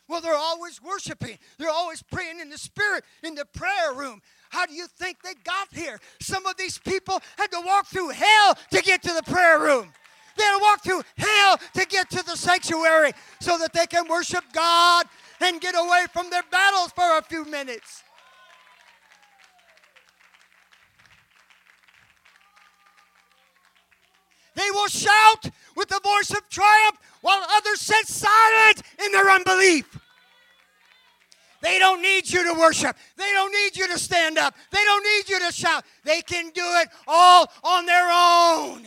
Well, 0.10 0.20
they're 0.20 0.36
always 0.36 0.82
worshiping. 0.82 1.38
They're 1.58 1.70
always 1.70 2.04
praying 2.04 2.39
in 2.39 2.49
the 2.49 2.58
spirit 2.58 3.06
in 3.24 3.36
the 3.36 3.45
prayer 3.45 3.93
room. 3.95 4.22
How 4.49 4.66
do 4.66 4.74
you 4.74 4.88
think 4.88 5.24
they 5.24 5.34
got 5.43 5.70
here? 5.72 5.99
Some 6.22 6.45
of 6.45 6.58
these 6.58 6.78
people 6.78 7.22
had 7.38 7.51
to 7.51 7.62
walk 7.66 7.88
through 7.88 8.10
hell 8.10 8.58
to 8.72 8.82
get 8.82 9.01
to 9.04 9.14
the 9.14 9.24
prayer 9.24 9.60
room. 9.60 9.93
They 10.36 10.43
had 10.43 10.57
to 10.57 10.61
walk 10.61 10.84
through 10.84 11.01
hell 11.17 11.57
to 11.75 11.86
get 11.86 12.09
to 12.11 12.23
the 12.25 12.36
sanctuary 12.36 13.11
so 13.39 13.57
that 13.57 13.73
they 13.73 13.86
can 13.86 14.07
worship 14.07 14.43
God 14.53 15.05
and 15.39 15.59
get 15.61 15.75
away 15.75 16.05
from 16.11 16.29
their 16.29 16.43
battles 16.51 16.91
for 16.91 17.17
a 17.17 17.21
few 17.21 17.45
minutes. 17.45 18.03
They 24.55 24.69
will 24.71 24.88
shout 24.88 25.49
with 25.75 25.89
the 25.89 25.99
voice 26.03 26.29
of 26.31 26.47
triumph 26.49 26.97
while 27.21 27.43
others 27.49 27.81
sit 27.81 28.07
silent 28.07 28.84
in 29.03 29.11
their 29.11 29.29
unbelief. 29.29 29.99
They 31.61 31.79
don't 31.79 32.01
need 32.01 32.29
you 32.29 32.43
to 32.43 32.59
worship. 32.59 32.95
They 33.15 33.31
don't 33.31 33.51
need 33.51 33.77
you 33.77 33.88
to 33.88 33.97
stand 33.97 34.38
up. 34.38 34.53
They 34.69 34.84
don't 34.84 35.03
need 35.03 35.29
you 35.29 35.39
to 35.47 35.51
shout. 35.53 35.86
They 36.03 36.21
can 36.21 36.49
do 36.49 36.61
it 36.61 36.89
all 37.07 37.49
on 37.63 37.86
their 37.86 38.09
own. 38.11 38.86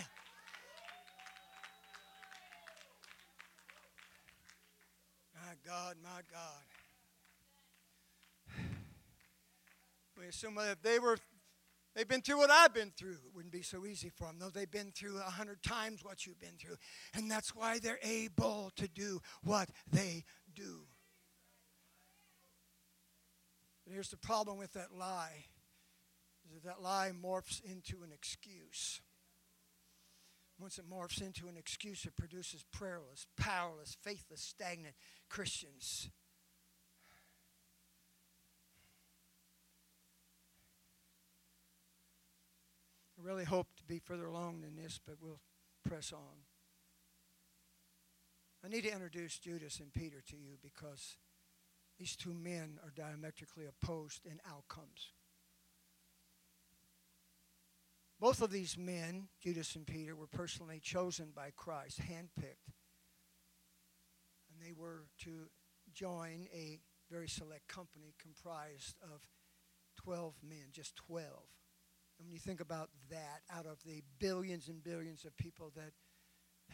God, 5.76 5.96
my 6.02 6.20
God. 6.32 6.62
We 10.18 10.26
assume 10.26 10.54
that 10.54 10.70
if 10.70 10.82
they 10.82 10.98
were, 10.98 11.18
they've 11.94 12.08
been 12.08 12.22
through 12.22 12.38
what 12.38 12.50
I've 12.50 12.72
been 12.72 12.92
through, 12.96 13.12
it 13.12 13.34
wouldn't 13.34 13.52
be 13.52 13.60
so 13.60 13.84
easy 13.84 14.08
for 14.08 14.24
them. 14.24 14.36
Though 14.38 14.48
they've 14.48 14.70
been 14.70 14.90
through 14.92 15.18
a 15.18 15.30
hundred 15.30 15.62
times 15.62 16.02
what 16.02 16.24
you've 16.24 16.40
been 16.40 16.56
through. 16.58 16.76
And 17.14 17.30
that's 17.30 17.54
why 17.54 17.78
they're 17.78 17.98
able 18.02 18.72
to 18.76 18.88
do 18.88 19.20
what 19.44 19.68
they 19.92 20.24
do. 20.54 20.86
But 23.84 23.92
here's 23.92 24.08
the 24.08 24.16
problem 24.16 24.56
with 24.56 24.72
that 24.72 24.94
lie 24.96 25.44
is 26.46 26.54
that 26.54 26.64
that 26.64 26.82
lie 26.82 27.10
morphs 27.22 27.62
into 27.62 28.02
an 28.02 28.12
excuse. 28.12 29.02
Once 30.58 30.78
it 30.78 30.88
morphs 30.90 31.20
into 31.20 31.48
an 31.48 31.56
excuse, 31.58 32.06
it 32.06 32.16
produces 32.16 32.64
prayerless, 32.72 33.26
powerless, 33.36 33.94
faithless, 34.02 34.40
stagnant 34.40 34.94
Christians. 35.28 36.08
I 43.18 43.22
really 43.26 43.44
hope 43.44 43.68
to 43.78 43.84
be 43.84 43.98
further 43.98 44.26
along 44.26 44.60
than 44.60 44.76
this, 44.76 45.00
but 45.04 45.16
we'll 45.20 45.40
press 45.84 46.12
on. 46.12 46.44
I 48.64 48.68
need 48.68 48.82
to 48.82 48.92
introduce 48.92 49.38
Judas 49.38 49.80
and 49.80 49.92
Peter 49.92 50.22
to 50.28 50.36
you 50.36 50.56
because 50.62 51.16
these 51.98 52.16
two 52.16 52.34
men 52.34 52.78
are 52.82 52.90
diametrically 52.90 53.64
opposed 53.66 54.26
in 54.26 54.40
outcomes. 54.48 55.12
Both 58.18 58.40
of 58.40 58.50
these 58.50 58.78
men, 58.78 59.28
Judas 59.40 59.76
and 59.76 59.86
Peter, 59.86 60.16
were 60.16 60.26
personally 60.26 60.80
chosen 60.80 61.32
by 61.34 61.52
Christ, 61.54 62.00
handpicked. 62.00 62.72
And 64.56 64.66
they 64.66 64.72
were 64.72 65.06
to 65.24 65.48
join 65.92 66.46
a 66.54 66.80
very 67.10 67.28
select 67.28 67.68
company 67.68 68.14
comprised 68.20 68.96
of 69.02 69.20
12 70.02 70.34
men, 70.42 70.68
just 70.72 70.96
12. 70.96 71.28
And 72.18 72.26
when 72.26 72.32
you 72.32 72.38
think 72.38 72.60
about 72.60 72.88
that, 73.10 73.42
out 73.54 73.66
of 73.66 73.82
the 73.84 74.02
billions 74.18 74.68
and 74.68 74.82
billions 74.82 75.24
of 75.24 75.36
people 75.36 75.72
that 75.76 75.92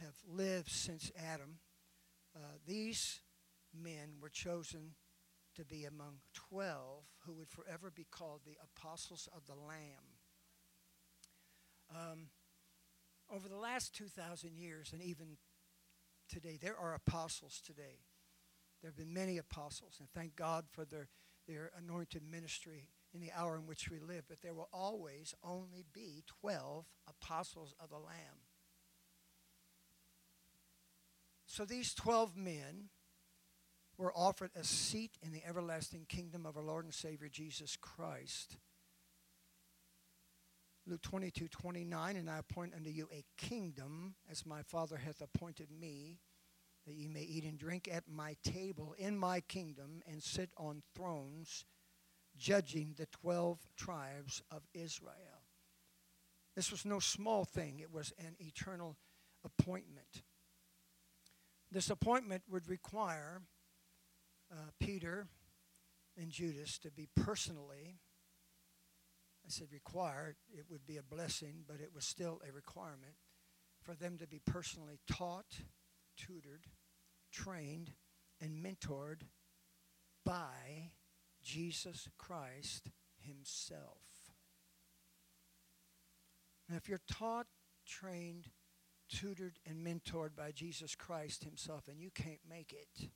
have 0.00 0.14
lived 0.26 0.70
since 0.70 1.10
Adam, 1.18 1.58
uh, 2.36 2.58
these 2.66 3.20
men 3.74 4.14
were 4.20 4.28
chosen 4.28 4.94
to 5.56 5.64
be 5.64 5.84
among 5.84 6.18
12 6.50 7.04
who 7.26 7.34
would 7.34 7.50
forever 7.50 7.90
be 7.94 8.06
called 8.10 8.42
the 8.44 8.56
apostles 8.62 9.28
of 9.36 9.46
the 9.46 9.54
Lamb. 9.54 10.20
Um, 11.94 12.28
over 13.30 13.48
the 13.48 13.56
last 13.56 13.94
2,000 13.94 14.56
years, 14.56 14.92
and 14.92 15.02
even 15.02 15.36
today, 16.32 16.58
there 16.60 16.76
are 16.76 16.94
apostles 16.94 17.60
today. 17.64 18.00
There 18.80 18.90
have 18.90 18.96
been 18.96 19.12
many 19.12 19.38
apostles, 19.38 19.96
and 20.00 20.08
thank 20.10 20.34
God 20.34 20.64
for 20.70 20.84
their, 20.84 21.08
their 21.46 21.70
anointed 21.76 22.22
ministry 22.28 22.88
in 23.14 23.20
the 23.20 23.30
hour 23.36 23.56
in 23.56 23.66
which 23.66 23.90
we 23.90 24.00
live. 24.00 24.24
But 24.28 24.40
there 24.42 24.54
will 24.54 24.68
always 24.72 25.34
only 25.44 25.84
be 25.92 26.24
12 26.40 26.86
apostles 27.08 27.74
of 27.78 27.90
the 27.90 27.98
Lamb. 27.98 28.46
So 31.46 31.64
these 31.64 31.94
12 31.94 32.36
men 32.36 32.88
were 33.98 34.12
offered 34.16 34.50
a 34.58 34.64
seat 34.64 35.18
in 35.22 35.32
the 35.32 35.44
everlasting 35.46 36.06
kingdom 36.08 36.46
of 36.46 36.56
our 36.56 36.62
Lord 36.62 36.86
and 36.86 36.94
Savior 36.94 37.28
Jesus 37.28 37.76
Christ. 37.76 38.56
Luke 40.86 41.02
22, 41.02 41.46
29, 41.48 42.16
and 42.16 42.28
I 42.28 42.38
appoint 42.38 42.74
unto 42.74 42.90
you 42.90 43.08
a 43.12 43.24
kingdom 43.38 44.16
as 44.30 44.44
my 44.44 44.62
Father 44.62 44.96
hath 44.96 45.20
appointed 45.20 45.68
me, 45.70 46.18
that 46.86 46.94
ye 46.94 47.06
may 47.06 47.22
eat 47.22 47.44
and 47.44 47.56
drink 47.56 47.88
at 47.90 48.08
my 48.08 48.36
table 48.42 48.94
in 48.98 49.16
my 49.16 49.40
kingdom 49.40 50.02
and 50.10 50.20
sit 50.20 50.50
on 50.56 50.82
thrones, 50.96 51.66
judging 52.36 52.94
the 52.96 53.06
12 53.06 53.60
tribes 53.76 54.42
of 54.50 54.62
Israel. 54.74 55.46
This 56.56 56.72
was 56.72 56.84
no 56.84 56.98
small 56.98 57.44
thing, 57.44 57.78
it 57.78 57.92
was 57.92 58.12
an 58.18 58.34
eternal 58.40 58.96
appointment. 59.44 60.22
This 61.70 61.90
appointment 61.90 62.42
would 62.50 62.68
require 62.68 63.42
uh, 64.50 64.70
Peter 64.80 65.28
and 66.20 66.30
Judas 66.30 66.78
to 66.78 66.90
be 66.90 67.08
personally, 67.16 67.98
I 69.44 69.48
said 69.48 69.68
required, 69.72 70.36
it 70.56 70.66
would 70.70 70.86
be 70.86 70.96
a 70.96 71.02
blessing, 71.02 71.64
but 71.66 71.80
it 71.80 71.90
was 71.94 72.04
still 72.04 72.40
a 72.48 72.52
requirement 72.52 73.14
for 73.82 73.94
them 73.94 74.16
to 74.18 74.26
be 74.26 74.40
personally 74.44 75.00
taught, 75.10 75.60
tutored, 76.16 76.66
trained, 77.32 77.92
and 78.40 78.64
mentored 78.64 79.22
by 80.24 80.92
Jesus 81.42 82.08
Christ 82.16 82.90
Himself. 83.18 84.32
Now, 86.68 86.76
if 86.76 86.88
you're 86.88 87.00
taught, 87.10 87.46
trained, 87.84 88.48
tutored, 89.08 89.58
and 89.66 89.84
mentored 89.84 90.36
by 90.36 90.52
Jesus 90.52 90.94
Christ 90.94 91.42
Himself 91.42 91.88
and 91.88 92.00
you 92.00 92.10
can't 92.10 92.40
make 92.48 92.72
it, 92.72 93.08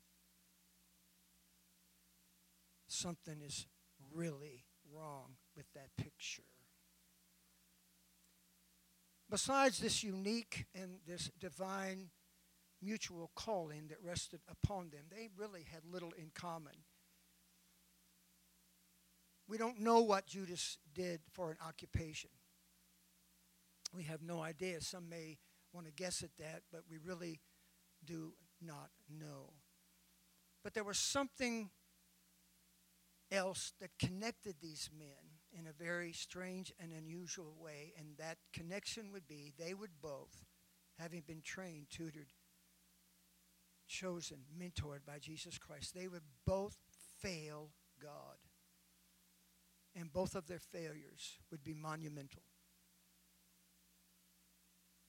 something 2.89 3.41
is 3.41 3.67
really 4.13 4.65
wrong 4.93 5.37
with 5.57 5.67
that 5.75 5.89
picture. 5.97 6.43
Besides 9.29 9.79
this 9.79 10.05
unique 10.05 10.67
and 10.75 10.99
this 11.07 11.31
divine 11.41 12.11
mutual 12.83 13.31
calling 13.35 13.89
that 13.89 13.99
rested 14.03 14.41
upon 14.49 14.91
them, 14.91 15.05
they 15.11 15.29
really 15.37 15.65
had 15.73 15.85
little 15.85 16.13
in 16.17 16.31
common. 16.35 16.75
We 19.49 19.59
don't 19.59 19.81
know 19.81 20.01
what 20.01 20.27
Judas 20.27 20.79
did 20.95 21.21
for 21.33 21.51
an 21.51 21.57
occupation. 21.67 22.31
We 23.95 24.05
have 24.05 24.23
no 24.23 24.43
idea. 24.43 24.81
Some 24.81 25.09
may 25.09 25.39
want 25.73 25.87
to 25.87 25.93
guess 25.93 26.23
at 26.23 26.37
that, 26.39 26.63
but 26.71 26.83
we 26.91 26.99
really 26.99 27.41
do 28.05 28.35
not 28.61 28.91
know. 29.09 29.53
But 30.63 30.75
there 30.75 30.85
was 30.85 30.99
something 30.99 31.71
else 33.31 33.73
that 33.81 33.99
connected 33.99 34.57
these 34.61 34.91
men 34.97 35.37
in 35.59 35.67
a 35.67 35.73
very 35.73 36.13
strange 36.13 36.73
and 36.79 36.93
unusual 36.93 37.55
way, 37.59 37.93
and 37.99 38.17
that 38.19 38.39
connection 38.53 39.13
would 39.13 39.27
be 39.27 39.53
they 39.59 39.75
would 39.75 40.01
both, 40.03 40.45
having 40.99 41.23
been 41.27 41.43
trained, 41.43 41.87
tutored, 41.91 42.33
chosen, 43.89 44.39
mentored 44.59 45.05
by 45.07 45.19
Jesus 45.19 45.59
Christ, 45.59 45.95
they 45.95 46.09
would 46.09 46.25
both 46.47 46.77
fail 47.21 47.71
God. 48.01 48.37
And 49.95 50.13
both 50.13 50.35
of 50.35 50.47
their 50.47 50.59
failures 50.59 51.39
would 51.51 51.65
be 51.65 51.73
monumental. 51.73 52.43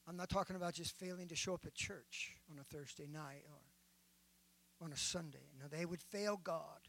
I'm 0.07 0.15
not 0.15 0.29
talking 0.29 0.55
about 0.55 0.73
just 0.73 0.97
failing 0.97 1.27
to 1.27 1.35
show 1.35 1.53
up 1.53 1.65
at 1.65 1.73
church 1.73 2.37
on 2.49 2.57
a 2.59 2.63
Thursday 2.63 3.07
night 3.07 3.43
or 3.49 4.85
on 4.85 4.93
a 4.93 4.97
Sunday. 4.97 5.51
No, 5.59 5.67
they 5.67 5.85
would 5.85 6.01
fail 6.01 6.39
God 6.41 6.87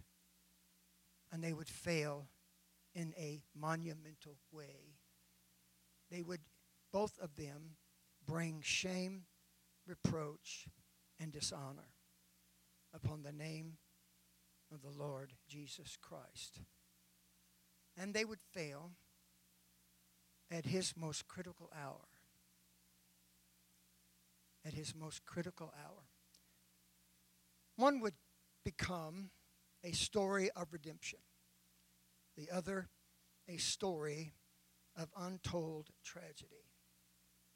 and 1.32 1.42
they 1.42 1.52
would 1.52 1.68
fail 1.68 2.26
in 2.94 3.14
a 3.18 3.42
monumental 3.54 4.36
way. 4.50 4.96
They 6.10 6.22
would, 6.22 6.40
both 6.92 7.18
of 7.20 7.36
them, 7.36 7.76
bring 8.26 8.60
shame, 8.62 9.24
reproach, 9.86 10.66
and 11.20 11.32
dishonor 11.32 11.92
upon 12.94 13.22
the 13.22 13.32
name 13.32 13.76
of 14.72 14.82
the 14.82 14.90
Lord 14.90 15.32
Jesus 15.48 15.96
Christ. 16.00 16.60
And 17.96 18.14
they 18.14 18.24
would 18.24 18.40
fail 18.52 18.92
at 20.50 20.66
his 20.66 20.94
most 20.96 21.26
critical 21.28 21.70
hour. 21.74 22.06
At 24.64 24.74
his 24.74 24.94
most 24.94 25.24
critical 25.24 25.72
hour. 25.76 26.04
One 27.76 28.00
would 28.00 28.14
become 28.64 29.30
a 29.84 29.92
story 29.92 30.50
of 30.56 30.72
redemption, 30.72 31.20
the 32.36 32.50
other, 32.50 32.88
a 33.48 33.56
story 33.56 34.32
of 34.96 35.08
untold 35.16 35.90
tragedy. 36.04 36.72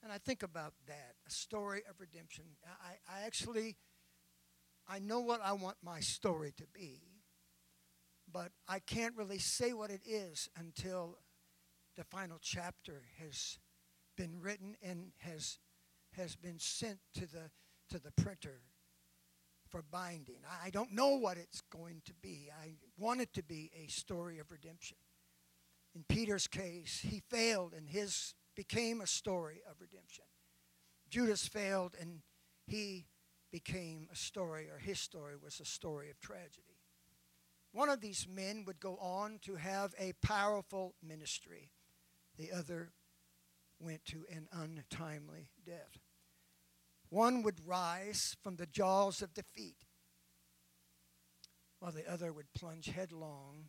And 0.03 0.13
I 0.13 0.19
think 0.19 0.43
about 0.43 0.75
that, 0.87 1.15
a 1.27 1.31
story 1.31 1.83
of 1.89 2.01
redemption. 2.01 2.45
I, 2.83 3.21
I 3.21 3.27
actually, 3.27 3.77
I 4.89 4.99
know 4.99 5.21
what 5.21 5.41
I 5.45 5.53
want 5.53 5.77
my 5.83 6.01
story 6.01 6.53
to 6.57 6.65
be, 6.73 7.03
but 8.31 8.51
I 8.69 8.79
can't 8.81 9.17
really 9.17 9.39
say 9.39 9.73
what 9.73 9.91
it 9.91 10.03
is 10.07 10.49
until 10.59 11.19
the 11.97 12.05
final 12.05 12.39
chapter 12.41 13.03
has 13.19 13.59
been 14.17 14.41
written 14.41 14.77
and 14.83 15.13
has, 15.19 15.59
has 16.17 16.37
been 16.37 16.59
sent 16.59 16.99
to 17.15 17.27
the, 17.27 17.51
to 17.91 17.99
the 17.99 18.13
printer 18.23 18.63
for 19.73 19.83
binding. 19.91 20.37
I 20.63 20.71
don't 20.71 20.93
know 20.93 21.17
what 21.17 21.39
it's 21.39 21.63
going 21.63 22.03
to 22.05 22.13
be. 22.23 22.51
I 22.63 22.75
want 22.99 23.23
it 23.23 23.33
to 23.33 23.43
be 23.43 23.71
a 23.75 23.91
story 23.91 24.39
of 24.39 24.53
redemption. 24.53 24.99
In 25.97 26.05
Peter's 26.09 26.47
case, 26.47 27.01
he 27.03 27.23
failed 27.29 27.73
and 27.75 27.89
his 27.89 28.35
became 28.55 29.01
a 29.01 29.07
story 29.07 29.63
of 29.69 29.81
redemption. 29.81 30.25
Judas 31.09 31.49
failed 31.49 31.97
and 31.99 32.21
he 32.67 33.07
became 33.51 34.09
a 34.13 34.17
story, 34.17 34.69
or 34.71 34.79
his 34.79 35.01
story 35.01 35.35
was 35.43 35.61
a 35.61 35.65
story 35.65 36.11
of 36.11 36.21
tragedy. 36.21 36.79
One 37.73 37.89
of 37.89 38.01
these 38.01 38.27
men 38.29 38.65
would 38.67 38.81
go 38.81 38.97
on 38.97 39.39
to 39.43 39.57
have 39.57 39.95
a 39.99 40.13
powerful 40.23 40.95
ministry, 41.03 41.71
the 42.39 42.53
other 42.53 42.93
went 43.79 44.05
to 44.07 44.25
an 44.31 44.49
untimely 44.53 45.49
death. 45.67 45.99
One 47.13 47.43
would 47.43 47.69
rise 47.69 48.39
from 48.43 48.57
the 48.57 48.65
jaws 48.65 49.21
of 49.21 49.35
defeat, 49.35 49.85
while 51.79 51.93
the 51.93 52.11
other 52.11 52.33
would 52.33 52.55
plunge 52.55 52.87
headlong 52.87 53.69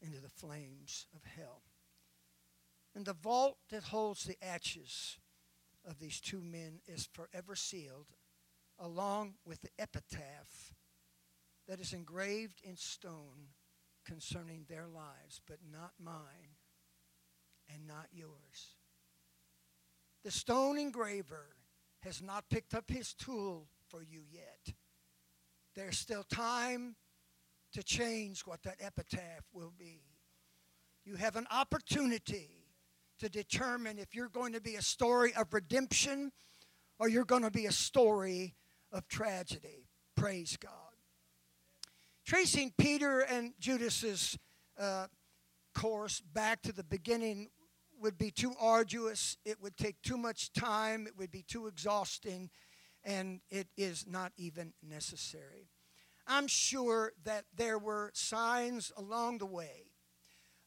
into 0.00 0.20
the 0.20 0.28
flames 0.28 1.08
of 1.12 1.24
hell. 1.24 1.62
And 2.94 3.04
the 3.04 3.14
vault 3.14 3.58
that 3.70 3.82
holds 3.82 4.22
the 4.22 4.36
ashes 4.40 5.18
of 5.84 5.98
these 5.98 6.20
two 6.20 6.40
men 6.40 6.78
is 6.86 7.08
forever 7.12 7.56
sealed, 7.56 8.06
along 8.78 9.34
with 9.44 9.60
the 9.62 9.70
epitaph 9.76 10.72
that 11.66 11.80
is 11.80 11.92
engraved 11.92 12.60
in 12.62 12.76
stone 12.76 13.48
concerning 14.06 14.66
their 14.68 14.86
lives, 14.86 15.40
but 15.48 15.58
not 15.68 15.94
mine 15.98 16.58
and 17.68 17.88
not 17.88 18.06
yours. 18.12 18.76
The 20.22 20.30
stone 20.30 20.78
engraver 20.78 21.56
has 22.02 22.22
not 22.22 22.48
picked 22.50 22.74
up 22.74 22.90
his 22.90 23.14
tool 23.14 23.68
for 23.88 24.02
you 24.02 24.20
yet. 24.30 24.74
There's 25.74 25.98
still 25.98 26.24
time 26.24 26.96
to 27.72 27.82
change 27.82 28.42
what 28.42 28.62
that 28.64 28.76
epitaph 28.80 29.44
will 29.52 29.72
be. 29.78 30.02
You 31.04 31.16
have 31.16 31.36
an 31.36 31.46
opportunity 31.50 32.62
to 33.18 33.28
determine 33.28 33.98
if 33.98 34.14
you're 34.14 34.28
going 34.28 34.52
to 34.52 34.60
be 34.60 34.74
a 34.74 34.82
story 34.82 35.32
of 35.34 35.52
redemption 35.52 36.32
or 36.98 37.08
you're 37.08 37.24
going 37.24 37.42
to 37.42 37.50
be 37.50 37.66
a 37.66 37.72
story 37.72 38.54
of 38.92 39.08
tragedy. 39.08 39.88
Praise 40.16 40.56
God. 40.56 40.72
Tracing 42.26 42.72
Peter 42.78 43.20
and 43.20 43.52
Judas's 43.58 44.38
uh, 44.78 45.06
course 45.74 46.20
back 46.20 46.62
to 46.62 46.72
the 46.72 46.84
beginning 46.84 47.48
would 48.02 48.18
be 48.18 48.30
too 48.30 48.54
arduous, 48.60 49.36
it 49.44 49.62
would 49.62 49.76
take 49.76 50.02
too 50.02 50.18
much 50.18 50.52
time, 50.52 51.06
it 51.06 51.16
would 51.16 51.30
be 51.30 51.42
too 51.42 51.66
exhausting, 51.68 52.50
and 53.04 53.40
it 53.50 53.68
is 53.76 54.06
not 54.06 54.32
even 54.36 54.72
necessary. 54.82 55.70
I'm 56.26 56.46
sure 56.46 57.12
that 57.24 57.44
there 57.54 57.78
were 57.78 58.10
signs 58.14 58.92
along 58.96 59.38
the 59.38 59.46
way 59.46 59.92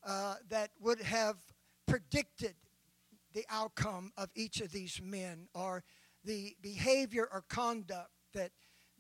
uh, 0.06 0.36
that 0.50 0.72
would 0.80 1.02
have 1.02 1.38
predicted 1.88 2.56
the 3.34 3.46
outcome 3.50 4.12
of 4.18 4.30
each 4.36 4.62
of 4.62 4.72
these 4.72 5.02
men 5.02 5.48
or 5.54 5.84
the 6.24 6.56
behavior 6.62 7.28
or 7.32 7.44
conduct 7.50 8.12
that, 8.34 8.52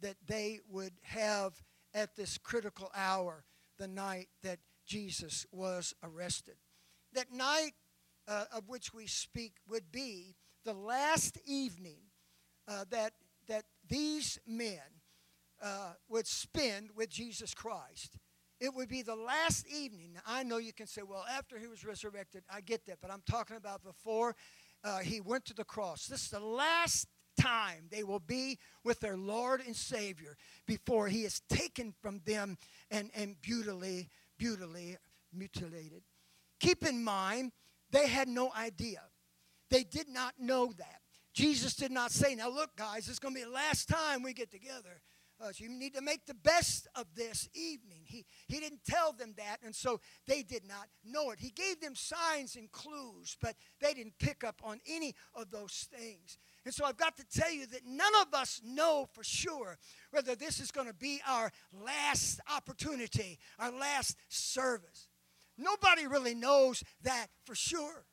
that 0.01 0.17
they 0.27 0.59
would 0.69 0.93
have 1.03 1.63
at 1.93 2.15
this 2.15 2.37
critical 2.37 2.91
hour, 2.95 3.45
the 3.77 3.87
night 3.87 4.27
that 4.43 4.59
Jesus 4.85 5.45
was 5.51 5.93
arrested. 6.03 6.55
That 7.13 7.31
night 7.31 7.71
uh, 8.27 8.45
of 8.51 8.67
which 8.67 8.93
we 8.93 9.07
speak 9.07 9.53
would 9.69 9.91
be 9.91 10.35
the 10.63 10.73
last 10.73 11.37
evening 11.45 11.99
uh, 12.67 12.85
that, 12.89 13.13
that 13.47 13.65
these 13.87 14.39
men 14.47 14.79
uh, 15.61 15.93
would 16.09 16.27
spend 16.27 16.89
with 16.95 17.09
Jesus 17.09 17.53
Christ. 17.53 18.17
It 18.59 18.73
would 18.73 18.89
be 18.89 19.01
the 19.01 19.15
last 19.15 19.67
evening. 19.67 20.13
Now, 20.13 20.21
I 20.25 20.43
know 20.43 20.57
you 20.57 20.73
can 20.73 20.87
say, 20.87 21.01
well, 21.07 21.25
after 21.29 21.59
he 21.59 21.67
was 21.67 21.85
resurrected, 21.85 22.43
I 22.49 22.61
get 22.61 22.85
that, 22.85 22.99
but 23.01 23.11
I'm 23.11 23.23
talking 23.29 23.57
about 23.57 23.83
before 23.83 24.35
uh, 24.83 24.99
he 24.99 25.19
went 25.19 25.45
to 25.45 25.53
the 25.53 25.63
cross. 25.63 26.07
This 26.07 26.23
is 26.23 26.29
the 26.29 26.39
last 26.39 27.07
time 27.39 27.87
they 27.91 28.03
will 28.03 28.19
be 28.19 28.57
with 28.83 28.99
their 28.99 29.17
Lord 29.17 29.61
and 29.65 29.75
Savior 29.75 30.37
before 30.65 31.07
He 31.07 31.23
is 31.23 31.41
taken 31.49 31.93
from 32.01 32.21
them 32.25 32.57
and, 32.89 33.11
and 33.15 33.41
beautifully, 33.41 34.09
beautifully 34.37 34.97
mutilated. 35.33 36.03
Keep 36.59 36.85
in 36.85 37.03
mind, 37.03 37.51
they 37.95 38.07
had 38.07 38.27
no 38.27 38.51
idea. 38.51 38.99
They 39.69 39.85
did 39.85 40.09
not 40.09 40.33
know 40.37 40.73
that. 40.77 40.99
Jesus 41.33 41.75
did 41.75 41.91
not 41.91 42.11
say, 42.11 42.35
Now 42.35 42.49
look, 42.49 42.75
guys, 42.75 43.07
it's 43.07 43.19
going 43.19 43.33
to 43.33 43.39
be 43.39 43.45
the 43.45 43.51
last 43.51 43.87
time 43.87 44.21
we 44.21 44.33
get 44.33 44.51
together. 44.51 45.01
Uh, 45.39 45.51
so 45.51 45.63
you 45.63 45.69
need 45.69 45.93
to 45.93 46.01
make 46.01 46.25
the 46.25 46.33
best 46.33 46.87
of 46.95 47.05
this 47.15 47.47
evening. 47.53 48.01
He, 48.05 48.25
he 48.47 48.59
didn't 48.59 48.85
tell 48.89 49.11
them 49.11 49.33
that, 49.37 49.57
and 49.63 49.73
so 49.73 49.99
they 50.27 50.43
did 50.43 50.65
not 50.65 50.87
know 51.05 51.31
it. 51.31 51.39
He 51.39 51.51
gave 51.51 51.79
them 51.81 51.93
signs 51.95 52.55
and 52.55 52.71
clues, 52.71 53.35
but 53.41 53.55
they 53.81 53.93
didn't 53.93 54.17
pick 54.19 54.43
up 54.45 54.61
on 54.63 54.79
any 54.87 55.13
of 55.33 55.51
those 55.51 55.87
things. 55.93 56.37
And 56.63 56.73
so 56.73 56.85
I've 56.85 56.97
got 56.97 57.17
to 57.17 57.25
tell 57.25 57.51
you 57.51 57.65
that 57.67 57.81
none 57.85 58.13
of 58.21 58.33
us 58.33 58.61
know 58.63 59.07
for 59.13 59.23
sure 59.23 59.77
whether 60.11 60.35
this 60.35 60.59
is 60.59 60.71
going 60.71 60.87
to 60.87 60.93
be 60.93 61.21
our 61.27 61.51
last 61.73 62.39
opportunity, 62.53 63.39
our 63.59 63.71
last 63.71 64.17
service. 64.29 65.07
Nobody 65.57 66.07
really 66.07 66.35
knows 66.35 66.83
that 67.03 67.27
for 67.45 67.55
sure. 67.55 68.05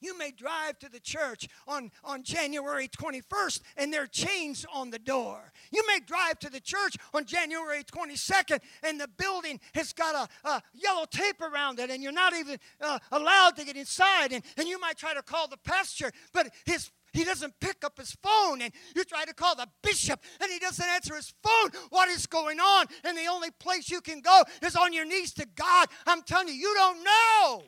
You 0.00 0.16
may 0.16 0.30
drive 0.30 0.78
to 0.80 0.88
the 0.88 1.00
church 1.00 1.48
on, 1.66 1.90
on 2.04 2.22
January 2.22 2.88
21st 2.88 3.60
and 3.76 3.92
there 3.92 4.02
are 4.02 4.06
chains 4.06 4.64
on 4.72 4.90
the 4.90 4.98
door. 4.98 5.52
You 5.72 5.84
may 5.86 5.98
drive 6.00 6.38
to 6.40 6.50
the 6.50 6.60
church 6.60 6.96
on 7.12 7.24
January 7.24 7.82
22nd 7.82 8.60
and 8.84 9.00
the 9.00 9.08
building 9.08 9.60
has 9.74 9.92
got 9.92 10.14
a, 10.44 10.48
a 10.48 10.62
yellow 10.72 11.04
tape 11.10 11.40
around 11.40 11.80
it 11.80 11.90
and 11.90 12.02
you're 12.02 12.12
not 12.12 12.32
even 12.34 12.58
uh, 12.80 12.98
allowed 13.10 13.56
to 13.56 13.64
get 13.64 13.76
inside. 13.76 14.32
And, 14.32 14.44
and 14.56 14.68
you 14.68 14.78
might 14.78 14.98
try 14.98 15.14
to 15.14 15.22
call 15.22 15.48
the 15.48 15.56
pastor, 15.56 16.12
but 16.32 16.48
his 16.64 16.90
he 17.12 17.24
doesn't 17.24 17.54
pick 17.60 17.84
up 17.84 17.98
his 17.98 18.16
phone 18.22 18.62
and 18.62 18.72
you 18.94 19.04
try 19.04 19.24
to 19.24 19.34
call 19.34 19.54
the 19.54 19.68
bishop 19.82 20.20
and 20.40 20.50
he 20.50 20.58
doesn't 20.58 20.86
answer 20.88 21.14
his 21.14 21.32
phone. 21.42 21.70
What 21.90 22.08
is 22.08 22.26
going 22.26 22.60
on? 22.60 22.86
And 23.04 23.16
the 23.16 23.26
only 23.26 23.50
place 23.50 23.90
you 23.90 24.00
can 24.00 24.20
go 24.20 24.42
is 24.62 24.76
on 24.76 24.92
your 24.92 25.04
knees 25.04 25.32
to 25.34 25.46
god. 25.54 25.88
I'm 26.06 26.22
telling 26.22 26.48
you 26.48 26.54
you 26.54 26.74
don't 26.74 27.04
know. 27.04 27.62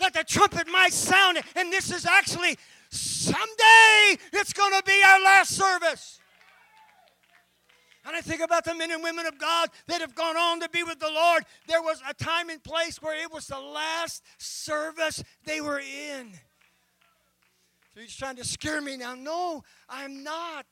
That 0.00 0.14
the 0.14 0.22
trumpet 0.22 0.68
might 0.68 0.92
sound, 0.92 1.42
and 1.56 1.72
this 1.72 1.90
is 1.90 2.06
actually 2.06 2.56
someday 2.90 4.16
it's 4.32 4.52
going 4.52 4.72
to 4.72 4.82
be 4.84 5.02
our 5.04 5.20
last 5.20 5.56
service. 5.56 6.20
And 8.08 8.16
I 8.16 8.22
think 8.22 8.40
about 8.40 8.64
the 8.64 8.74
men 8.74 8.90
and 8.90 9.02
women 9.02 9.26
of 9.26 9.38
God 9.38 9.68
that 9.86 10.00
have 10.00 10.14
gone 10.14 10.34
on 10.34 10.60
to 10.60 10.68
be 10.70 10.82
with 10.82 10.98
the 10.98 11.10
Lord. 11.10 11.44
There 11.66 11.82
was 11.82 12.00
a 12.08 12.14
time 12.14 12.48
and 12.48 12.64
place 12.64 13.02
where 13.02 13.14
it 13.22 13.30
was 13.30 13.46
the 13.46 13.60
last 13.60 14.24
service 14.38 15.22
they 15.44 15.60
were 15.60 15.78
in. 15.78 16.32
So 17.92 18.00
he's 18.00 18.16
trying 18.16 18.36
to 18.36 18.46
scare 18.46 18.80
me 18.80 18.96
now. 18.96 19.14
No, 19.14 19.62
I'm 19.90 20.22
not. 20.22 20.64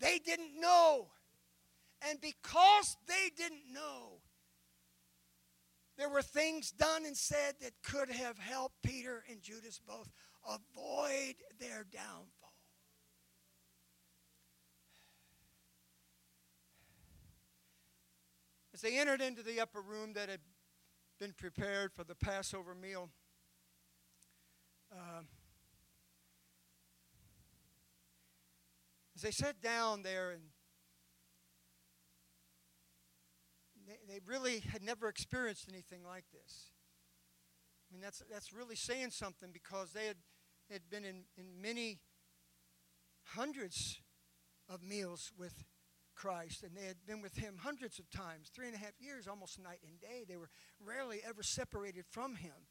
They 0.00 0.18
didn't 0.18 0.58
know. 0.58 1.08
And 2.08 2.18
because 2.22 2.96
they 3.06 3.30
didn't 3.36 3.70
know, 3.70 4.22
there 5.98 6.08
were 6.08 6.22
things 6.22 6.70
done 6.70 7.04
and 7.04 7.18
said 7.18 7.56
that 7.60 7.72
could 7.82 8.08
have 8.08 8.38
helped 8.38 8.76
Peter 8.82 9.24
and 9.30 9.42
Judas 9.42 9.78
both 9.86 10.10
avoid 10.46 11.34
their 11.60 11.84
downfall. 11.92 12.48
As 18.78 18.82
they 18.82 18.96
entered 18.96 19.20
into 19.20 19.42
the 19.42 19.60
upper 19.60 19.80
room 19.80 20.12
that 20.12 20.28
had 20.28 20.38
been 21.18 21.32
prepared 21.32 21.92
for 21.92 22.04
the 22.04 22.14
Passover 22.14 22.76
meal, 22.76 23.10
uh, 24.92 25.22
as 29.16 29.22
they 29.22 29.32
sat 29.32 29.60
down 29.60 30.04
there 30.04 30.30
and 30.30 30.42
they, 33.84 33.96
they 34.14 34.20
really 34.24 34.60
had 34.60 34.84
never 34.84 35.08
experienced 35.08 35.66
anything 35.68 36.04
like 36.06 36.26
this. 36.32 36.70
I 37.90 37.92
mean, 37.92 38.00
that's, 38.00 38.22
that's 38.30 38.52
really 38.52 38.76
saying 38.76 39.10
something 39.10 39.48
because 39.52 39.90
they 39.90 40.06
had, 40.06 40.18
had 40.70 40.82
been 40.88 41.04
in, 41.04 41.24
in 41.36 41.60
many 41.60 41.98
hundreds 43.24 44.00
of 44.68 44.84
meals 44.84 45.32
with 45.36 45.64
Christ, 46.18 46.64
and 46.64 46.76
they 46.76 46.84
had 46.84 46.96
been 47.06 47.22
with 47.22 47.36
him 47.36 47.58
hundreds 47.62 47.98
of 47.98 48.10
times, 48.10 48.50
three 48.52 48.66
and 48.66 48.74
a 48.74 48.78
half 48.78 49.00
years, 49.00 49.28
almost 49.28 49.62
night 49.62 49.78
and 49.86 50.00
day. 50.00 50.24
They 50.28 50.36
were 50.36 50.50
rarely 50.84 51.20
ever 51.26 51.42
separated 51.42 52.04
from 52.10 52.34
him. 52.34 52.66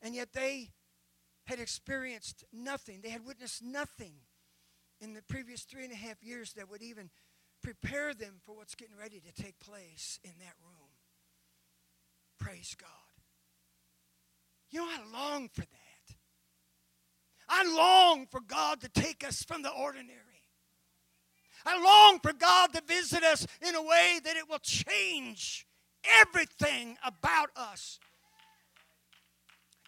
And 0.00 0.14
yet 0.14 0.32
they 0.32 0.70
had 1.44 1.60
experienced 1.60 2.44
nothing, 2.52 3.00
they 3.02 3.10
had 3.10 3.26
witnessed 3.26 3.62
nothing 3.62 4.14
in 5.00 5.12
the 5.12 5.22
previous 5.22 5.62
three 5.62 5.84
and 5.84 5.92
a 5.92 5.96
half 5.96 6.22
years 6.22 6.54
that 6.54 6.70
would 6.70 6.82
even 6.82 7.10
prepare 7.62 8.14
them 8.14 8.34
for 8.42 8.54
what's 8.54 8.74
getting 8.74 8.96
ready 8.96 9.20
to 9.20 9.42
take 9.42 9.58
place 9.60 10.18
in 10.24 10.32
that 10.38 10.54
room. 10.64 10.90
Praise 12.38 12.74
God. 12.78 12.88
You 14.70 14.80
know, 14.80 14.86
I 14.86 15.00
long 15.12 15.48
for 15.48 15.60
that. 15.60 16.16
I 17.48 17.64
long 17.76 18.26
for 18.30 18.40
God 18.40 18.80
to 18.80 18.88
take 18.88 19.26
us 19.26 19.42
from 19.42 19.62
the 19.62 19.70
ordinary. 19.70 20.33
I 21.66 21.82
long 21.82 22.20
for 22.20 22.32
God 22.32 22.72
to 22.74 22.82
visit 22.86 23.22
us 23.22 23.46
in 23.66 23.74
a 23.74 23.82
way 23.82 24.20
that 24.24 24.36
it 24.36 24.48
will 24.48 24.58
change 24.58 25.66
everything 26.20 26.96
about 27.04 27.50
us. 27.56 27.98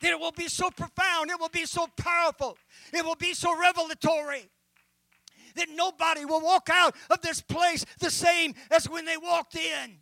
That 0.01 0.13
it 0.13 0.21
will 0.21 0.33
be 0.33 0.49
so 0.49 0.71
profound, 0.71 1.31
it 1.31 1.41
will 1.41 1.49
be 1.49 1.67
so 1.67 1.87
powerful, 1.97 2.57
it 2.93 3.05
will 3.05 3.15
be 3.15 3.35
so 3.35 3.59
revelatory 3.59 4.49
that 5.57 5.69
nobody 5.75 6.25
will 6.25 6.41
walk 6.41 6.69
out 6.71 6.95
of 7.11 7.21
this 7.23 7.41
place 7.41 7.85
the 7.99 8.11
same 8.11 8.55
as 8.71 8.89
when 8.89 9.05
they 9.05 9.17
walked 9.17 9.57
in. 9.57 9.99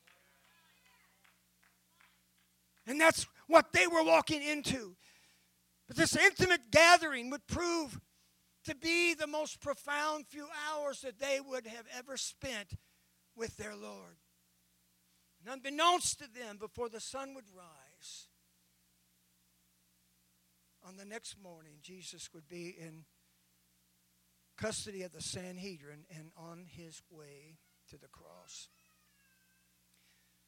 And 2.87 3.01
that's 3.01 3.27
what 3.47 3.73
they 3.73 3.87
were 3.87 4.03
walking 4.03 4.43
into. 4.43 4.97
But 5.87 5.97
this 5.97 6.17
intimate 6.17 6.71
gathering 6.71 7.31
would 7.31 7.47
prove 7.47 8.01
to 8.65 8.75
be 8.75 9.15
the 9.15 9.27
most 9.27 9.61
profound 9.61 10.27
few 10.27 10.47
hours 10.71 11.01
that 11.01 11.19
they 11.19 11.41
would 11.41 11.67
have 11.67 11.87
ever 11.97 12.17
spent 12.17 12.75
with 13.37 13.57
their 13.57 13.77
Lord. 13.77 14.17
And 15.41 15.53
unbeknownst 15.53 16.19
to 16.21 16.29
them, 16.31 16.57
before 16.59 16.89
the 16.89 17.01
sun 17.01 17.35
would 17.35 17.45
rise, 17.55 18.29
on 20.87 20.97
the 20.97 21.05
next 21.05 21.37
morning, 21.43 21.79
Jesus 21.83 22.31
would 22.35 22.49
be 22.49 22.75
in 22.79 23.05
custody 24.57 25.03
of 25.03 25.13
the 25.13 25.23
Sanhedrin 25.23 26.05
and 26.15 26.31
on 26.37 26.67
his 26.69 27.03
way 27.11 27.59
to 27.91 27.99
the 27.99 28.09
cross. 28.09 28.69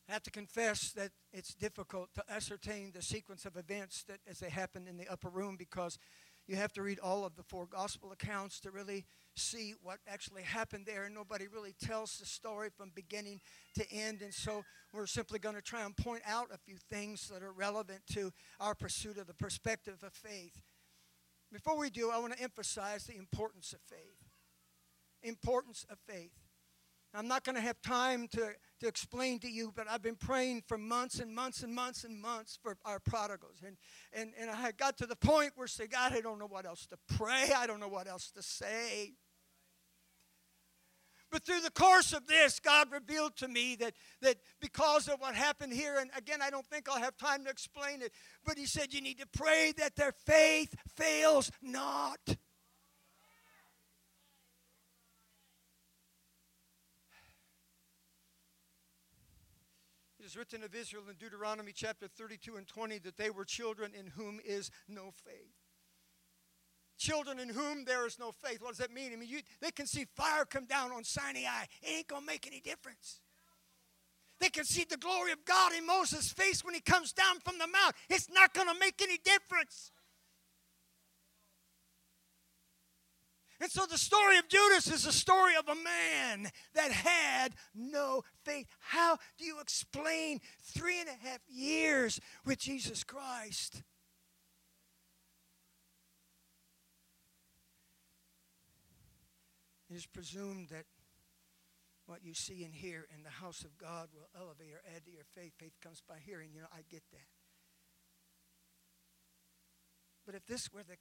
I 0.09 0.13
have 0.13 0.23
to 0.25 0.31
confess 0.31 0.93
that 0.93 1.11
it's 1.33 1.55
difficult 1.55 2.15
to 2.15 2.23
ascertain 2.31 2.93
the 2.93 3.03
sequence 3.03 3.45
of 3.45 3.57
events 3.57 4.05
that 4.05 4.21
as 4.29 4.39
they 4.39 4.51
happened 4.51 4.87
in 4.87 4.99
the 4.99 5.09
upper 5.09 5.29
room 5.29 5.57
because 5.57 5.99
you 6.47 6.57
have 6.57 6.73
to 6.75 6.83
read 6.83 6.99
all 7.01 7.25
of 7.25 7.35
the 7.37 7.43
four 7.43 7.67
gospel 7.67 8.13
accounts 8.13 8.61
to 8.61 8.71
really 8.71 9.05
see 9.35 9.75
what 9.83 9.99
actually 10.07 10.43
happened 10.43 10.87
there. 10.87 11.05
And 11.05 11.15
nobody 11.15 11.47
really 11.47 11.75
tells 11.81 12.19
the 12.19 12.27
story 12.27 12.69
from 12.77 12.93
beginning 12.95 13.41
to 13.75 13.91
end. 13.93 14.23
And 14.23 14.33
so 14.33 14.65
we're 14.93 15.07
simply 15.07 15.39
going 15.39 15.57
to 15.57 15.63
try 15.63 15.85
and 15.85 15.97
point 15.97 16.23
out 16.27 16.49
a 16.53 16.59
few 16.59 16.77
things 16.91 17.29
that 17.29 17.43
are 17.43 17.53
relevant 17.53 18.01
to 18.13 18.33
our 18.61 18.75
pursuit 18.75 19.19
of 19.19 19.27
the 19.27 19.35
perspective 19.35 20.03
of 20.05 20.13
faith. 20.13 20.63
Before 21.53 21.77
we 21.79 21.91
do, 21.91 22.11
I 22.11 22.19
want 22.19 22.37
to 22.37 22.43
emphasize 22.43 23.05
the 23.05 23.17
importance 23.17 23.73
of 23.73 23.81
faith. 23.81 24.19
Importance 25.23 25.85
of 25.91 25.99
faith. 26.09 26.33
I'm 27.15 27.29
not 27.29 27.45
going 27.45 27.57
to 27.57 27.63
have 27.63 27.81
time 27.83 28.29
to, 28.33 28.51
to 28.81 28.87
explain 28.87 29.39
to 29.41 29.49
you, 29.49 29.73
but 29.75 29.87
I've 29.89 30.03
been 30.03 30.17
praying 30.17 30.63
for 30.67 30.77
months 30.77 31.19
and 31.19 31.35
months 31.35 31.63
and 31.63 31.75
months 31.75 32.05
and 32.05 32.21
months 32.21 32.59
for 32.63 32.77
our 32.85 33.01
prodigals. 33.01 33.63
And, 33.67 33.77
and, 34.13 34.33
and 34.39 34.51
I 34.51 34.73
got 34.73 34.99
to 34.99 35.07
the 35.07 35.17
point 35.17 35.53
where 35.55 35.65
I 35.65 35.69
say, 35.69 35.87
God, 35.87 36.13
I 36.13 36.21
don't 36.21 36.39
know 36.39 36.47
what 36.47 36.67
else 36.67 36.87
to 36.87 36.99
pray. 37.17 37.51
I 37.57 37.67
don't 37.67 37.81
know 37.81 37.89
what 37.89 38.07
else 38.07 38.31
to 38.33 38.43
say. 38.43 39.15
But 41.31 41.45
through 41.45 41.61
the 41.61 41.71
course 41.71 42.13
of 42.13 42.27
this, 42.27 42.61
God 42.61 42.93
revealed 42.93 43.37
to 43.37 43.49
me 43.49 43.75
that, 43.77 43.95
that 44.23 44.37
because 44.61 45.09
of 45.09 45.21
what 45.21 45.35
happened 45.35 45.73
here, 45.73 45.97
and 45.99 46.11
again, 46.17 46.41
I 46.41 46.51
don't 46.51 46.67
think 46.67 46.89
I'll 46.89 47.03
have 47.03 47.17
time 47.17 47.45
to 47.45 47.51
explain 47.51 48.01
it, 48.01 48.13
but 48.45 48.57
He 48.57 48.67
said, 48.67 48.95
You 48.95 49.01
need 49.01 49.19
to 49.19 49.27
pray 49.27 49.73
that 49.77 49.97
their 49.97 50.13
faith 50.13 50.75
fails 50.97 51.51
not. 51.61 52.21
Is 60.27 60.37
written 60.37 60.65
of 60.65 60.75
Israel 60.75 61.05
in 61.09 61.15
Deuteronomy 61.17 61.73
chapter 61.73 62.09
32 62.09 62.57
and 62.57 62.67
20 62.67 62.99
that 62.99 63.17
they 63.17 63.31
were 63.31 63.45
children 63.45 63.93
in 63.97 64.09
whom 64.09 64.41
is 64.45 64.71
no 64.89 65.13
faith 65.25 65.55
children 66.99 67.39
in 67.39 67.49
whom 67.49 67.85
there 67.85 68.07
is 68.07 68.19
no 68.19 68.33
faith. 68.33 68.63
What 68.63 68.71
does 68.71 68.79
that 68.79 68.93
mean? 68.93 69.13
I 69.13 69.17
mean, 69.17 69.29
you, 69.29 69.41
they 69.61 69.71
can 69.71 69.87
see 69.87 70.07
fire 70.17 70.45
come 70.45 70.65
down 70.65 70.93
on 70.93 71.05
Sinai. 71.05 71.65
It 71.83 71.99
ain't 71.99 72.09
going 72.09 72.23
to 72.23 72.27
make 72.27 72.47
any 72.47 72.61
difference. 72.61 73.21
They 74.41 74.49
can 74.49 74.65
see 74.65 74.85
the 74.89 74.97
glory 74.97 75.33
of 75.33 75.45
God 75.45 75.73
in 75.73 75.87
Moses' 75.87 76.33
face 76.33 76.65
when 76.65 76.75
he 76.75 76.81
comes 76.81 77.13
down 77.13 77.41
from 77.41 77.59
the 77.59 77.67
mount. 77.67 77.95
It's 78.11 78.29
not 78.31 78.53
going 78.53 78.69
to 78.69 78.79
make 78.79 79.01
any 79.03 79.19
difference. 79.19 79.93
And 83.61 83.71
so 83.71 83.87
the 83.87 83.97
story 83.97 84.37
of 84.37 84.49
Judas 84.49 84.87
is 84.91 85.07
a 85.07 85.13
story 85.13 85.55
of 85.57 85.67
a 85.69 85.75
man 85.75 86.51
that 86.75 86.91
had 86.91 87.55
no 87.75 88.23
faith. 88.45 88.67
How 88.81 89.19
do 89.39 89.45
you 89.45 89.61
explain 89.61 90.41
three 90.63 91.01
and 91.01 91.09
a 91.09 91.27
half 91.27 91.41
years 91.49 92.21
with 92.45 92.59
Jesus 92.59 93.03
Christ? 93.03 93.83
It 99.89 99.95
is 99.97 100.07
presumed 100.07 100.69
that 100.69 100.85
what 102.07 102.25
you 102.25 102.35
see 102.35 102.63
and 102.65 102.75
hear 102.75 103.07
in 103.17 103.23
the 103.23 103.31
house 103.31 103.63
of 103.63 103.79
God 103.79 104.09
will 104.15 104.29
elevate 104.39 104.73
or 104.73 104.83
add 104.95 105.05
to 105.07 105.11
your 105.11 105.25
faith. 105.35 105.53
Faith 105.59 105.75
comes 105.83 106.03
by 106.07 106.17
hearing. 106.25 106.51
You 106.55 106.61
know, 106.61 106.69
I 106.73 106.83
get 106.91 107.03
that. 107.13 107.27
But 110.25 110.35
if 110.35 110.45
this 110.47 110.73
were 110.73 110.83
the 110.83 110.97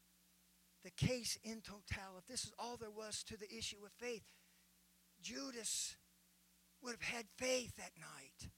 the 0.86 0.92
case 0.92 1.38
in 1.44 1.62
total, 1.62 2.18
if 2.20 2.28
this 2.28 2.46
is 2.46 2.54
all 2.60 2.78
there 2.78 2.92
was 2.92 3.24
to 3.24 3.38
the 3.38 3.52
issue 3.52 3.78
of 3.84 3.92
faith, 3.98 4.24
Judas 5.22 5.96
would 6.82 6.92
have 6.92 7.02
had 7.02 7.26
faith 7.38 7.76
that 7.78 7.92
night. 8.00 8.52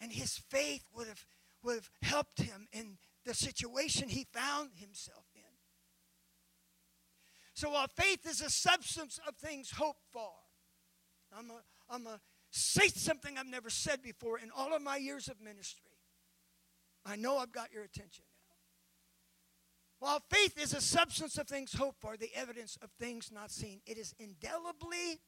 And 0.00 0.12
his 0.12 0.36
faith 0.36 0.84
would 0.94 1.06
have, 1.06 1.24
would 1.62 1.76
have 1.76 1.90
helped 2.02 2.40
him 2.40 2.66
in 2.72 2.98
the 3.24 3.34
situation 3.34 4.08
he 4.08 4.26
found 4.32 4.70
himself 4.74 5.24
in. 5.34 5.42
So 7.54 7.70
while 7.70 7.86
faith 7.86 8.26
is 8.28 8.42
a 8.42 8.50
substance 8.50 9.18
of 9.26 9.36
things 9.36 9.70
hoped 9.70 10.04
for, 10.12 10.32
I'm 11.36 11.50
a, 11.50 11.62
I'm 11.88 12.06
a 12.06 12.20
say 12.50 12.88
something 12.88 13.38
I've 13.38 13.46
never 13.46 13.70
said 13.70 14.02
before 14.02 14.38
in 14.38 14.50
all 14.54 14.74
of 14.74 14.82
my 14.82 14.96
years 14.96 15.28
of 15.28 15.40
ministry. 15.40 15.92
I 17.04 17.16
know 17.16 17.38
I've 17.38 17.52
got 17.52 17.72
your 17.72 17.84
attention. 17.84 18.24
While 19.98 20.22
faith 20.30 20.60
is 20.60 20.74
a 20.74 20.80
substance 20.80 21.38
of 21.38 21.48
things 21.48 21.72
hoped 21.72 22.00
for, 22.00 22.16
the 22.16 22.30
evidence 22.34 22.76
of 22.82 22.90
things 22.98 23.30
not 23.32 23.50
seen, 23.50 23.80
it 23.86 23.96
is 23.96 24.14
indelibly 24.18 25.20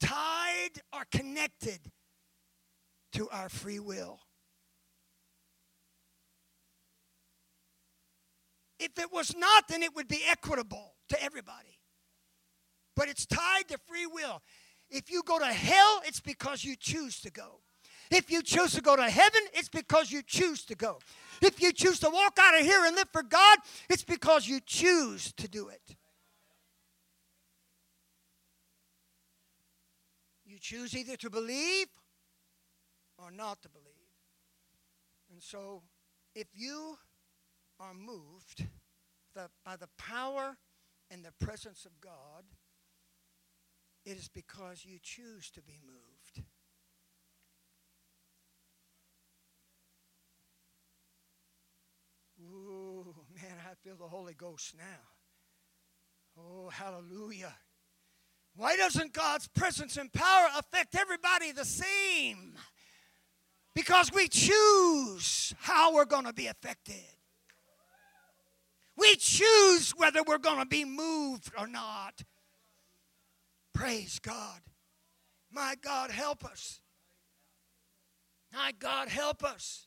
tied 0.00 0.82
or 0.92 1.04
connected 1.10 1.80
to 3.12 3.28
our 3.30 3.48
free 3.48 3.78
will. 3.78 4.20
If 8.78 8.98
it 8.98 9.10
was 9.10 9.34
not, 9.34 9.68
then 9.68 9.82
it 9.82 9.94
would 9.96 10.08
be 10.08 10.20
equitable 10.28 10.94
to 11.08 11.22
everybody. 11.22 11.80
But 12.94 13.08
it's 13.08 13.24
tied 13.24 13.68
to 13.68 13.78
free 13.86 14.06
will. 14.06 14.42
If 14.90 15.10
you 15.10 15.22
go 15.24 15.38
to 15.38 15.46
hell, 15.46 16.02
it's 16.04 16.20
because 16.20 16.62
you 16.62 16.76
choose 16.76 17.20
to 17.22 17.30
go. 17.30 17.60
If 18.10 18.30
you 18.30 18.42
choose 18.42 18.72
to 18.74 18.82
go 18.82 18.94
to 18.96 19.08
heaven, 19.08 19.40
it's 19.52 19.68
because 19.68 20.12
you 20.12 20.22
choose 20.22 20.64
to 20.66 20.74
go. 20.74 20.98
If 21.42 21.60
you 21.60 21.72
choose 21.72 21.98
to 22.00 22.10
walk 22.10 22.38
out 22.40 22.58
of 22.58 22.64
here 22.64 22.84
and 22.84 22.96
live 22.96 23.08
for 23.12 23.22
God, 23.22 23.58
it's 23.88 24.04
because 24.04 24.48
you 24.48 24.60
choose 24.64 25.32
to 25.34 25.48
do 25.48 25.68
it. 25.68 25.96
You 30.44 30.58
choose 30.58 30.96
either 30.96 31.16
to 31.16 31.30
believe 31.30 31.88
or 33.18 33.30
not 33.30 33.62
to 33.62 33.68
believe. 33.68 33.86
And 35.30 35.42
so, 35.42 35.82
if 36.34 36.46
you 36.54 36.98
are 37.80 37.94
moved 37.94 38.64
by 39.34 39.76
the 39.76 39.88
power 39.98 40.56
and 41.10 41.24
the 41.24 41.44
presence 41.44 41.84
of 41.84 42.00
God, 42.00 42.44
it 44.04 44.16
is 44.16 44.28
because 44.28 44.84
you 44.84 44.98
choose 45.02 45.50
to 45.50 45.62
be 45.62 45.78
moved. 45.84 46.15
Ooh, 52.40 53.14
man, 53.34 53.54
I 53.70 53.74
feel 53.82 53.96
the 53.96 54.08
Holy 54.08 54.34
Ghost 54.34 54.74
now. 54.76 54.84
Oh, 56.38 56.68
hallelujah. 56.68 57.54
Why 58.56 58.76
doesn't 58.76 59.12
God's 59.12 59.48
presence 59.48 59.96
and 59.96 60.12
power 60.12 60.48
affect 60.56 60.94
everybody 60.94 61.52
the 61.52 61.64
same? 61.64 62.54
Because 63.74 64.10
we 64.12 64.28
choose 64.28 65.54
how 65.58 65.94
we're 65.94 66.06
going 66.06 66.24
to 66.24 66.32
be 66.32 66.46
affected. 66.46 67.04
We 68.96 69.16
choose 69.16 69.90
whether 69.90 70.22
we're 70.22 70.38
going 70.38 70.58
to 70.58 70.66
be 70.66 70.86
moved 70.86 71.52
or 71.58 71.66
not. 71.66 72.22
Praise 73.74 74.18
God. 74.18 74.60
My 75.50 75.74
God, 75.82 76.10
help 76.10 76.44
us. 76.44 76.80
My 78.52 78.72
God, 78.78 79.08
help 79.08 79.44
us. 79.44 79.85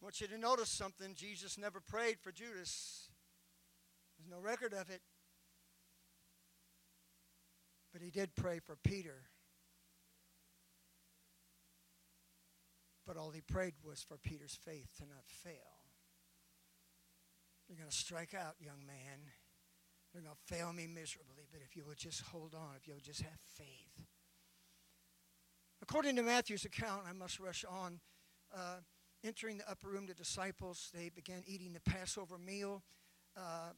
I 0.00 0.04
want 0.04 0.20
you 0.20 0.28
to 0.28 0.38
notice 0.38 0.68
something. 0.68 1.14
Jesus 1.14 1.58
never 1.58 1.80
prayed 1.80 2.18
for 2.20 2.30
Judas. 2.30 3.08
There's 4.18 4.30
no 4.30 4.40
record 4.40 4.72
of 4.72 4.90
it. 4.90 5.00
But 7.92 8.02
he 8.02 8.10
did 8.10 8.36
pray 8.36 8.60
for 8.60 8.76
Peter. 8.76 9.24
But 13.06 13.16
all 13.16 13.30
he 13.30 13.40
prayed 13.40 13.74
was 13.82 14.02
for 14.02 14.18
Peter's 14.18 14.54
faith 14.54 14.88
to 14.98 15.06
not 15.06 15.24
fail. 15.26 15.52
You're 17.68 17.78
going 17.78 17.90
to 17.90 17.96
strike 17.96 18.34
out, 18.34 18.54
young 18.60 18.86
man. 18.86 19.20
You're 20.12 20.22
going 20.22 20.34
to 20.34 20.54
fail 20.54 20.72
me 20.72 20.86
miserably. 20.86 21.48
But 21.50 21.60
if 21.64 21.76
you 21.76 21.84
will 21.84 21.94
just 21.96 22.20
hold 22.20 22.54
on, 22.54 22.76
if 22.76 22.86
you'll 22.86 23.00
just 23.00 23.22
have 23.22 23.40
faith. 23.56 24.06
According 25.82 26.16
to 26.16 26.22
Matthew's 26.22 26.64
account, 26.64 27.02
I 27.08 27.12
must 27.12 27.40
rush 27.40 27.64
on. 27.68 28.00
Uh, 28.54 28.78
entering 29.24 29.58
the 29.58 29.70
upper 29.70 29.88
room, 29.88 30.06
the 30.06 30.14
disciples, 30.14 30.90
they 30.94 31.08
began 31.08 31.42
eating 31.46 31.72
the 31.72 31.80
Passover 31.80 32.38
meal. 32.38 32.82
Uh, 33.36 33.70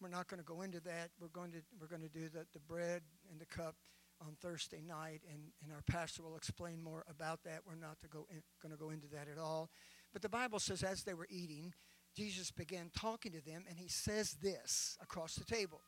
we're 0.00 0.08
not 0.08 0.28
going 0.28 0.40
to 0.40 0.44
go 0.44 0.62
into 0.62 0.80
that. 0.80 1.10
We're 1.20 1.28
going 1.28 1.52
to, 1.52 1.58
we're 1.80 1.86
going 1.86 2.02
to 2.02 2.08
do 2.08 2.28
the, 2.28 2.46
the 2.52 2.60
bread 2.60 3.02
and 3.30 3.40
the 3.40 3.46
cup 3.46 3.76
on 4.20 4.36
Thursday 4.40 4.82
night, 4.86 5.22
and, 5.30 5.40
and 5.62 5.72
our 5.72 5.82
pastor 5.90 6.22
will 6.22 6.36
explain 6.36 6.82
more 6.82 7.04
about 7.08 7.42
that. 7.44 7.60
We're 7.66 7.74
not 7.74 8.00
to 8.02 8.08
go 8.08 8.26
in, 8.30 8.42
going 8.62 8.72
to 8.72 8.78
go 8.78 8.90
into 8.90 9.08
that 9.08 9.28
at 9.30 9.38
all. 9.38 9.70
But 10.12 10.22
the 10.22 10.28
Bible 10.28 10.60
says 10.60 10.82
as 10.82 11.02
they 11.02 11.14
were 11.14 11.26
eating, 11.30 11.74
Jesus 12.16 12.50
began 12.50 12.90
talking 12.96 13.32
to 13.32 13.44
them, 13.44 13.64
and 13.68 13.78
he 13.78 13.88
says 13.88 14.36
this 14.40 14.96
across 15.02 15.34
the 15.34 15.44
table 15.44 15.80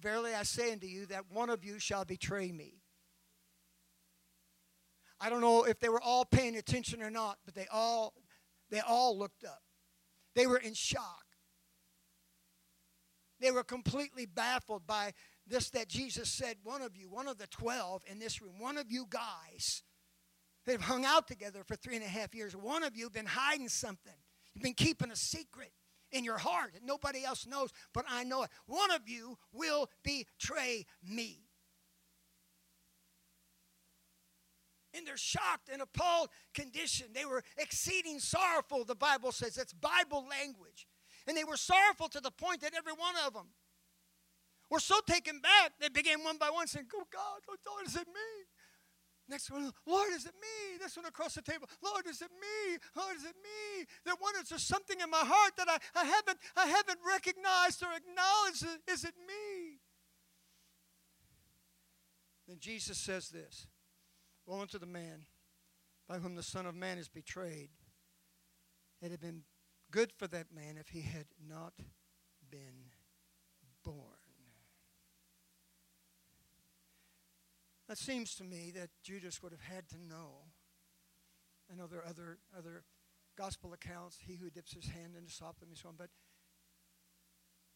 Verily 0.00 0.34
I 0.34 0.44
say 0.44 0.72
unto 0.72 0.86
you 0.86 1.06
that 1.06 1.24
one 1.30 1.50
of 1.50 1.64
you 1.64 1.78
shall 1.78 2.04
betray 2.04 2.52
me. 2.52 2.82
I 5.20 5.28
don't 5.28 5.40
know 5.40 5.64
if 5.64 5.80
they 5.80 5.88
were 5.88 6.00
all 6.00 6.24
paying 6.24 6.56
attention 6.56 7.02
or 7.02 7.10
not, 7.10 7.38
but 7.44 7.54
they 7.54 7.66
all 7.72 8.14
they 8.70 8.80
all 8.80 9.18
looked 9.18 9.44
up. 9.44 9.62
They 10.34 10.46
were 10.46 10.58
in 10.58 10.74
shock. 10.74 11.24
They 13.40 13.50
were 13.50 13.64
completely 13.64 14.26
baffled 14.26 14.86
by 14.86 15.12
this 15.46 15.70
that 15.70 15.88
Jesus 15.88 16.30
said, 16.30 16.56
one 16.62 16.82
of 16.82 16.96
you, 16.96 17.08
one 17.08 17.28
of 17.28 17.38
the 17.38 17.46
12 17.46 18.02
in 18.10 18.18
this 18.18 18.42
room, 18.42 18.58
one 18.58 18.78
of 18.78 18.90
you 18.90 19.06
guys 19.08 19.82
that 20.66 20.72
have 20.72 20.82
hung 20.82 21.04
out 21.04 21.26
together 21.28 21.62
for 21.64 21.76
three 21.76 21.96
and 21.96 22.04
a 22.04 22.08
half 22.08 22.34
years, 22.34 22.54
one 22.54 22.82
of 22.82 22.96
you 22.96 23.04
have 23.04 23.12
been 23.12 23.26
hiding 23.26 23.68
something. 23.68 24.12
You've 24.54 24.64
been 24.64 24.74
keeping 24.74 25.10
a 25.10 25.16
secret 25.16 25.72
in 26.10 26.24
your 26.24 26.38
heart 26.38 26.72
that 26.74 26.84
nobody 26.84 27.24
else 27.24 27.46
knows, 27.46 27.70
but 27.94 28.04
I 28.08 28.24
know 28.24 28.42
it. 28.42 28.50
One 28.66 28.90
of 28.90 29.08
you 29.08 29.38
will 29.52 29.88
betray 30.02 30.84
me. 31.02 31.47
In 34.94 35.04
their 35.04 35.16
shocked 35.16 35.68
and 35.72 35.82
appalled 35.82 36.28
condition. 36.54 37.08
They 37.14 37.24
were 37.24 37.42
exceeding 37.56 38.18
sorrowful, 38.20 38.84
the 38.84 38.94
Bible 38.94 39.32
says. 39.32 39.54
That's 39.54 39.72
Bible 39.72 40.26
language. 40.28 40.86
And 41.26 41.36
they 41.36 41.44
were 41.44 41.56
sorrowful 41.56 42.08
to 42.08 42.20
the 42.20 42.30
point 42.30 42.62
that 42.62 42.72
every 42.74 42.92
one 42.92 43.14
of 43.26 43.34
them 43.34 43.48
were 44.70 44.80
so 44.80 45.00
taken 45.06 45.40
back, 45.40 45.72
they 45.80 45.88
began 45.88 46.22
one 46.22 46.36
by 46.38 46.50
one 46.50 46.66
saying, 46.66 46.86
Oh 46.94 47.04
God, 47.10 47.40
Lord, 47.66 47.86
is 47.86 47.96
it 47.96 48.06
me? 48.06 48.44
Next 49.28 49.50
one, 49.50 49.70
Lord, 49.86 50.08
is 50.12 50.24
it 50.24 50.34
me? 50.40 50.78
This 50.80 50.96
one 50.96 51.04
across 51.04 51.34
the 51.34 51.42
table, 51.42 51.68
Lord, 51.82 52.06
is 52.06 52.22
it 52.22 52.30
me? 52.40 52.78
Lord, 52.96 53.16
is 53.16 53.24
it 53.24 53.36
me? 53.42 53.84
There 54.04 54.14
wonders 54.20 54.48
there's 54.48 54.62
something 54.62 54.98
in 55.00 55.10
my 55.10 55.22
heart 55.22 55.52
that 55.58 55.68
I, 55.68 55.76
I 56.00 56.04
haven't 56.04 56.38
I 56.56 56.66
haven't 56.66 56.98
recognized 57.06 57.82
or 57.82 57.88
acknowledged. 57.94 58.64
Is 58.90 59.04
it 59.04 59.14
me? 59.26 59.80
Then 62.46 62.56
Jesus 62.58 62.96
says 62.96 63.28
this. 63.28 63.66
Woe 64.48 64.62
unto 64.62 64.78
the 64.78 64.86
man 64.86 65.26
by 66.08 66.16
whom 66.16 66.34
the 66.34 66.42
Son 66.42 66.64
of 66.64 66.74
Man 66.74 66.96
is 66.96 67.06
betrayed. 67.06 67.68
It 69.02 69.10
had 69.10 69.20
been 69.20 69.42
good 69.90 70.10
for 70.10 70.26
that 70.26 70.46
man 70.54 70.78
if 70.80 70.88
he 70.88 71.02
had 71.02 71.26
not 71.46 71.74
been 72.50 72.92
born. 73.84 73.96
That 77.90 77.98
seems 77.98 78.34
to 78.36 78.44
me 78.44 78.72
that 78.74 78.88
Judas 79.02 79.42
would 79.42 79.52
have 79.52 79.60
had 79.60 79.86
to 79.90 79.98
know. 79.98 80.44
I 81.70 81.76
know 81.76 81.86
there 81.86 82.00
are 82.00 82.08
other, 82.08 82.38
other 82.56 82.84
gospel 83.36 83.74
accounts, 83.74 84.16
he 84.26 84.36
who 84.36 84.48
dips 84.48 84.72
his 84.72 84.86
hand 84.86 85.14
into 85.14 85.26
the 85.26 85.30
sop 85.30 85.56
and 85.60 85.76
so 85.76 85.90
on, 85.90 85.96
but 85.98 86.08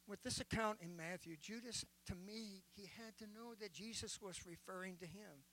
with 0.08 0.22
this 0.22 0.40
account 0.40 0.78
in 0.80 0.96
Matthew, 0.96 1.36
Judas, 1.36 1.84
to 2.06 2.14
me, 2.14 2.64
he 2.74 2.90
had 2.96 3.18
to 3.18 3.24
know 3.26 3.54
that 3.60 3.72
Jesus 3.72 4.20
was 4.22 4.46
referring 4.46 4.96
to 4.96 5.06
him. 5.06 5.44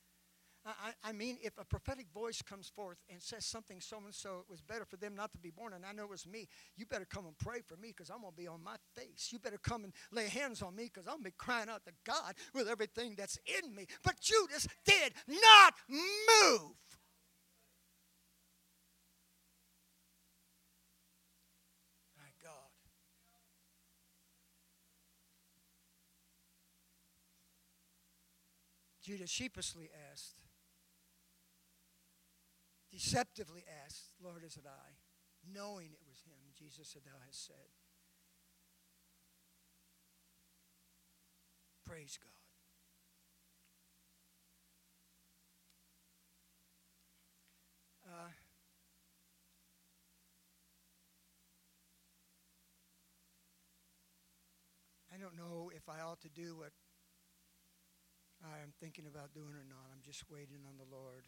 I, 0.66 0.92
I 1.04 1.12
mean, 1.14 1.38
if 1.42 1.58
a 1.58 1.64
prophetic 1.64 2.08
voice 2.14 2.42
comes 2.42 2.68
forth 2.68 2.98
and 3.10 3.22
says 3.22 3.46
something 3.46 3.80
so 3.80 3.98
and 4.04 4.14
so, 4.14 4.40
it 4.40 4.52
was 4.52 4.62
better 4.62 4.86
for 4.86 4.98
them 4.98 5.16
not 5.16 5.32
to 5.32 5.38
be 5.38 5.50
born, 5.50 5.74
and 5.74 5.86
I 5.86 5.94
know 5.94 6.04
it 6.04 6.10
was 6.10 6.28
me, 6.28 6.48
you 6.76 6.86
better 6.86 7.06
come 7.06 7.26
and 7.26 7.38
pray 7.38 7.62
for 7.66 7.78
me 7.78 7.90
because 7.90 8.10
I'm 8.10 8.22
going 8.22 8.34
to 8.34 8.38
be 8.38 8.48
on 8.48 8.64
my 8.64 8.76
face. 8.96 9.30
You 9.32 9.40
better 9.40 9.58
come 9.58 9.86
and 9.86 9.94
lay 10.12 10.28
hands 10.28 10.62
on 10.62 10.76
me 10.76 10.84
because 10.94 11.08
I'm 11.08 11.14
going 11.14 11.24
to 11.24 11.30
be 11.30 11.36
crying 11.38 11.70
out 11.70 11.86
to 11.86 11.94
God 12.06 12.36
with 12.54 12.68
everything 12.68 13.16
that's 13.18 13.40
in 13.64 13.74
me. 13.74 13.88
But 14.04 14.20
Judas 14.20 14.68
did 14.86 15.14
not 15.28 15.74
move. 15.90 16.76
Judas 29.02 29.32
sheepishly 29.32 29.90
asked, 30.12 30.36
deceptively 32.92 33.64
asked, 33.86 34.14
Lord, 34.22 34.44
is 34.46 34.58
it 34.58 34.66
I? 34.66 34.98
Knowing 35.46 35.92
it 35.94 36.02
was 36.08 36.22
him, 36.26 36.52
Jesus 36.58 36.88
said, 36.88 37.04
Thou 37.06 37.18
hast 37.26 37.48
said. 37.48 37.56
Praise 41.86 42.20
God. 42.22 42.30
Uh, 48.10 48.30
I 55.14 55.18
don't 55.18 55.38
know 55.38 55.72
if 55.76 55.90
I 55.90 56.02
ought 56.02 56.22
to 56.22 56.30
do 56.30 56.58
what 56.58 56.72
I 58.44 58.62
am 58.64 58.74
thinking 58.80 59.06
about 59.06 59.34
doing 59.34 59.54
or 59.54 59.66
not. 59.68 59.92
I'm 59.92 60.02
just 60.02 60.24
waiting 60.30 60.64
on 60.68 60.78
the 60.78 60.96
Lord. 60.96 61.26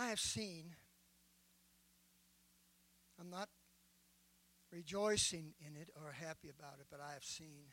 I 0.00 0.06
have 0.06 0.18
seen, 0.18 0.76
I'm 3.20 3.28
not 3.28 3.50
rejoicing 4.72 5.52
in 5.60 5.76
it 5.76 5.90
or 5.94 6.12
happy 6.12 6.48
about 6.48 6.78
it, 6.80 6.86
but 6.90 7.00
I 7.06 7.12
have 7.12 7.22
seen 7.22 7.66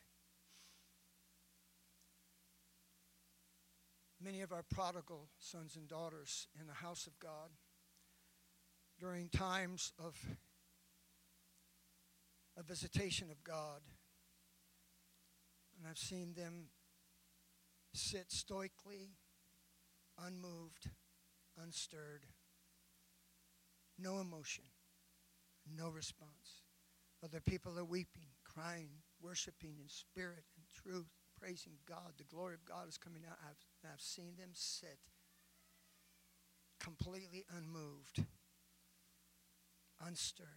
many 4.21 4.41
of 4.41 4.51
our 4.51 4.63
prodigal 4.69 5.29
sons 5.39 5.77
and 5.77 5.87
daughters 5.87 6.47
in 6.59 6.67
the 6.67 6.73
house 6.73 7.07
of 7.07 7.17
God 7.17 7.51
during 8.99 9.29
times 9.29 9.93
of 9.97 10.17
a 12.57 12.61
visitation 12.63 13.31
of 13.31 13.41
God. 13.41 13.79
And 15.77 15.87
I've 15.89 15.97
seen 15.97 16.33
them 16.33 16.71
sit 17.93 18.33
stoically, 18.33 19.11
unmoved 20.21 20.89
unstirred, 21.61 22.25
no 23.99 24.19
emotion, 24.19 24.63
no 25.75 25.89
response. 25.89 26.61
Other 27.23 27.41
people 27.41 27.77
are 27.79 27.85
weeping, 27.85 28.27
crying, 28.43 28.89
worshiping 29.21 29.75
in 29.81 29.89
spirit 29.89 30.43
and 30.55 30.65
truth, 30.83 31.09
praising 31.39 31.73
God. 31.87 32.13
The 32.17 32.23
glory 32.23 32.53
of 32.53 32.65
God 32.65 32.87
is 32.87 32.97
coming 32.97 33.23
out. 33.29 33.37
I've, 33.43 33.91
I've 33.91 34.01
seen 34.01 34.33
them 34.37 34.49
sit 34.53 34.99
completely 36.79 37.43
unmoved, 37.55 38.23
unstirred. 40.05 40.47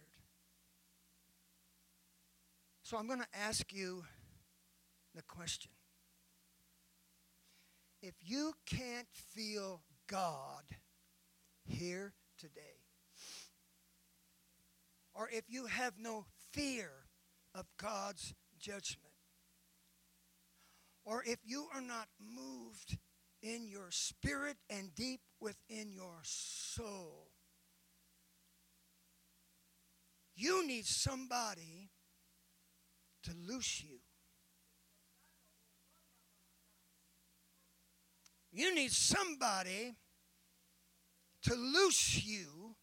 So 2.83 2.97
I'm 2.97 3.07
going 3.07 3.19
to 3.19 3.39
ask 3.39 3.73
you 3.73 4.03
the 5.15 5.23
question. 5.23 5.71
If 8.01 8.15
you 8.21 8.53
can't 8.65 9.07
feel 9.11 9.81
God, 10.07 10.63
here 11.71 12.13
today. 12.37 12.81
Or 15.13 15.29
if 15.31 15.43
you 15.47 15.65
have 15.65 15.93
no 15.97 16.25
fear 16.51 16.89
of 17.53 17.65
God's 17.77 18.33
judgment, 18.59 19.13
or 21.03 21.23
if 21.25 21.39
you 21.43 21.67
are 21.73 21.81
not 21.81 22.07
moved 22.19 22.97
in 23.41 23.67
your 23.67 23.87
spirit 23.89 24.57
and 24.69 24.93
deep 24.95 25.21
within 25.39 25.91
your 25.91 26.19
soul, 26.23 27.31
you 30.35 30.65
need 30.65 30.85
somebody 30.85 31.89
to 33.23 33.31
loose 33.47 33.83
you. 33.83 33.99
You 38.51 38.75
need 38.75 38.91
somebody 38.91 39.95
to 41.43 41.55
loose 41.55 42.23
you 42.23 42.75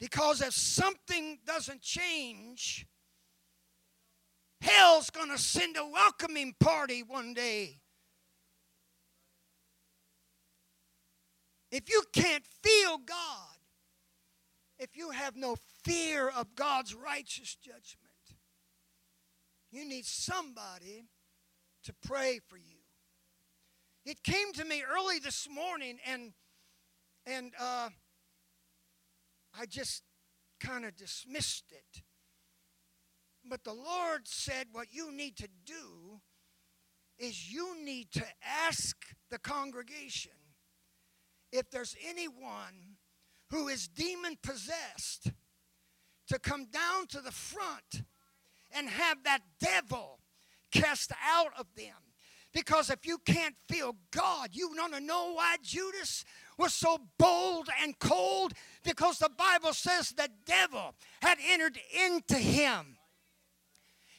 because 0.00 0.40
if 0.40 0.52
something 0.52 1.38
doesn't 1.46 1.80
change, 1.80 2.86
hell's 4.60 5.10
going 5.10 5.30
to 5.30 5.38
send 5.38 5.76
a 5.76 5.86
welcoming 5.86 6.54
party 6.58 7.02
one 7.02 7.34
day. 7.34 7.80
If 11.70 11.88
you 11.88 12.02
can't 12.12 12.44
feel 12.62 12.98
God, 12.98 13.56
if 14.78 14.96
you 14.96 15.10
have 15.10 15.36
no 15.36 15.56
fear 15.82 16.28
of 16.28 16.54
God's 16.54 16.94
righteous 16.94 17.56
judgment, 17.56 18.04
you 19.70 19.84
need 19.84 20.04
somebody 20.04 21.04
to 21.84 21.94
pray 22.06 22.40
for 22.46 22.56
you. 22.56 22.78
It 24.04 24.22
came 24.22 24.52
to 24.52 24.64
me 24.64 24.82
early 24.88 25.18
this 25.18 25.48
morning, 25.50 25.98
and 26.06 26.32
and 27.26 27.52
uh, 27.60 27.90
I 29.58 29.66
just 29.66 30.02
kind 30.60 30.84
of 30.84 30.96
dismissed 30.96 31.64
it. 31.70 32.02
But 33.48 33.64
the 33.64 33.74
Lord 33.74 34.26
said, 34.26 34.68
What 34.72 34.88
you 34.90 35.12
need 35.12 35.36
to 35.36 35.48
do 35.64 36.20
is 37.18 37.52
you 37.52 37.82
need 37.82 38.10
to 38.12 38.24
ask 38.42 38.96
the 39.30 39.38
congregation 39.38 40.32
if 41.52 41.70
there's 41.70 41.94
anyone 42.08 42.96
who 43.50 43.68
is 43.68 43.86
demon 43.86 44.36
possessed 44.42 45.30
to 46.26 46.38
come 46.38 46.66
down 46.66 47.06
to 47.08 47.20
the 47.20 47.30
front 47.30 48.02
and 48.74 48.88
have 48.88 49.22
that 49.24 49.40
devil 49.60 50.18
cast 50.72 51.12
out 51.24 51.52
of 51.58 51.66
them. 51.76 51.94
Because 52.52 52.88
if 52.88 53.04
you 53.04 53.18
can't 53.18 53.56
feel 53.68 53.96
God, 54.10 54.50
you 54.52 54.70
want 54.76 54.94
to 54.94 55.00
know 55.00 55.34
why 55.34 55.56
Judas 55.62 56.24
was 56.58 56.74
so 56.74 56.98
bold 57.18 57.68
and 57.82 57.98
cold 57.98 58.52
because 58.84 59.18
the 59.18 59.30
Bible 59.30 59.72
says 59.72 60.10
the 60.10 60.28
devil 60.44 60.94
had 61.22 61.38
entered 61.48 61.78
into 62.06 62.36
him. 62.36 62.96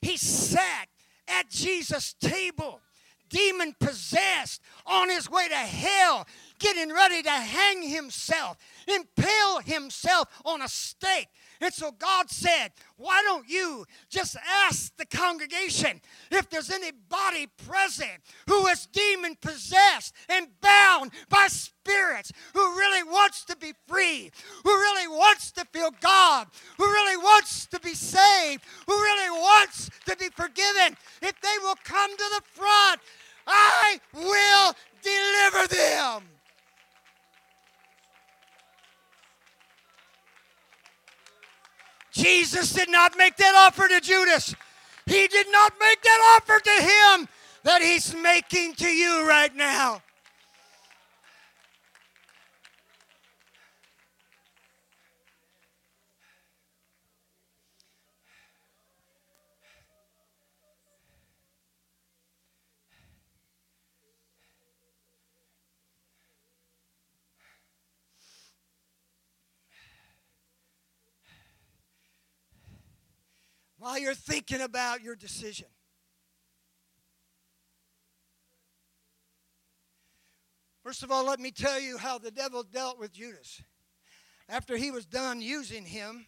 He 0.02 0.18
sat 0.18 0.88
at 1.28 1.50
Jesus' 1.50 2.14
table, 2.20 2.82
demon 3.30 3.76
possessed, 3.80 4.62
on 4.86 5.10
his 5.10 5.30
way 5.30 5.48
to 5.48 5.56
hell, 5.56 6.28
getting 6.60 6.94
ready 6.94 7.24
to 7.24 7.32
hang 7.32 7.82
himself, 7.82 8.58
impale 8.88 9.60
himself 9.60 10.28
on 10.46 10.62
a 10.62 10.68
stake. 10.68 11.28
And 11.62 11.74
so 11.74 11.92
God 11.92 12.30
said, 12.30 12.72
Why 12.98 13.22
don't 13.24 13.48
you 13.48 13.86
just 14.10 14.36
ask 14.66 14.96
the 14.98 15.06
congregation 15.06 16.02
if 16.32 16.50
there's 16.50 16.72
anybody 16.72 17.48
present 17.68 18.22
who 18.48 18.68
is 18.68 18.88
demon 18.88 19.38
possessed 19.42 20.14
and 20.30 20.48
bound 20.62 21.12
by 21.30 21.48
spirits, 21.48 22.32
who 22.54 22.78
really 22.78 23.04
wants 23.04 23.46
to 23.46 23.56
be 23.58 23.74
free, 23.88 24.32
who 24.64 24.70
really 24.70 25.08
wants 25.08 25.52
to 25.54 25.66
feel 25.66 25.92
God, 26.02 26.48
who 26.78 26.86
really 26.86 27.18
wants 27.18 27.68
to 27.68 27.80
be 27.80 27.94
saved, 27.94 28.64
who 28.88 28.94
really 28.94 29.32
wants 29.32 29.90
to 30.08 30.16
be 30.18 30.30
forgiven? 30.30 30.98
If 31.22 31.40
they 31.42 31.58
will 31.62 31.78
come 31.84 32.12
to 32.12 32.24
the 32.36 32.42
front, 32.54 33.02
I 33.48 34.00
will 34.14 34.76
deliver 35.02 35.68
them. 35.68 36.35
Jesus 42.16 42.72
did 42.72 42.90
not 42.90 43.18
make 43.18 43.36
that 43.36 43.56
offer 43.68 43.90
to 43.90 44.00
Judas. 44.00 44.56
He 45.06 45.28
did 45.28 45.48
not 45.52 45.74
make 45.80 46.02
that 46.02 46.38
offer 46.38 46.60
to 46.64 46.72
him 46.72 47.28
that 47.64 47.82
he's 47.82 48.16
making 48.16 48.76
to 48.76 48.88
you 48.88 49.28
right 49.28 49.54
now. 49.54 50.02
While 73.86 74.00
you're 74.00 74.16
thinking 74.16 74.62
about 74.62 75.04
your 75.04 75.16
decision. 75.16 75.68
First 80.84 81.04
of 81.04 81.12
all, 81.12 81.24
let 81.24 81.40
me 81.40 81.52
tell 81.52 81.80
you 81.80 82.00
how 82.00 82.18
the 82.18 82.32
devil 82.32 82.64
dealt 82.64 82.98
with 82.98 83.14
Judas. 83.14 83.62
After 84.50 84.76
he 84.76 84.90
was 84.90 85.06
done 85.06 85.40
using 85.40 85.86
him, 85.86 86.26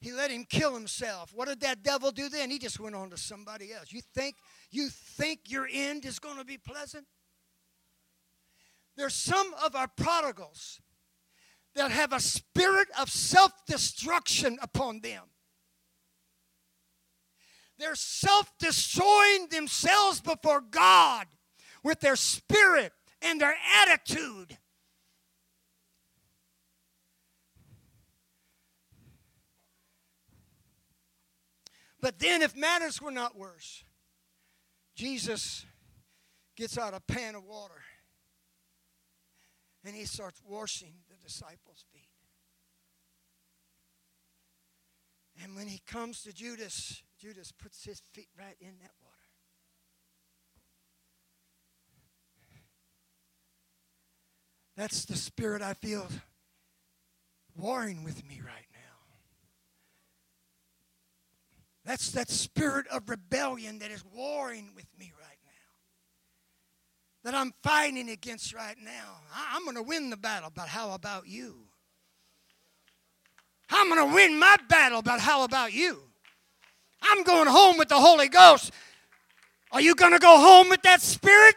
he 0.00 0.10
let 0.10 0.32
him 0.32 0.44
kill 0.44 0.74
himself. 0.74 1.30
What 1.32 1.46
did 1.46 1.60
that 1.60 1.84
devil 1.84 2.10
do 2.10 2.28
then? 2.28 2.50
He 2.50 2.58
just 2.58 2.80
went 2.80 2.96
on 2.96 3.10
to 3.10 3.16
somebody 3.16 3.72
else. 3.72 3.92
You 3.92 4.00
think 4.12 4.34
you 4.72 4.88
think 4.88 5.42
your 5.46 5.68
end 5.72 6.04
is 6.04 6.18
going 6.18 6.38
to 6.38 6.44
be 6.44 6.58
pleasant? 6.58 7.06
There's 8.96 9.14
some 9.14 9.54
of 9.64 9.76
our 9.76 9.86
prodigals 9.86 10.80
that 11.74 11.90
have 11.90 12.12
a 12.12 12.20
spirit 12.20 12.88
of 12.98 13.10
self-destruction 13.10 14.58
upon 14.60 15.00
them. 15.00 15.22
They're 17.78 17.94
self-destroying 17.94 19.48
themselves 19.50 20.20
before 20.20 20.60
God 20.60 21.26
with 21.84 22.00
their 22.00 22.16
spirit 22.16 22.92
and 23.22 23.40
their 23.40 23.54
attitude. 23.82 24.58
But 32.00 32.18
then, 32.18 32.42
if 32.42 32.56
matters 32.56 33.02
were 33.02 33.10
not 33.10 33.36
worse, 33.36 33.82
Jesus 34.94 35.66
gets 36.56 36.78
out 36.78 36.94
a 36.94 37.00
pan 37.00 37.34
of 37.34 37.44
water 37.44 37.82
and 39.84 39.94
he 39.94 40.04
starts 40.04 40.40
washing 40.44 40.94
disciples' 41.28 41.84
feet. 41.92 42.08
And 45.44 45.54
when 45.54 45.68
he 45.68 45.82
comes 45.86 46.22
to 46.22 46.32
Judas, 46.32 47.02
Judas 47.20 47.52
puts 47.52 47.84
his 47.84 48.00
feet 48.12 48.28
right 48.38 48.56
in 48.60 48.78
that 48.80 48.92
water. 49.02 49.14
That's 54.74 55.04
the 55.04 55.16
spirit 55.16 55.60
I 55.60 55.74
feel 55.74 56.06
warring 57.56 58.04
with 58.04 58.26
me 58.26 58.40
right 58.44 58.66
now. 58.72 58.78
That's 61.84 62.10
that 62.12 62.30
spirit 62.30 62.86
of 62.88 63.08
rebellion 63.08 63.80
that 63.80 63.90
is 63.90 64.04
warring 64.14 64.70
with 64.74 64.86
me. 64.98 65.12
That 67.28 67.34
I'm 67.34 67.52
fighting 67.62 68.08
against 68.08 68.54
right 68.54 68.76
now. 68.82 69.20
I'm 69.52 69.62
going 69.64 69.76
to 69.76 69.82
win 69.82 70.08
the 70.08 70.16
battle, 70.16 70.50
but 70.54 70.66
how 70.66 70.92
about 70.92 71.28
you? 71.28 71.56
I'm 73.68 73.90
going 73.90 74.08
to 74.08 74.14
win 74.14 74.38
my 74.38 74.56
battle, 74.70 75.02
but 75.02 75.20
how 75.20 75.44
about 75.44 75.74
you? 75.74 75.98
I'm 77.02 77.22
going 77.24 77.46
home 77.46 77.76
with 77.76 77.90
the 77.90 77.98
Holy 77.98 78.28
Ghost. 78.28 78.72
Are 79.70 79.82
you 79.82 79.94
going 79.94 80.12
to 80.12 80.18
go 80.18 80.38
home 80.38 80.70
with 80.70 80.80
that 80.84 81.02
spirit? 81.02 81.54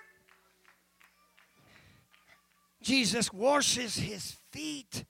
Jesus 2.81 3.31
washes 3.31 3.95
his 3.95 4.35
feet. 4.51 5.05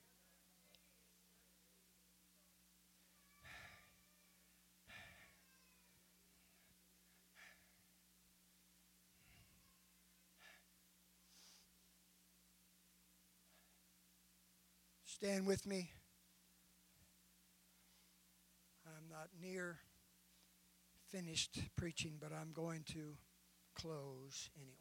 Stand 15.24 15.46
with 15.46 15.68
me. 15.68 15.92
I'm 18.88 19.08
not 19.08 19.28
near 19.40 19.78
finished 21.12 21.60
preaching, 21.76 22.14
but 22.20 22.32
I'm 22.34 22.54
going 22.54 22.82
to 22.94 23.18
close 23.76 24.50
anyway. 24.56 24.74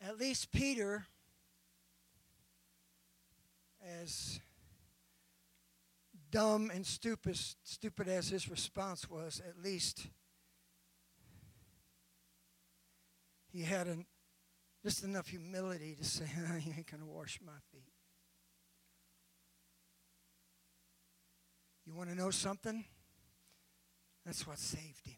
At 0.00 0.16
least 0.16 0.52
Peter, 0.52 1.06
as 3.84 4.38
dumb 6.30 6.70
and 6.72 6.86
stupid, 6.86 7.36
stupid 7.64 8.06
as 8.06 8.28
his 8.28 8.48
response 8.48 9.10
was, 9.10 9.42
at 9.44 9.60
least 9.60 10.06
he 13.52 13.62
had 13.62 13.86
an, 13.86 14.06
just 14.82 15.04
enough 15.04 15.28
humility 15.28 15.94
to 15.94 16.04
say, 16.04 16.24
You 16.36 16.72
ain't 16.76 16.90
going 16.90 17.00
to 17.00 17.06
wash 17.06 17.40
my 17.44 17.52
feet. 17.72 17.92
You 21.86 21.94
want 21.94 22.10
to 22.10 22.14
know 22.14 22.30
something? 22.30 22.84
That's 24.26 24.46
what 24.46 24.58
saved 24.58 25.06
him. 25.06 25.16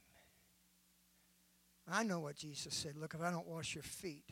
I 1.93 2.05
know 2.05 2.20
what 2.20 2.37
Jesus 2.37 2.74
said. 2.74 2.97
Look, 2.97 3.14
if 3.14 3.20
I 3.20 3.33
don't 3.33 3.49
wash 3.49 3.74
your 3.74 3.83
feet, 3.83 4.24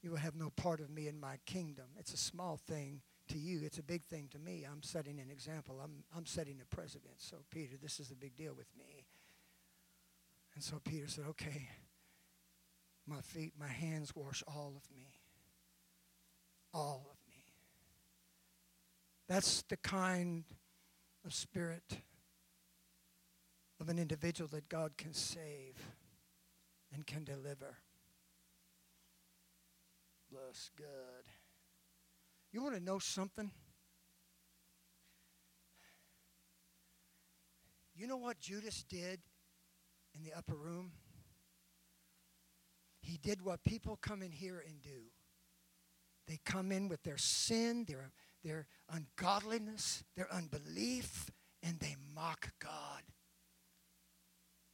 you 0.00 0.10
will 0.10 0.18
have 0.18 0.36
no 0.36 0.50
part 0.50 0.80
of 0.80 0.88
me 0.88 1.08
in 1.08 1.18
my 1.18 1.38
kingdom. 1.44 1.86
It's 1.98 2.14
a 2.14 2.16
small 2.16 2.60
thing 2.68 3.02
to 3.28 3.38
you, 3.38 3.62
it's 3.64 3.78
a 3.78 3.82
big 3.82 4.04
thing 4.04 4.28
to 4.30 4.38
me. 4.38 4.64
I'm 4.70 4.84
setting 4.84 5.18
an 5.18 5.30
example, 5.32 5.80
I'm, 5.82 6.04
I'm 6.16 6.26
setting 6.26 6.60
a 6.62 6.74
precedent. 6.76 7.14
So, 7.16 7.38
Peter, 7.50 7.76
this 7.82 7.98
is 7.98 8.12
a 8.12 8.14
big 8.14 8.36
deal 8.36 8.54
with 8.54 8.68
me. 8.78 9.04
And 10.54 10.62
so 10.64 10.80
Peter 10.82 11.06
said, 11.06 11.24
Okay, 11.30 11.68
my 13.06 13.20
feet, 13.20 13.52
my 13.58 13.68
hands 13.68 14.12
wash 14.14 14.42
all 14.46 14.74
of 14.76 14.96
me. 14.96 15.06
All 16.74 17.06
of 17.10 17.16
me. 17.28 17.42
That's 19.28 19.62
the 19.62 19.76
kind 19.76 20.44
of 21.24 21.34
spirit 21.34 21.98
of 23.80 23.88
an 23.88 23.98
individual 23.98 24.48
that 24.52 24.68
God 24.68 24.96
can 24.96 25.12
save 25.12 25.74
and 26.92 27.06
can 27.06 27.24
deliver. 27.24 27.76
Bless 30.30 30.70
God. 30.78 31.24
You 32.52 32.62
want 32.62 32.74
to 32.74 32.82
know 32.82 32.98
something? 32.98 33.50
You 37.94 38.06
know 38.06 38.16
what 38.16 38.38
Judas 38.40 38.84
did 38.88 39.20
in 40.14 40.22
the 40.22 40.32
upper 40.36 40.54
room? 40.54 40.92
He 43.06 43.18
did 43.18 43.42
what 43.42 43.62
people 43.62 43.96
come 43.96 44.20
in 44.20 44.32
here 44.32 44.62
and 44.66 44.82
do. 44.82 45.12
They 46.26 46.40
come 46.44 46.72
in 46.72 46.88
with 46.88 47.04
their 47.04 47.18
sin, 47.18 47.84
their, 47.86 48.10
their 48.42 48.66
ungodliness, 48.90 50.02
their 50.16 50.32
unbelief, 50.32 51.30
and 51.62 51.78
they 51.78 51.94
mock 52.14 52.50
God. 52.58 53.02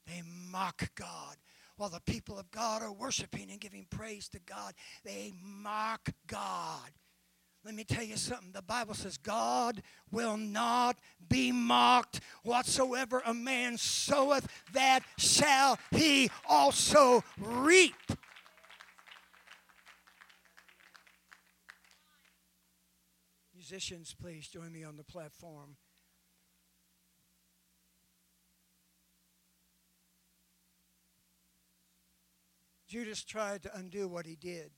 They 0.06 0.22
mock 0.50 0.94
God. 0.94 1.36
While 1.76 1.90
the 1.90 2.00
people 2.00 2.38
of 2.38 2.50
God 2.50 2.82
are 2.82 2.92
worshiping 2.92 3.50
and 3.50 3.60
giving 3.60 3.86
praise 3.90 4.28
to 4.30 4.40
God, 4.40 4.72
they 5.04 5.34
mock 5.42 6.08
God. 6.26 6.90
Let 7.64 7.74
me 7.76 7.84
tell 7.84 8.02
you 8.02 8.16
something. 8.16 8.50
The 8.52 8.62
Bible 8.62 8.94
says 8.94 9.16
God 9.16 9.82
will 10.10 10.36
not 10.36 10.98
be 11.28 11.52
mocked. 11.52 12.20
Whatsoever 12.42 13.22
a 13.24 13.32
man 13.32 13.78
soweth, 13.78 14.48
that 14.72 15.00
shall 15.16 15.78
he 15.92 16.28
also 16.48 17.22
reap. 17.38 17.94
Musicians, 23.54 24.12
please 24.20 24.48
join 24.48 24.72
me 24.72 24.82
on 24.82 24.96
the 24.96 25.04
platform. 25.04 25.76
Judas 32.88 33.22
tried 33.22 33.62
to 33.62 33.74
undo 33.74 34.08
what 34.08 34.26
he 34.26 34.34
did. 34.34 34.72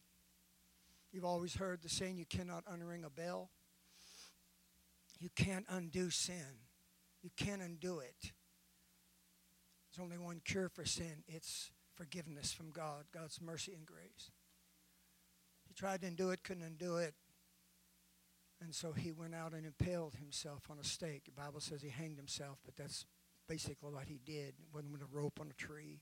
You've 1.15 1.25
always 1.25 1.55
heard 1.55 1.81
the 1.81 1.89
saying, 1.89 2.17
you 2.19 2.27
cannot 2.27 2.65
unring 2.67 3.07
a 3.07 3.11
bell. 3.11 3.51
You 5.21 5.29
can't 5.37 5.65
undo 5.69 6.11
sin. 6.11 6.59
You 7.23 7.31
can't 7.37 7.63
undo 7.63 8.01
it. 8.01 8.33
There's 9.87 10.03
only 10.03 10.19
one 10.19 10.41
cure 10.45 10.69
for 10.69 10.85
sin 10.85 11.23
it's 11.29 11.71
forgiveness 11.95 12.53
from 12.53 12.73
God, 12.73 13.05
God's 13.15 13.41
mercy 13.41 13.75
and 13.75 13.87
grace. 13.87 14.33
He 15.69 15.75
tried 15.75 16.01
to 16.01 16.09
undo 16.09 16.31
it, 16.31 16.43
couldn't 16.43 16.65
undo 16.65 16.97
it. 16.97 17.15
And 18.61 18.75
so 18.75 18.91
he 18.91 19.13
went 19.13 19.37
out 19.37 19.53
and 19.53 19.65
impaled 19.65 20.17
himself 20.17 20.65
on 20.69 20.81
a 20.81 20.85
stake. 20.85 21.27
The 21.27 21.41
Bible 21.41 21.61
says 21.61 21.81
he 21.81 21.91
hanged 21.91 22.19
himself, 22.19 22.59
but 22.65 22.75
that's 22.75 23.07
basically 23.49 23.93
what 23.93 24.09
he 24.09 24.19
did. 24.25 24.49
It 24.49 24.75
wasn't 24.75 24.91
with 24.91 25.03
a 25.03 25.17
rope 25.17 25.39
on 25.41 25.49
a 25.49 25.63
tree. 25.63 26.01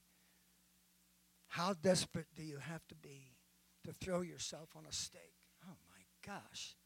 How 1.48 1.74
desperate 1.74 2.28
do 2.34 2.42
you 2.42 2.56
have 2.56 2.88
to 2.88 2.94
be 2.94 3.31
to 3.84 3.92
throw 3.92 4.20
yourself 4.20 4.70
on 4.76 4.84
a 4.86 4.92
stake? 4.92 5.46
Oh 5.64 5.76
my 5.88 6.02
gosh. 6.26 6.76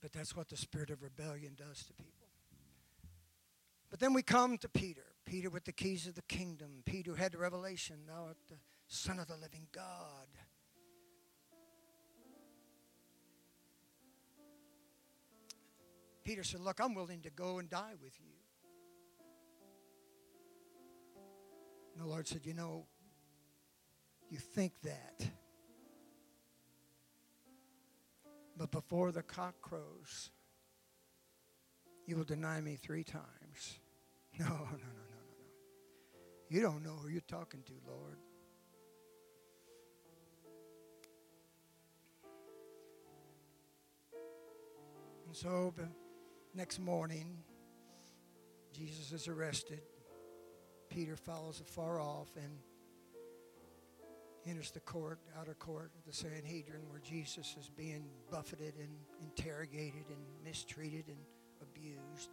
But 0.00 0.12
that's 0.12 0.34
what 0.34 0.48
the 0.48 0.56
spirit 0.56 0.90
of 0.90 1.02
rebellion 1.02 1.54
does 1.56 1.84
to 1.84 1.92
people. 1.94 2.28
But 3.88 4.00
then 4.00 4.14
we 4.14 4.22
come 4.22 4.58
to 4.58 4.68
Peter. 4.68 5.04
Peter 5.24 5.50
with 5.50 5.64
the 5.64 5.72
keys 5.72 6.06
of 6.06 6.14
the 6.14 6.22
kingdom. 6.22 6.82
Peter 6.84 7.14
had 7.14 7.32
the 7.32 7.38
revelation. 7.38 8.00
Now 8.06 8.28
at 8.30 8.36
the 8.48 8.56
Son 8.88 9.18
of 9.18 9.28
the 9.28 9.36
living 9.36 9.68
God. 9.70 10.26
Peter 16.24 16.42
said, 16.42 16.60
Look, 16.60 16.80
I'm 16.80 16.94
willing 16.94 17.20
to 17.22 17.30
go 17.30 17.58
and 17.58 17.68
die 17.68 17.94
with 18.02 18.18
you. 18.20 18.32
And 21.94 22.04
the 22.04 22.08
Lord 22.08 22.26
said, 22.26 22.44
You 22.44 22.54
know, 22.54 22.86
you 24.32 24.38
think 24.38 24.72
that. 24.82 25.28
But 28.56 28.70
before 28.70 29.12
the 29.12 29.22
cock 29.22 29.54
crows, 29.60 30.30
you 32.06 32.16
will 32.16 32.24
deny 32.24 32.58
me 32.62 32.76
three 32.76 33.04
times. 33.04 33.78
No, 34.38 34.46
no, 34.46 34.54
no, 34.54 34.56
no, 34.56 34.64
no, 34.64 34.78
no. 34.80 36.18
You 36.48 36.62
don't 36.62 36.82
know 36.82 36.96
who 37.02 37.10
you're 37.10 37.20
talking 37.20 37.60
to, 37.66 37.72
Lord. 37.86 38.16
And 45.26 45.36
so, 45.36 45.74
next 46.54 46.80
morning, 46.80 47.36
Jesus 48.72 49.12
is 49.12 49.28
arrested. 49.28 49.82
Peter 50.88 51.14
follows 51.14 51.60
afar 51.60 52.00
off 52.00 52.30
and 52.42 52.58
enters 54.46 54.70
the 54.70 54.80
court, 54.80 55.20
outer 55.38 55.54
court 55.54 55.92
of 55.98 56.04
the 56.04 56.12
Sanhedrin, 56.12 56.88
where 56.88 57.00
Jesus 57.00 57.56
is 57.58 57.68
being 57.68 58.04
buffeted 58.30 58.74
and 58.78 58.90
interrogated 59.20 60.04
and 60.08 60.44
mistreated 60.44 61.06
and 61.08 61.18
abused. 61.60 62.30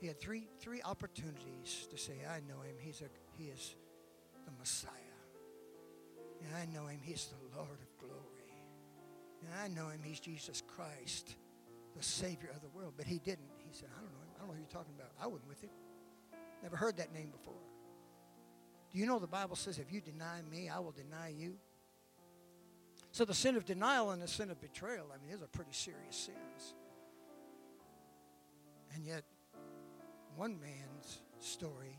He 0.00 0.06
had 0.06 0.20
three 0.20 0.46
three 0.60 0.82
opportunities 0.82 1.88
to 1.90 1.96
say, 1.96 2.24
"I 2.24 2.40
know 2.40 2.60
him. 2.60 2.76
He's 2.78 3.00
a 3.00 3.08
he 3.36 3.48
is 3.48 3.74
the 4.44 4.52
Messiah. 4.52 4.92
And 6.44 6.54
I 6.54 6.66
know 6.66 6.86
him. 6.86 7.00
He's 7.02 7.26
the 7.26 7.56
Lord 7.56 7.80
of 7.80 7.98
glory. 7.98 8.52
And 9.42 9.54
I 9.54 9.68
know 9.68 9.88
him. 9.88 10.02
He's 10.02 10.20
Jesus 10.20 10.62
Christ, 10.62 11.34
the 11.96 12.02
Savior 12.02 12.50
of 12.50 12.60
the 12.60 12.68
world." 12.68 12.94
But 12.96 13.06
he 13.06 13.18
didn't. 13.18 13.50
He 13.58 13.72
said, 13.72 13.88
"I 13.96 14.00
don't 14.00 14.12
know 14.12 14.20
him. 14.20 14.30
I 14.34 14.38
don't 14.38 14.48
know 14.48 14.54
who 14.54 14.60
you're 14.60 14.68
talking 14.68 14.94
about. 14.94 15.10
I 15.18 15.26
wasn't 15.26 15.48
with 15.48 15.60
him. 15.62 15.70
Never 16.62 16.76
heard 16.76 16.96
that 16.98 17.12
name 17.12 17.30
before." 17.30 17.60
Do 18.92 18.98
you 18.98 19.06
know 19.06 19.18
the 19.18 19.26
Bible 19.26 19.56
says, 19.56 19.78
if 19.78 19.92
you 19.92 20.00
deny 20.00 20.40
me, 20.50 20.68
I 20.68 20.78
will 20.78 20.92
deny 20.92 21.28
you? 21.28 21.56
So 23.12 23.24
the 23.24 23.34
sin 23.34 23.56
of 23.56 23.64
denial 23.64 24.10
and 24.10 24.22
the 24.22 24.28
sin 24.28 24.50
of 24.50 24.60
betrayal, 24.60 25.06
I 25.12 25.18
mean, 25.18 25.30
these 25.32 25.42
are 25.42 25.48
pretty 25.48 25.72
serious 25.72 26.16
sins. 26.16 26.74
And 28.94 29.04
yet, 29.04 29.24
one 30.36 30.58
man's 30.60 31.18
story 31.40 31.98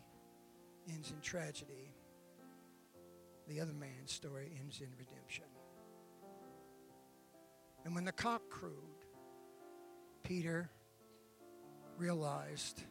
ends 0.89 1.11
in 1.11 1.19
tragedy, 1.21 1.93
the 3.47 3.59
other 3.61 3.73
man's 3.73 4.11
story 4.11 4.51
ends 4.59 4.79
in 4.81 4.87
redemption. 4.97 5.45
And 7.85 7.95
when 7.95 8.05
the 8.05 8.11
cock 8.11 8.41
crowed, 8.49 8.73
Peter 10.23 10.69
realized 11.97 12.83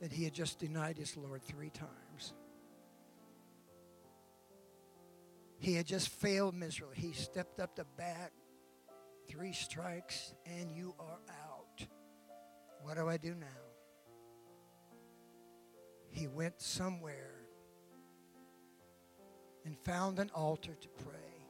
that 0.00 0.12
he 0.12 0.24
had 0.24 0.32
just 0.32 0.58
denied 0.58 0.96
his 0.96 1.16
Lord 1.16 1.42
three 1.42 1.70
times. 1.70 2.09
He 5.60 5.74
had 5.74 5.86
just 5.86 6.08
failed 6.08 6.54
miserably. 6.54 6.96
He 6.96 7.12
stepped 7.12 7.60
up 7.60 7.76
the 7.76 7.84
bat, 7.98 8.32
three 9.28 9.52
strikes, 9.52 10.32
and 10.46 10.72
you 10.72 10.94
are 10.98 11.18
out. 11.28 11.86
What 12.82 12.96
do 12.96 13.06
I 13.06 13.18
do 13.18 13.34
now? 13.34 13.46
He 16.08 16.28
went 16.28 16.62
somewhere 16.62 17.42
and 19.66 19.76
found 19.84 20.18
an 20.18 20.30
altar 20.34 20.74
to 20.80 20.88
pray, 21.04 21.44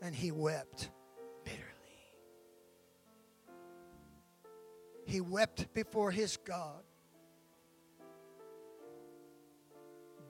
and 0.00 0.14
he 0.14 0.30
wept 0.30 0.90
bitterly. 1.42 1.64
He 5.06 5.20
wept 5.20 5.74
before 5.74 6.12
his 6.12 6.36
God, 6.36 6.84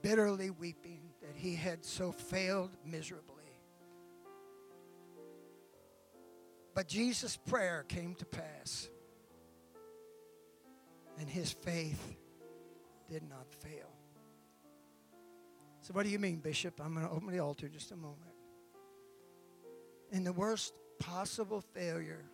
bitterly 0.01 0.49
weeping 0.49 1.10
that 1.31 1.39
he 1.39 1.55
had 1.55 1.85
so 1.85 2.11
failed 2.11 2.71
miserably. 2.85 3.37
But 6.75 6.89
Jesus' 6.89 7.37
prayer 7.37 7.85
came 7.87 8.17
to 8.17 8.25
pass, 8.25 8.89
and 11.21 11.31
his 11.31 11.53
faith 11.53 12.17
did 13.09 13.23
not 13.23 13.47
fail. 13.63 13.95
So, 15.83 15.93
what 15.93 16.03
do 16.03 16.09
you 16.09 16.19
mean, 16.19 16.41
Bishop? 16.41 16.81
I'm 16.81 16.95
going 16.95 17.07
to 17.07 17.13
open 17.13 17.31
the 17.31 17.39
altar 17.39 17.67
in 17.67 17.73
just 17.73 17.93
a 17.93 17.97
moment. 17.97 18.35
In 20.11 20.25
the 20.25 20.33
worst 20.33 20.75
possible 20.99 21.61
failure 21.61 22.25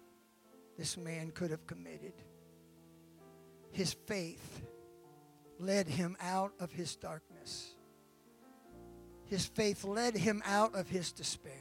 this 0.78 0.96
man 0.96 1.32
could 1.32 1.50
have 1.50 1.66
committed, 1.66 2.14
his 3.72 3.92
faith 3.92 4.62
led 5.58 5.86
him 5.86 6.16
out 6.18 6.52
of 6.58 6.72
his 6.72 6.96
darkness. 6.96 7.75
His 9.28 9.44
faith 9.46 9.84
led 9.84 10.16
him 10.16 10.42
out 10.44 10.74
of 10.74 10.88
his 10.88 11.12
despair. 11.12 11.52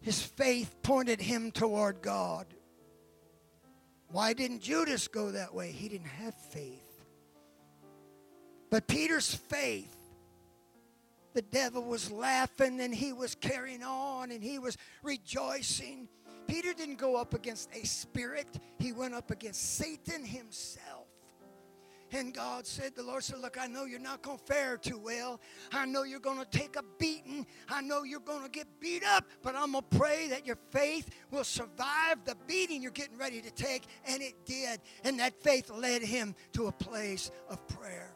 His 0.00 0.22
faith 0.22 0.74
pointed 0.82 1.20
him 1.20 1.50
toward 1.50 2.02
God. 2.02 2.46
Why 4.08 4.34
didn't 4.34 4.60
Judas 4.60 5.08
go 5.08 5.30
that 5.30 5.54
way? 5.54 5.72
He 5.72 5.88
didn't 5.88 6.06
have 6.06 6.34
faith. 6.34 6.84
But 8.70 8.86
Peter's 8.86 9.34
faith, 9.34 9.96
the 11.32 11.42
devil 11.42 11.82
was 11.82 12.10
laughing 12.10 12.80
and 12.80 12.94
he 12.94 13.12
was 13.12 13.34
carrying 13.34 13.82
on 13.82 14.30
and 14.30 14.42
he 14.42 14.58
was 14.58 14.76
rejoicing. 15.02 16.08
Peter 16.46 16.74
didn't 16.74 16.98
go 16.98 17.16
up 17.16 17.32
against 17.32 17.70
a 17.74 17.86
spirit, 17.86 18.46
he 18.78 18.92
went 18.92 19.14
up 19.14 19.30
against 19.30 19.76
Satan 19.76 20.24
himself. 20.24 21.03
And 22.14 22.32
God 22.32 22.64
said, 22.64 22.94
the 22.94 23.02
Lord 23.02 23.24
said, 23.24 23.40
Look, 23.40 23.58
I 23.60 23.66
know 23.66 23.86
you're 23.86 23.98
not 23.98 24.22
going 24.22 24.38
to 24.38 24.44
fare 24.44 24.76
too 24.76 24.98
well. 24.98 25.40
I 25.72 25.84
know 25.84 26.04
you're 26.04 26.20
going 26.20 26.38
to 26.38 26.44
take 26.44 26.76
a 26.76 26.84
beating. 26.96 27.44
I 27.68 27.80
know 27.80 28.04
you're 28.04 28.20
going 28.20 28.44
to 28.44 28.48
get 28.48 28.68
beat 28.78 29.02
up, 29.04 29.24
but 29.42 29.56
I'm 29.56 29.72
going 29.72 29.84
to 29.90 29.98
pray 29.98 30.28
that 30.28 30.46
your 30.46 30.58
faith 30.70 31.10
will 31.32 31.42
survive 31.42 32.24
the 32.24 32.36
beating 32.46 32.80
you're 32.80 32.92
getting 32.92 33.18
ready 33.18 33.40
to 33.40 33.50
take. 33.50 33.82
And 34.06 34.22
it 34.22 34.46
did. 34.46 34.80
And 35.02 35.18
that 35.18 35.42
faith 35.42 35.70
led 35.70 36.02
him 36.02 36.36
to 36.52 36.68
a 36.68 36.72
place 36.72 37.32
of 37.50 37.66
prayer. 37.66 38.14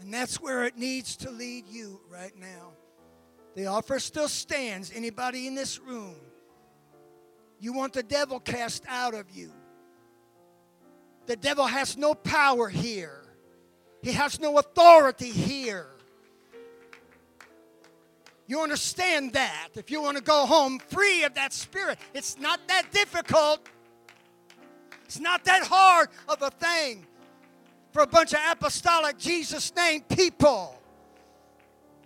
And 0.00 0.12
that's 0.12 0.40
where 0.40 0.64
it 0.64 0.76
needs 0.76 1.16
to 1.18 1.30
lead 1.30 1.68
you 1.68 2.00
right 2.10 2.36
now. 2.36 2.72
The 3.54 3.66
offer 3.66 4.00
still 4.00 4.28
stands. 4.28 4.90
Anybody 4.92 5.46
in 5.46 5.54
this 5.54 5.78
room? 5.78 6.16
You 7.60 7.72
want 7.72 7.92
the 7.92 8.02
devil 8.02 8.40
cast 8.40 8.82
out 8.88 9.14
of 9.14 9.30
you. 9.30 9.52
The 11.28 11.36
devil 11.36 11.66
has 11.66 11.98
no 11.98 12.14
power 12.14 12.70
here, 12.70 13.22
he 14.02 14.12
has 14.12 14.40
no 14.40 14.56
authority 14.56 15.30
here. 15.30 15.88
You 18.46 18.62
understand 18.62 19.34
that? 19.34 19.68
If 19.74 19.90
you 19.90 20.00
want 20.00 20.16
to 20.16 20.22
go 20.22 20.46
home 20.46 20.78
free 20.78 21.24
of 21.24 21.34
that 21.34 21.52
spirit, 21.52 21.98
it's 22.14 22.38
not 22.38 22.66
that 22.68 22.90
difficult. 22.92 23.68
It's 25.04 25.20
not 25.20 25.44
that 25.44 25.66
hard 25.66 26.08
of 26.30 26.40
a 26.40 26.48
thing 26.48 27.06
for 27.92 28.00
a 28.00 28.06
bunch 28.06 28.32
of 28.32 28.40
apostolic 28.50 29.18
Jesus 29.18 29.74
name 29.76 30.00
people. 30.08 30.80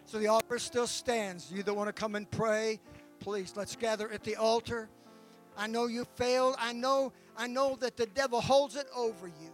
So 0.07 0.19
the 0.19 0.27
altar 0.27 0.59
still 0.59 0.89
stands. 0.89 1.53
You 1.53 1.63
that 1.63 1.73
want 1.73 1.87
to 1.87 1.93
come 1.93 2.17
and 2.17 2.29
pray, 2.29 2.81
please 3.21 3.53
let's 3.55 3.77
gather 3.77 4.11
at 4.11 4.25
the 4.25 4.35
altar. 4.35 4.89
I 5.57 5.69
know 5.69 5.87
you 5.87 6.07
failed. 6.17 6.57
I 6.59 6.73
know 6.73 7.13
I 7.37 7.47
know 7.47 7.77
that 7.81 7.97
the 7.97 8.07
devil 8.07 8.41
holds 8.41 8.77
it 8.77 8.87
over 8.95 9.27
you. 9.27 9.53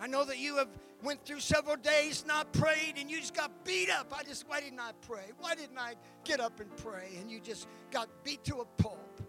I 0.00 0.06
know 0.06 0.24
that 0.24 0.38
you 0.38 0.56
have 0.56 0.68
went 1.02 1.24
through 1.24 1.40
several 1.40 1.76
days 1.76 2.24
not 2.26 2.52
prayed 2.52 2.94
and 2.96 3.10
you 3.10 3.20
just 3.20 3.34
got 3.34 3.50
beat 3.64 3.90
up. 3.90 4.12
I 4.16 4.22
just 4.22 4.48
why 4.48 4.60
didn't 4.60 4.80
I 4.80 4.92
pray? 5.06 5.30
Why 5.38 5.54
didn't 5.54 5.78
I 5.78 5.94
get 6.24 6.40
up 6.40 6.60
and 6.60 6.74
pray? 6.76 7.10
And 7.20 7.30
you 7.30 7.40
just 7.40 7.68
got 7.90 8.08
beat 8.24 8.42
to 8.44 8.56
a 8.56 8.64
pulp. 8.82 9.20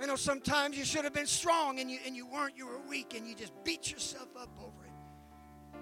I 0.00 0.06
know 0.06 0.16
sometimes 0.16 0.76
you 0.76 0.84
should 0.84 1.04
have 1.04 1.12
been 1.12 1.26
strong 1.26 1.78
and 1.78 1.90
you 1.90 1.98
and 2.06 2.16
you 2.16 2.26
weren't, 2.26 2.56
you 2.56 2.66
were 2.66 2.80
weak 2.88 3.14
and 3.16 3.26
you 3.26 3.34
just 3.34 3.52
beat 3.64 3.90
yourself 3.90 4.28
up 4.38 4.50
over 4.58 4.84
it. 4.84 5.78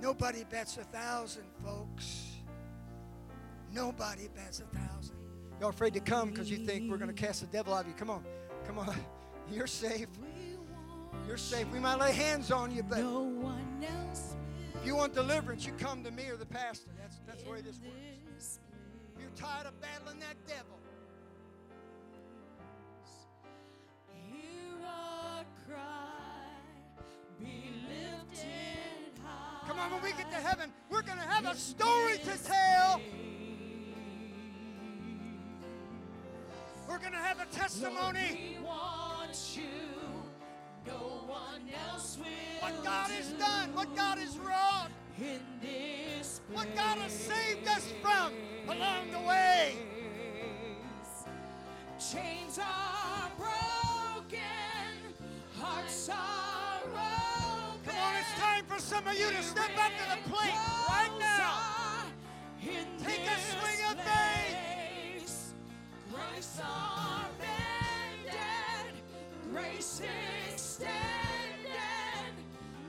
Nobody 0.00 0.44
bets 0.44 0.76
a 0.76 0.84
thousand, 0.84 1.44
folks. 1.64 2.26
Nobody 3.72 4.28
bets 4.34 4.60
a 4.60 4.76
thousand. 4.76 5.16
Y'all 5.60 5.70
afraid 5.70 5.94
to 5.94 6.00
come 6.00 6.30
because 6.30 6.50
you 6.50 6.58
think 6.58 6.90
we're 6.90 6.98
going 6.98 7.14
to 7.14 7.26
cast 7.26 7.40
the 7.40 7.46
devil 7.46 7.74
out 7.74 7.82
of 7.82 7.88
you. 7.88 7.94
Come 7.94 8.10
on. 8.10 8.24
Come 8.66 8.78
on. 8.78 8.96
You're 9.52 9.66
safe. 9.66 10.08
You're 11.26 11.36
safe. 11.36 11.66
We 11.72 11.78
might 11.78 11.98
lay 11.98 12.12
hands 12.12 12.50
on 12.50 12.74
you, 12.74 12.82
but 12.82 12.98
if 12.98 14.84
you 14.84 14.96
want 14.96 15.14
deliverance, 15.14 15.64
you 15.64 15.72
come 15.78 16.02
to 16.04 16.10
me 16.10 16.28
or 16.28 16.36
the 16.36 16.46
pastor. 16.46 16.90
That's, 17.00 17.20
that's 17.26 17.42
the 17.42 17.50
way 17.50 17.60
this 17.60 17.78
works. 17.78 18.58
If 19.14 19.22
you're 19.22 19.30
tired 19.36 19.66
of 19.66 19.80
battling 19.80 20.20
that 20.20 20.36
devil. 20.46 20.76
Come 29.66 29.80
on, 29.80 29.90
when 29.90 30.02
we 30.02 30.10
get 30.10 30.30
to 30.30 30.36
heaven, 30.36 30.72
we're 30.90 31.02
going 31.02 31.18
to 31.18 31.24
have 31.24 31.44
a 31.44 31.56
story 31.56 32.18
to 32.18 32.44
tell. 32.44 33.00
We're 36.88 36.98
going 36.98 37.12
to 37.12 37.18
have 37.18 37.40
a 37.40 37.46
testimony. 37.46 38.58
Lord, 38.62 39.30
no 40.86 41.26
what 42.60 42.84
God 42.84 43.10
has 43.10 43.32
done, 43.32 43.74
what 43.74 43.96
God 43.96 44.18
has 44.18 44.38
wrought, 44.38 44.90
what 46.52 46.74
God 46.74 46.98
has 46.98 47.12
saved 47.12 47.66
us 47.68 47.92
from 48.00 48.32
along 48.68 49.10
the 49.10 49.20
way. 49.20 49.74
Chains 51.98 52.58
are 52.58 53.30
broken, 53.36 54.40
hearts 55.58 56.08
are 56.08 56.80
broken. 56.84 57.80
Come 57.84 57.96
on, 57.96 58.14
it's 58.16 58.40
time 58.40 58.64
for 58.66 58.80
some 58.80 59.06
of 59.06 59.18
you 59.18 59.30
to 59.30 59.42
step 59.42 59.70
up 59.78 59.92
to 59.92 60.10
the 60.10 60.30
plate 60.30 60.54
right 60.88 61.10
now. 61.18 61.62
Take 62.62 63.26
a 63.26 63.40
swing 63.40 63.90
of 63.90 64.00
faith. 64.00 64.75
Grace 66.16 66.60
amended, 67.38 68.32
grace 69.52 70.00
extended, 70.50 70.94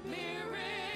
miracle. 0.05 0.86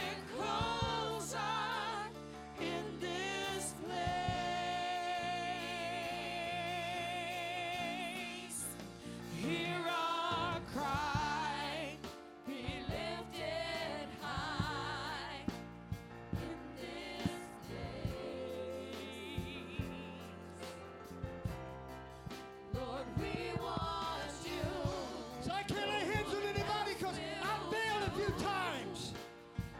two 28.32 28.44
times. 28.44 29.14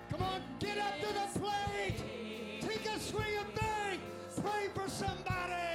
Come 0.10 0.22
on, 0.24 0.42
get 0.60 0.78
up 0.78 1.00
to 1.00 1.08
the 1.08 1.40
plate. 1.40 2.04
Take 2.62 2.86
a 2.86 3.00
swing 3.00 3.38
of 3.40 3.56
bang. 3.56 4.00
Pray 4.42 4.68
for 4.74 4.90
somebody. 4.90 5.71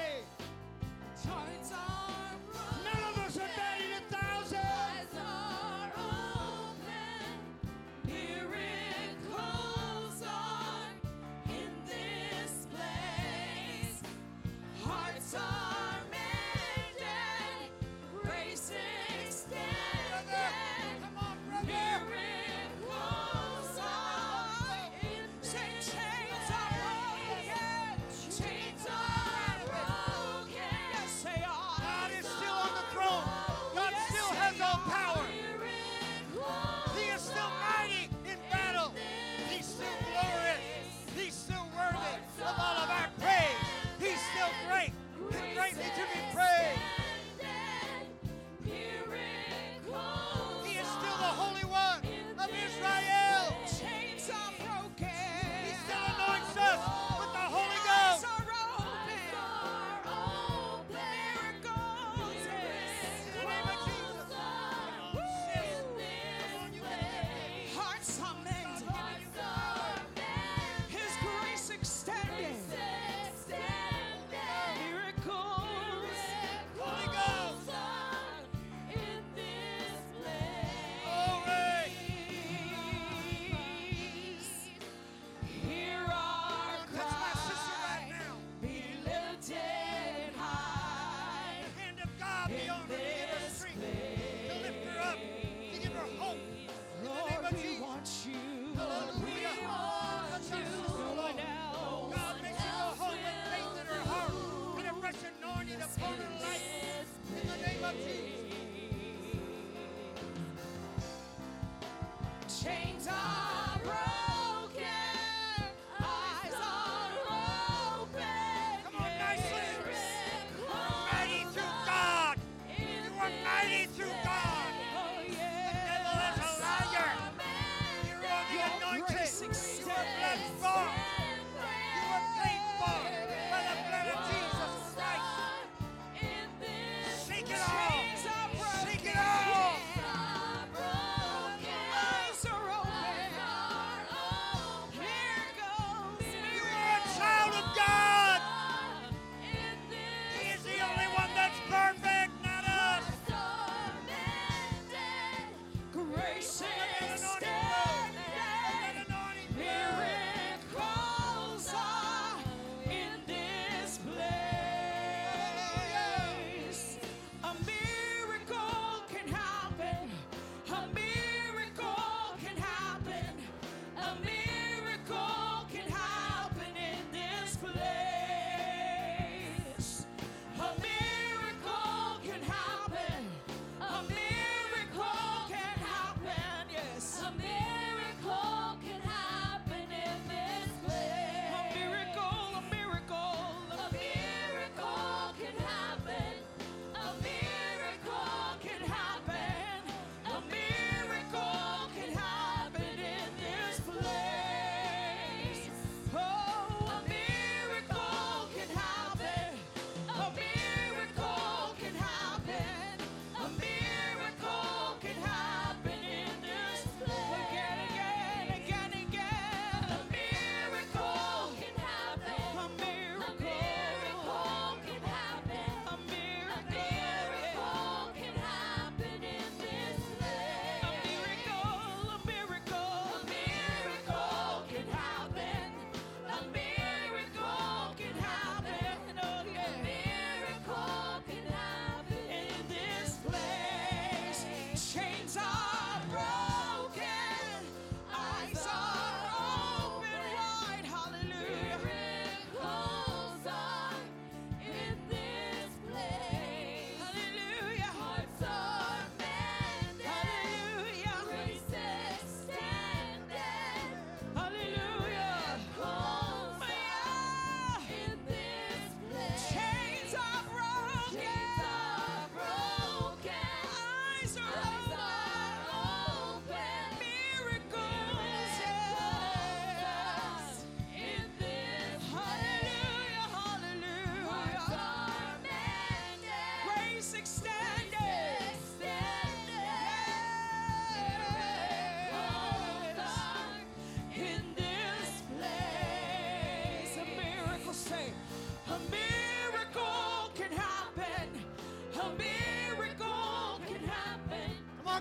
mighty. 108.04 108.35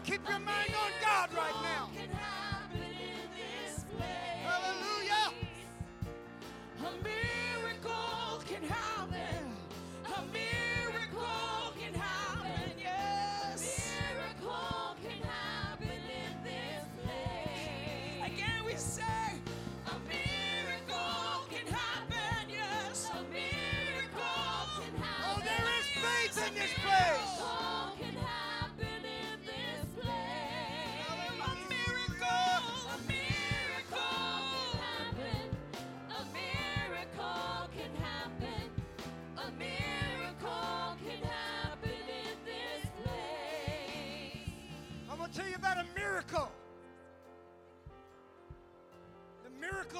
Keep 0.05 0.21
your 0.29 0.39
mind 0.39 0.54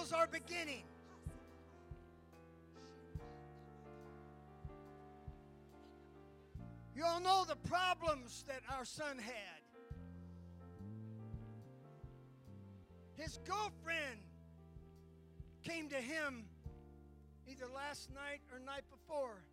miracles 0.06 0.14
are 0.14 0.28
beginning. 0.28 0.84
You 6.96 7.04
all 7.06 7.20
know 7.20 7.46
the 7.48 7.56
problems 7.68 8.46
that 8.48 8.62
our 8.72 8.86
son 8.86 9.18
had. 9.18 9.62
His 13.16 13.40
girlfriend 13.46 14.20
came 15.64 15.90
to 15.90 15.96
him 15.96 16.46
either 17.48 17.66
last 17.74 18.10
night 18.14 18.42
or 18.54 18.60
night 18.60 18.84
before. 18.90 19.44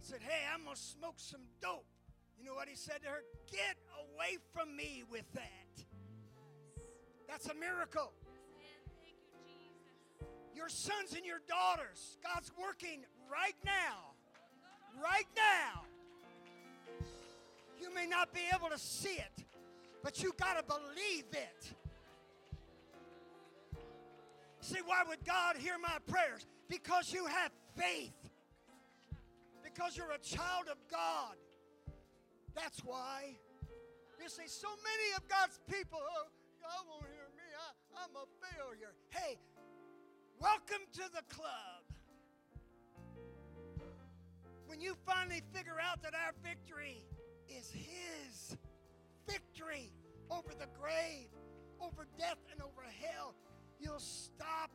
Said, 0.00 0.20
Hey, 0.20 0.42
I'm 0.52 0.64
going 0.64 0.76
to 0.76 0.80
smoke 0.80 1.14
some 1.16 1.42
dope. 1.60 1.86
You 2.38 2.46
know 2.46 2.54
what 2.54 2.68
he 2.68 2.76
said 2.76 3.02
to 3.02 3.08
her? 3.08 3.22
Get 3.50 3.76
away 3.98 4.38
from 4.52 4.76
me 4.76 5.02
with 5.10 5.24
that. 5.32 5.84
That's 7.28 7.48
a 7.48 7.54
miracle. 7.54 8.12
Your 10.56 10.70
sons 10.70 11.12
and 11.14 11.26
your 11.26 11.40
daughters, 11.46 12.16
God's 12.24 12.50
working 12.58 13.04
right 13.30 13.54
now. 13.62 14.14
Right 15.02 15.28
now. 15.36 15.82
You 17.78 17.94
may 17.94 18.06
not 18.06 18.32
be 18.32 18.40
able 18.54 18.70
to 18.70 18.78
see 18.78 19.18
it, 19.18 19.44
but 20.02 20.22
you 20.22 20.32
got 20.40 20.56
to 20.56 20.64
believe 20.64 21.26
it. 21.32 21.74
See, 24.60 24.80
why 24.84 25.02
would 25.06 25.24
God 25.26 25.56
hear 25.58 25.76
my 25.78 25.98
prayers? 26.06 26.46
Because 26.68 27.12
you 27.12 27.26
have 27.26 27.52
faith. 27.76 28.14
Because 29.62 29.94
you're 29.94 30.10
a 30.10 30.18
child 30.18 30.68
of 30.70 30.78
God. 30.90 31.36
That's 32.54 32.80
why. 32.80 33.36
You 34.22 34.28
see, 34.30 34.48
so 34.48 34.68
many 34.68 35.16
of 35.16 35.28
God's 35.28 35.60
people, 35.70 36.00
oh, 36.00 36.26
God 36.62 36.86
won't 36.88 37.04
hear 37.04 37.28
me. 37.36 37.44
I, 37.54 38.02
I'm 38.02 38.16
a 38.16 38.24
failure. 38.48 38.94
Hey, 39.10 39.36
welcome 40.40 40.86
to 40.92 41.02
the 41.14 41.22
club. 41.34 41.84
When 44.66 44.80
you 44.80 44.94
finally 45.06 45.42
figure 45.52 45.76
out 45.80 46.02
that 46.02 46.14
our 46.14 46.32
victory 46.42 47.04
is 47.48 47.70
His 47.70 48.56
victory 49.26 49.92
over 50.30 50.50
the 50.58 50.66
grave, 50.78 51.28
over 51.80 52.06
death, 52.18 52.38
and 52.52 52.60
over 52.60 52.82
hell, 53.00 53.34
you'll 53.78 53.98
stop 53.98 54.70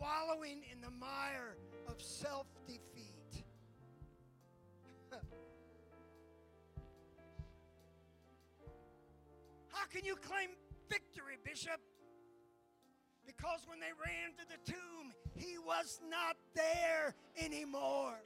wallowing 0.00 0.62
in 0.72 0.80
the 0.80 0.90
mire 0.90 1.56
of 1.88 2.00
self 2.00 2.46
defeat. 2.66 3.44
How 9.68 9.86
can 9.86 10.04
you 10.04 10.16
claim 10.16 10.50
victory, 10.88 11.36
Bishop? 11.44 11.80
Because 13.26 13.60
when 13.66 13.80
they 13.80 13.92
ran 13.98 14.32
to 14.38 14.44
the 14.48 14.72
tomb, 14.72 15.12
he 15.34 15.58
was 15.58 16.00
not 16.10 16.36
there 16.54 17.14
anymore. 17.36 18.20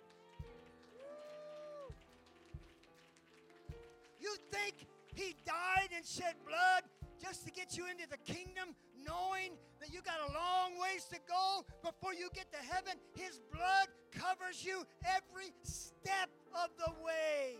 You 4.20 4.34
think 4.50 4.74
he 5.14 5.34
died 5.46 5.90
and 5.94 6.04
shed 6.04 6.34
blood 6.46 6.82
just 7.20 7.44
to 7.46 7.50
get 7.50 7.76
you 7.76 7.86
into 7.88 8.08
the 8.08 8.18
kingdom, 8.18 8.74
knowing 9.06 9.52
that 9.80 9.92
you 9.92 10.00
got 10.02 10.18
a 10.28 10.32
long 10.32 10.80
ways 10.80 11.04
to 11.12 11.18
go 11.28 11.64
before 11.82 12.14
you 12.14 12.28
get 12.34 12.50
to 12.52 12.58
heaven? 12.58 12.94
His 13.14 13.40
blood 13.52 13.88
covers 14.12 14.64
you 14.64 14.84
every 15.04 15.52
step 15.62 16.30
of 16.54 16.70
the 16.78 16.92
way. 17.04 17.56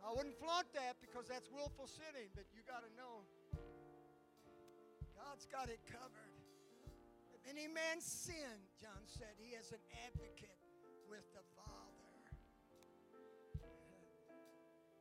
I 0.00 0.10
wouldn't 0.16 0.36
flaunt 0.40 0.72
that 0.72 0.96
because 1.04 1.28
that's 1.28 1.52
willful 1.52 1.86
sinning, 1.86 2.32
but 2.32 2.48
you 2.56 2.64
got 2.64 2.80
to 2.80 2.92
know 2.96 3.28
God's 5.12 5.44
got 5.46 5.68
it 5.68 5.80
covered. 5.84 6.34
If 7.36 7.44
any 7.44 7.68
man 7.68 8.00
sin, 8.00 8.56
John 8.80 9.04
said, 9.04 9.36
he 9.36 9.52
has 9.54 9.68
an 9.72 9.84
advocate 10.08 10.56
with 11.08 11.24
the 11.36 11.44
Father. 11.52 12.00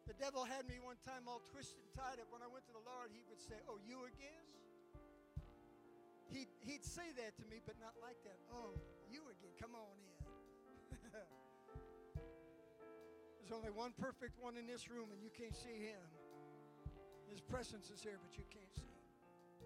The 0.07 0.17
devil 0.19 0.43
had 0.43 0.67
me 0.67 0.83
one 0.83 0.99
time 1.07 1.29
all 1.31 1.39
twisted 1.47 1.79
and 1.79 1.93
tied 1.95 2.19
up. 2.19 2.27
When 2.33 2.43
I 2.43 2.49
went 2.51 2.67
to 2.67 2.75
the 2.75 2.83
Lord, 2.83 3.13
he 3.13 3.23
would 3.31 3.39
say, 3.39 3.55
Oh, 3.69 3.79
you 3.79 4.03
again? 4.09 4.45
He'd, 6.33 6.51
he'd 6.61 6.83
say 6.83 7.09
that 7.17 7.37
to 7.39 7.45
me, 7.47 7.61
but 7.63 7.79
not 7.79 7.95
like 8.03 8.17
that. 8.27 8.37
Oh, 8.51 8.75
you 9.09 9.23
again. 9.31 9.53
Come 9.61 9.73
on 9.73 9.95
in. 9.97 10.18
There's 13.49 13.57
only 13.65 13.71
one 13.71 13.93
perfect 13.99 14.37
one 14.39 14.57
in 14.57 14.67
this 14.67 14.91
room, 14.91 15.09
and 15.11 15.23
you 15.23 15.31
can't 15.35 15.55
see 15.55 15.81
him. 15.81 16.05
His 17.31 17.41
presence 17.41 17.89
is 17.89 18.03
here, 18.03 18.19
but 18.21 18.37
you 18.37 18.43
can't 18.53 18.71
see 18.75 18.85
him. 18.85 19.65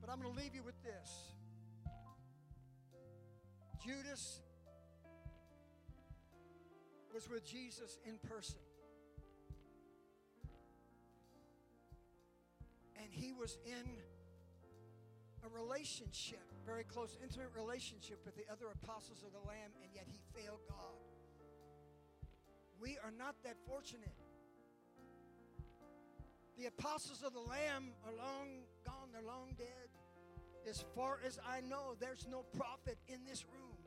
But 0.00 0.08
I'm 0.08 0.22
going 0.22 0.32
to 0.32 0.40
leave 0.40 0.54
you 0.54 0.62
with 0.62 0.80
this 0.84 1.32
Judas 3.84 4.38
was 7.12 7.28
with 7.28 7.44
Jesus 7.44 7.98
in 8.06 8.18
person. 8.18 8.60
And 13.02 13.06
he 13.10 13.32
was 13.32 13.58
in 13.66 13.90
a 15.44 15.48
relationship, 15.48 16.42
very 16.64 16.84
close, 16.84 17.18
intimate 17.20 17.50
relationship 17.56 18.20
with 18.24 18.36
the 18.36 18.44
other 18.48 18.66
apostles 18.82 19.24
of 19.26 19.32
the 19.32 19.48
Lamb, 19.48 19.72
and 19.82 19.90
yet 19.92 20.06
he 20.06 20.20
failed 20.40 20.60
God. 20.68 21.13
We 22.84 22.98
are 23.02 23.12
not 23.18 23.34
that 23.44 23.56
fortunate. 23.66 24.12
The 26.58 26.66
apostles 26.66 27.22
of 27.22 27.32
the 27.32 27.40
Lamb 27.40 27.88
are 28.04 28.12
long 28.12 28.60
gone, 28.84 29.08
they're 29.10 29.22
long 29.22 29.54
dead. 29.56 29.88
As 30.68 30.84
far 30.94 31.18
as 31.26 31.38
I 31.48 31.62
know, 31.62 31.96
there's 31.98 32.26
no 32.30 32.44
prophet 32.54 32.98
in 33.08 33.20
this 33.26 33.46
room. 33.50 33.78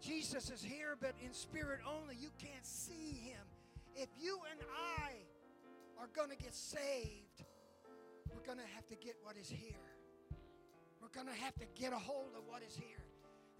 Jesus 0.00 0.48
is 0.48 0.62
here, 0.62 0.96
but 0.98 1.12
in 1.22 1.34
spirit 1.34 1.80
only. 1.86 2.16
You 2.18 2.30
can't 2.38 2.64
see 2.64 3.12
him. 3.12 3.44
If 3.94 4.08
you 4.18 4.40
and 4.50 4.60
I 5.04 5.12
are 6.00 6.08
going 6.16 6.30
to 6.30 6.36
get 6.36 6.54
saved, 6.54 7.44
we're 8.32 8.44
going 8.46 8.58
to 8.58 8.74
have 8.74 8.86
to 8.88 8.96
get 8.96 9.16
what 9.22 9.36
is 9.36 9.50
here. 9.50 9.76
We're 11.02 11.12
going 11.14 11.26
to 11.26 11.42
have 11.42 11.54
to 11.56 11.66
get 11.78 11.92
a 11.92 11.98
hold 11.98 12.32
of 12.38 12.44
what 12.48 12.62
is 12.66 12.74
here. 12.74 13.01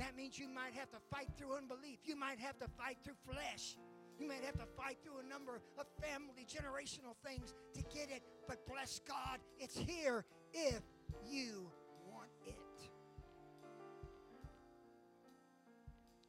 That 0.03 0.17
means 0.17 0.37
you 0.37 0.49
might 0.49 0.75
have 0.75 0.91
to 0.91 0.99
fight 1.13 1.29
through 1.39 1.55
unbelief. 1.57 2.01
You 2.05 2.17
might 2.17 2.41
have 2.41 2.59
to 2.59 2.67
fight 2.77 2.99
through 3.05 3.15
flesh. 3.25 3.77
You 4.19 4.27
might 4.27 4.43
have 4.45 4.59
to 4.59 4.67
fight 4.77 4.99
through 5.05 5.19
a 5.25 5.29
number 5.29 5.55
of 5.79 5.87
family, 6.03 6.45
generational 6.45 7.15
things 7.25 7.55
to 7.75 7.83
get 7.95 8.11
it. 8.11 8.23
But 8.49 8.67
bless 8.67 9.01
God, 9.07 9.39
it's 9.61 9.79
here 9.79 10.25
if 10.53 10.83
you 11.25 11.71
want 12.11 12.31
it. 12.45 12.91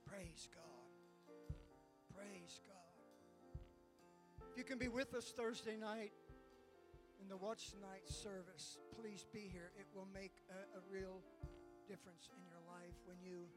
Praise 0.06 0.50
God. 0.54 0.86
Praise 2.16 2.60
God. 2.68 3.58
If 4.52 4.58
you 4.58 4.64
can 4.64 4.78
be 4.78 4.88
with 4.88 5.16
us 5.16 5.34
Thursday 5.36 5.78
night 5.78 6.12
in 7.20 7.28
the 7.28 7.38
watch 7.38 7.74
night 7.82 8.08
service, 8.08 8.78
please 9.02 9.26
be 9.34 9.50
here. 9.52 9.72
It 9.80 9.88
will 9.95 10.08
make 10.14 10.34
a, 10.52 10.78
a 10.78 10.82
real 10.91 11.22
difference 11.88 12.30
in 12.38 12.45
your 12.45 12.62
life 12.70 12.95
when 13.06 13.18
you 13.20 13.50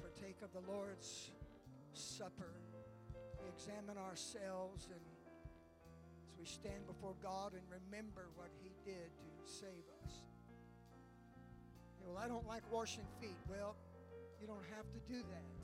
partake 0.00 0.36
of 0.42 0.52
the 0.52 0.70
Lord's 0.70 1.30
Supper. 1.92 2.54
We 3.42 3.48
examine 3.48 3.98
ourselves 3.98 4.88
and 4.90 5.00
as 6.30 6.38
we 6.38 6.46
stand 6.46 6.86
before 6.86 7.14
God 7.22 7.52
and 7.52 7.62
remember 7.68 8.28
what 8.36 8.48
He 8.62 8.72
did 8.84 9.10
to 9.10 9.44
save 9.44 9.84
us. 10.04 10.12
He 11.98 12.06
will 12.06 12.16
I 12.18 12.28
don't 12.28 12.46
like 12.46 12.62
washing 12.70 13.06
feet. 13.20 13.38
Well, 13.48 13.76
you 14.40 14.46
don't 14.46 14.64
have 14.76 14.86
to 14.92 15.00
do 15.10 15.20
that. 15.20 15.62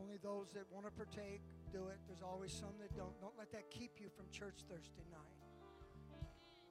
Only 0.00 0.16
those 0.22 0.48
that 0.54 0.64
want 0.72 0.86
to 0.86 0.92
partake 0.92 1.42
do 1.72 1.88
it. 1.88 1.98
There's 2.06 2.22
always 2.22 2.52
some 2.52 2.76
that 2.80 2.94
don't. 2.96 3.18
Don't 3.20 3.36
let 3.38 3.52
that 3.52 3.70
keep 3.70 4.00
you 4.00 4.08
from 4.14 4.26
church 4.30 4.64
Thursday 4.68 5.04
night. 5.10 5.36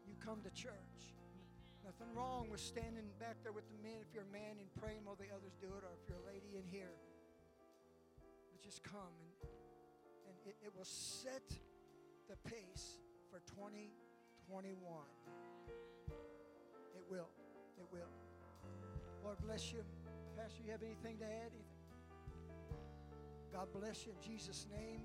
You 0.08 0.14
come 0.24 0.42
to 0.44 0.50
church. 0.52 1.18
Nothing 1.86 2.14
wrong 2.16 2.48
with 2.50 2.60
standing 2.60 3.10
back 3.20 3.38
there 3.44 3.52
with 3.52 3.68
the 3.68 3.80
men 3.82 4.00
if 4.02 4.14
you're 4.14 4.28
a 4.28 4.34
man 4.34 4.58
and 4.60 4.70
praying 4.82 5.02
while 5.04 5.18
the 5.18 5.30
others 5.34 5.54
do 5.60 5.68
it, 5.68 5.82
or 5.82 5.94
if 5.98 6.04
you're 6.08 6.22
a 6.22 6.28
lady 6.30 6.58
in 6.58 6.66
here. 6.70 6.94
But 8.54 8.62
just 8.62 8.84
come 8.84 9.18
and 9.46 9.52
and 10.32 10.54
it, 10.54 10.56
it 10.66 10.72
will 10.76 10.86
set 10.86 11.44
the 12.30 12.36
pace 12.50 12.98
for 13.30 13.40
2021. 13.56 14.80
It 16.96 17.04
will. 17.10 17.30
It 17.78 17.86
will. 17.92 18.12
Lord 19.24 19.38
bless 19.46 19.72
you. 19.72 19.84
Pastor, 20.38 20.64
you 20.66 20.72
have 20.72 20.84
anything 20.84 21.18
to 21.18 21.26
add? 21.26 21.52
Anything? 21.52 21.82
God 23.54 23.68
bless 23.74 24.06
you 24.06 24.14
in 24.14 24.32
Jesus' 24.32 24.66
name. 24.72 25.02